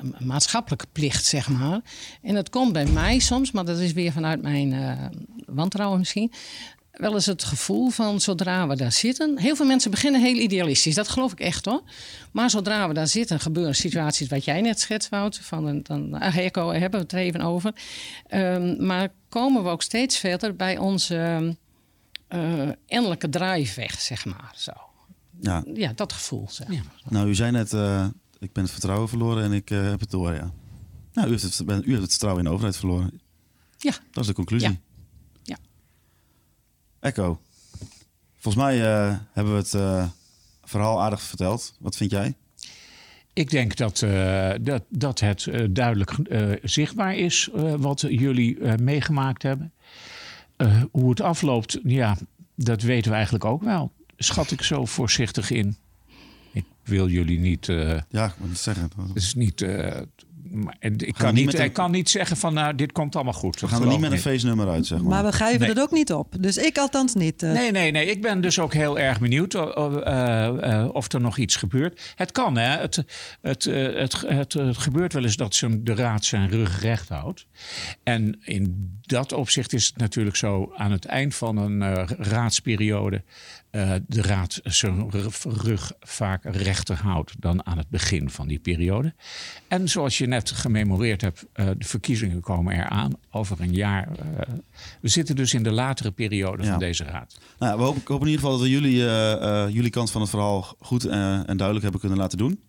een, 0.00 0.26
maatschappelijke 0.26 0.86
plicht, 0.92 1.24
zeg 1.24 1.48
maar. 1.48 1.80
En 2.22 2.34
het 2.34 2.50
komt 2.50 2.72
bij 2.72 2.86
mij 2.86 3.18
soms, 3.18 3.50
maar 3.52 3.64
dat 3.64 3.78
is 3.78 3.92
weer 3.92 4.12
vanuit 4.12 4.42
mijn 4.42 4.72
uh, 4.72 4.92
wantrouwen 5.46 5.98
misschien 5.98 6.32
wel 6.94 7.14
eens 7.14 7.26
het 7.26 7.44
gevoel 7.44 7.88
van 7.90 8.20
zodra 8.20 8.66
we 8.68 8.76
daar 8.76 8.92
zitten. 8.92 9.38
Heel 9.38 9.56
veel 9.56 9.66
mensen 9.66 9.90
beginnen 9.90 10.20
heel 10.20 10.34
idealistisch, 10.34 10.94
dat 10.94 11.08
geloof 11.08 11.32
ik 11.32 11.40
echt 11.40 11.64
hoor. 11.64 11.82
Maar 12.32 12.50
zodra 12.50 12.88
we 12.88 12.94
daar 12.94 13.08
zitten, 13.08 13.40
gebeuren 13.40 13.74
situaties 13.74 14.28
wat 14.28 14.44
jij 14.44 14.60
net 14.60 14.80
schetst, 14.80 15.08
Wout. 15.08 15.38
Van 15.38 15.66
een, 15.66 15.82
dan, 15.82 16.14
ah, 16.14 16.36
Echo 16.36 16.70
hebben 16.70 16.90
we 16.90 16.96
het 16.96 17.12
er 17.12 17.18
even 17.18 17.40
over. 17.40 17.74
Um, 18.30 18.86
maar 18.86 19.12
komen 19.28 19.62
we 19.62 19.68
ook 19.68 19.82
steeds 19.82 20.18
verder 20.18 20.56
bij 20.56 20.78
onze 20.78 21.56
uh, 22.28 22.68
innerlijke 22.86 23.28
drive 23.28 23.80
weg, 23.80 24.00
zeg 24.00 24.24
maar. 24.24 24.52
Zo. 24.56 24.72
Ja. 25.40 25.64
ja, 25.74 25.92
dat 25.94 26.12
gevoel. 26.12 26.46
Zeg 26.50 26.68
maar. 26.68 27.00
Nou, 27.08 27.28
u 27.28 27.34
zei 27.34 27.50
net, 27.50 27.72
uh, 27.72 28.06
ik 28.38 28.52
ben 28.52 28.62
het 28.62 28.72
vertrouwen 28.72 29.08
verloren 29.08 29.44
en 29.44 29.52
ik 29.52 29.70
uh, 29.70 29.90
heb 29.90 30.00
het 30.00 30.10
door, 30.10 30.32
ja. 30.32 30.52
Nou, 31.12 31.28
u 31.28 31.30
heeft 31.30 31.42
het, 31.42 31.60
u 31.60 31.90
heeft 31.90 32.00
het 32.00 32.10
vertrouwen 32.10 32.42
in 32.42 32.48
de 32.48 32.54
overheid 32.54 32.76
verloren. 32.76 33.20
Ja. 33.78 33.92
Dat 34.10 34.22
is 34.22 34.26
de 34.26 34.34
conclusie. 34.34 34.68
Ja. 34.68 34.76
Echo, 37.04 37.40
volgens 38.38 38.64
mij 38.64 38.78
uh, 38.78 39.16
hebben 39.32 39.52
we 39.52 39.58
het 39.58 39.72
uh, 39.72 40.06
verhaal 40.62 41.02
aardig 41.02 41.22
verteld. 41.22 41.74
Wat 41.80 41.96
vind 41.96 42.10
jij? 42.10 42.34
Ik 43.32 43.50
denk 43.50 43.76
dat, 43.76 44.00
uh, 44.00 44.52
dat, 44.60 44.82
dat 44.88 45.20
het 45.20 45.48
duidelijk 45.70 46.16
zichtbaar 46.62 47.14
is 47.16 47.48
wat 47.78 48.00
jullie 48.00 48.58
meegemaakt 48.76 49.42
hebben. 49.42 49.72
hoe 50.90 51.10
het 51.10 51.20
afloopt, 51.20 51.78
ja, 51.82 52.16
dat 52.54 52.82
weten 52.82 53.10
we 53.10 53.16
eigenlijk 53.16 53.44
ook 53.44 53.62
wel. 53.62 53.92
Schat 54.16 54.50
ik 54.50 54.62
zo 54.62 54.84
voorzichtig 54.84 55.50
in. 55.50 55.76
Ik 56.52 56.64
wil 56.82 57.08
jullie 57.08 57.38
niet. 57.38 57.66
ja, 58.08 58.26
ik 58.26 58.38
moet 58.38 58.48
het 58.48 58.58
zeggen. 58.58 58.90
Het 59.06 59.16
is 59.16 59.34
niet 59.34 59.66
ik 60.80 61.14
kan 61.14 61.34
niet, 61.34 61.72
kan 61.72 61.90
niet 61.90 62.10
zeggen 62.10 62.36
van 62.36 62.54
nou, 62.54 62.74
dit 62.74 62.92
komt 62.92 63.14
allemaal 63.14 63.32
goed. 63.32 63.60
We 63.60 63.68
gaan 63.68 63.82
er 63.82 63.88
niet 63.88 64.00
met 64.00 64.12
een 64.12 64.18
feestnummer 64.18 64.68
uit, 64.68 64.86
zeg 64.86 64.98
maar. 64.98 65.08
Maar 65.08 65.24
we 65.24 65.32
geven 65.32 65.60
nee. 65.60 65.68
het 65.68 65.80
ook 65.80 65.90
niet 65.90 66.12
op. 66.12 66.34
Dus 66.40 66.56
ik 66.56 66.78
althans 66.78 67.14
niet. 67.14 67.42
Uh. 67.42 67.52
Nee, 67.52 67.70
nee, 67.70 67.90
nee. 67.90 68.06
Ik 68.06 68.22
ben 68.22 68.40
dus 68.40 68.58
ook 68.58 68.72
heel 68.72 68.98
erg 68.98 69.20
benieuwd 69.20 69.54
uh, 69.54 69.62
uh, 69.76 70.88
of 70.92 71.12
er 71.12 71.20
nog 71.20 71.38
iets 71.38 71.56
gebeurt. 71.56 72.12
Het 72.14 72.32
kan, 72.32 72.56
hè. 72.56 72.76
Het, 72.78 73.04
het, 73.40 73.64
het, 73.64 74.20
het, 74.26 74.52
het 74.52 74.78
gebeurt 74.78 75.12
wel 75.12 75.22
eens 75.22 75.36
dat 75.36 75.62
de 75.80 75.94
raad 75.94 76.24
zijn 76.24 76.48
rug 76.48 76.80
recht 76.80 77.08
houdt. 77.08 77.46
En 78.02 78.38
in 78.40 78.92
dat 79.02 79.32
opzicht 79.32 79.72
is 79.72 79.86
het 79.86 79.96
natuurlijk 79.96 80.36
zo 80.36 80.72
aan 80.76 80.92
het 80.92 81.04
eind 81.04 81.34
van 81.34 81.56
een 81.56 82.06
raadsperiode 82.18 83.22
uh, 83.74 83.94
de 84.06 84.22
raad 84.22 84.60
zijn 84.62 85.10
rug 85.42 85.92
vaak 86.00 86.44
rechter 86.44 86.96
houdt 86.96 87.34
dan 87.38 87.66
aan 87.66 87.78
het 87.78 87.88
begin 87.88 88.30
van 88.30 88.48
die 88.48 88.58
periode. 88.58 89.14
En 89.68 89.88
zoals 89.88 90.18
je 90.18 90.26
net 90.26 90.50
gememoreerd 90.50 91.20
hebt, 91.20 91.46
uh, 91.54 91.66
de 91.78 91.84
verkiezingen 91.84 92.40
komen 92.40 92.74
eraan 92.74 93.12
over 93.30 93.60
een 93.60 93.72
jaar. 93.72 94.08
Uh, 94.08 94.54
we 95.00 95.08
zitten 95.08 95.36
dus 95.36 95.54
in 95.54 95.62
de 95.62 95.70
latere 95.70 96.10
periode 96.10 96.62
ja. 96.62 96.70
van 96.70 96.78
deze 96.78 97.04
raad. 97.04 97.38
Nou, 97.58 97.78
we 97.78 97.82
hopen, 97.82 98.00
ik 98.00 98.08
hoop 98.08 98.20
in 98.20 98.26
ieder 98.26 98.40
geval 98.40 98.58
dat 98.58 98.66
we 98.66 98.72
jullie, 98.72 98.96
jullie 99.72 99.90
kant 99.90 100.10
van 100.10 100.20
het 100.20 100.30
verhaal 100.30 100.76
goed 100.80 101.04
en 101.04 101.56
duidelijk 101.56 101.82
hebben 101.82 102.00
kunnen 102.00 102.18
laten 102.18 102.38
doen. 102.38 102.60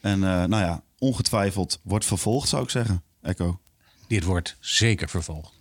En 0.00 0.18
nou 0.18 0.50
ja, 0.50 0.82
ongetwijfeld 0.98 1.80
wordt 1.82 2.04
vervolgd, 2.04 2.48
zou 2.48 2.62
ik 2.62 2.70
zeggen. 2.70 3.02
Echo. 3.22 3.60
Dit 4.08 4.24
wordt 4.24 4.56
zeker 4.60 5.08
vervolgd. 5.08 5.59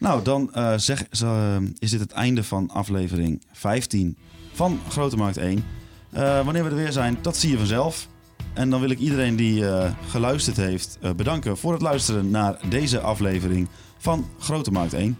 Nou, 0.00 0.22
dan 0.22 0.52
eh, 0.52 0.72
zeg, 0.76 1.04
eh, 1.08 1.56
is 1.78 1.90
dit 1.90 2.00
het 2.00 2.12
einde 2.12 2.44
van 2.44 2.70
aflevering 2.70 3.42
15 3.52 4.16
van 4.52 4.80
Grote 4.88 5.16
Markt 5.16 5.36
1. 5.36 5.64
Eh, 6.10 6.44
wanneer 6.44 6.64
we 6.64 6.70
er 6.70 6.76
weer 6.76 6.92
zijn, 6.92 7.18
dat 7.22 7.36
zie 7.36 7.50
je 7.50 7.56
vanzelf. 7.56 8.08
En 8.54 8.70
dan 8.70 8.80
wil 8.80 8.90
ik 8.90 8.98
iedereen 8.98 9.36
die 9.36 9.64
geluisterd 10.08 10.56
heeft 10.56 10.98
bedanken 11.16 11.56
voor 11.56 11.72
het 11.72 11.82
luisteren 11.82 12.30
naar 12.30 12.58
deze 12.68 13.00
aflevering 13.00 13.68
van 13.98 14.28
Grote 14.38 14.70
Markt 14.70 14.92
1. 14.92 15.18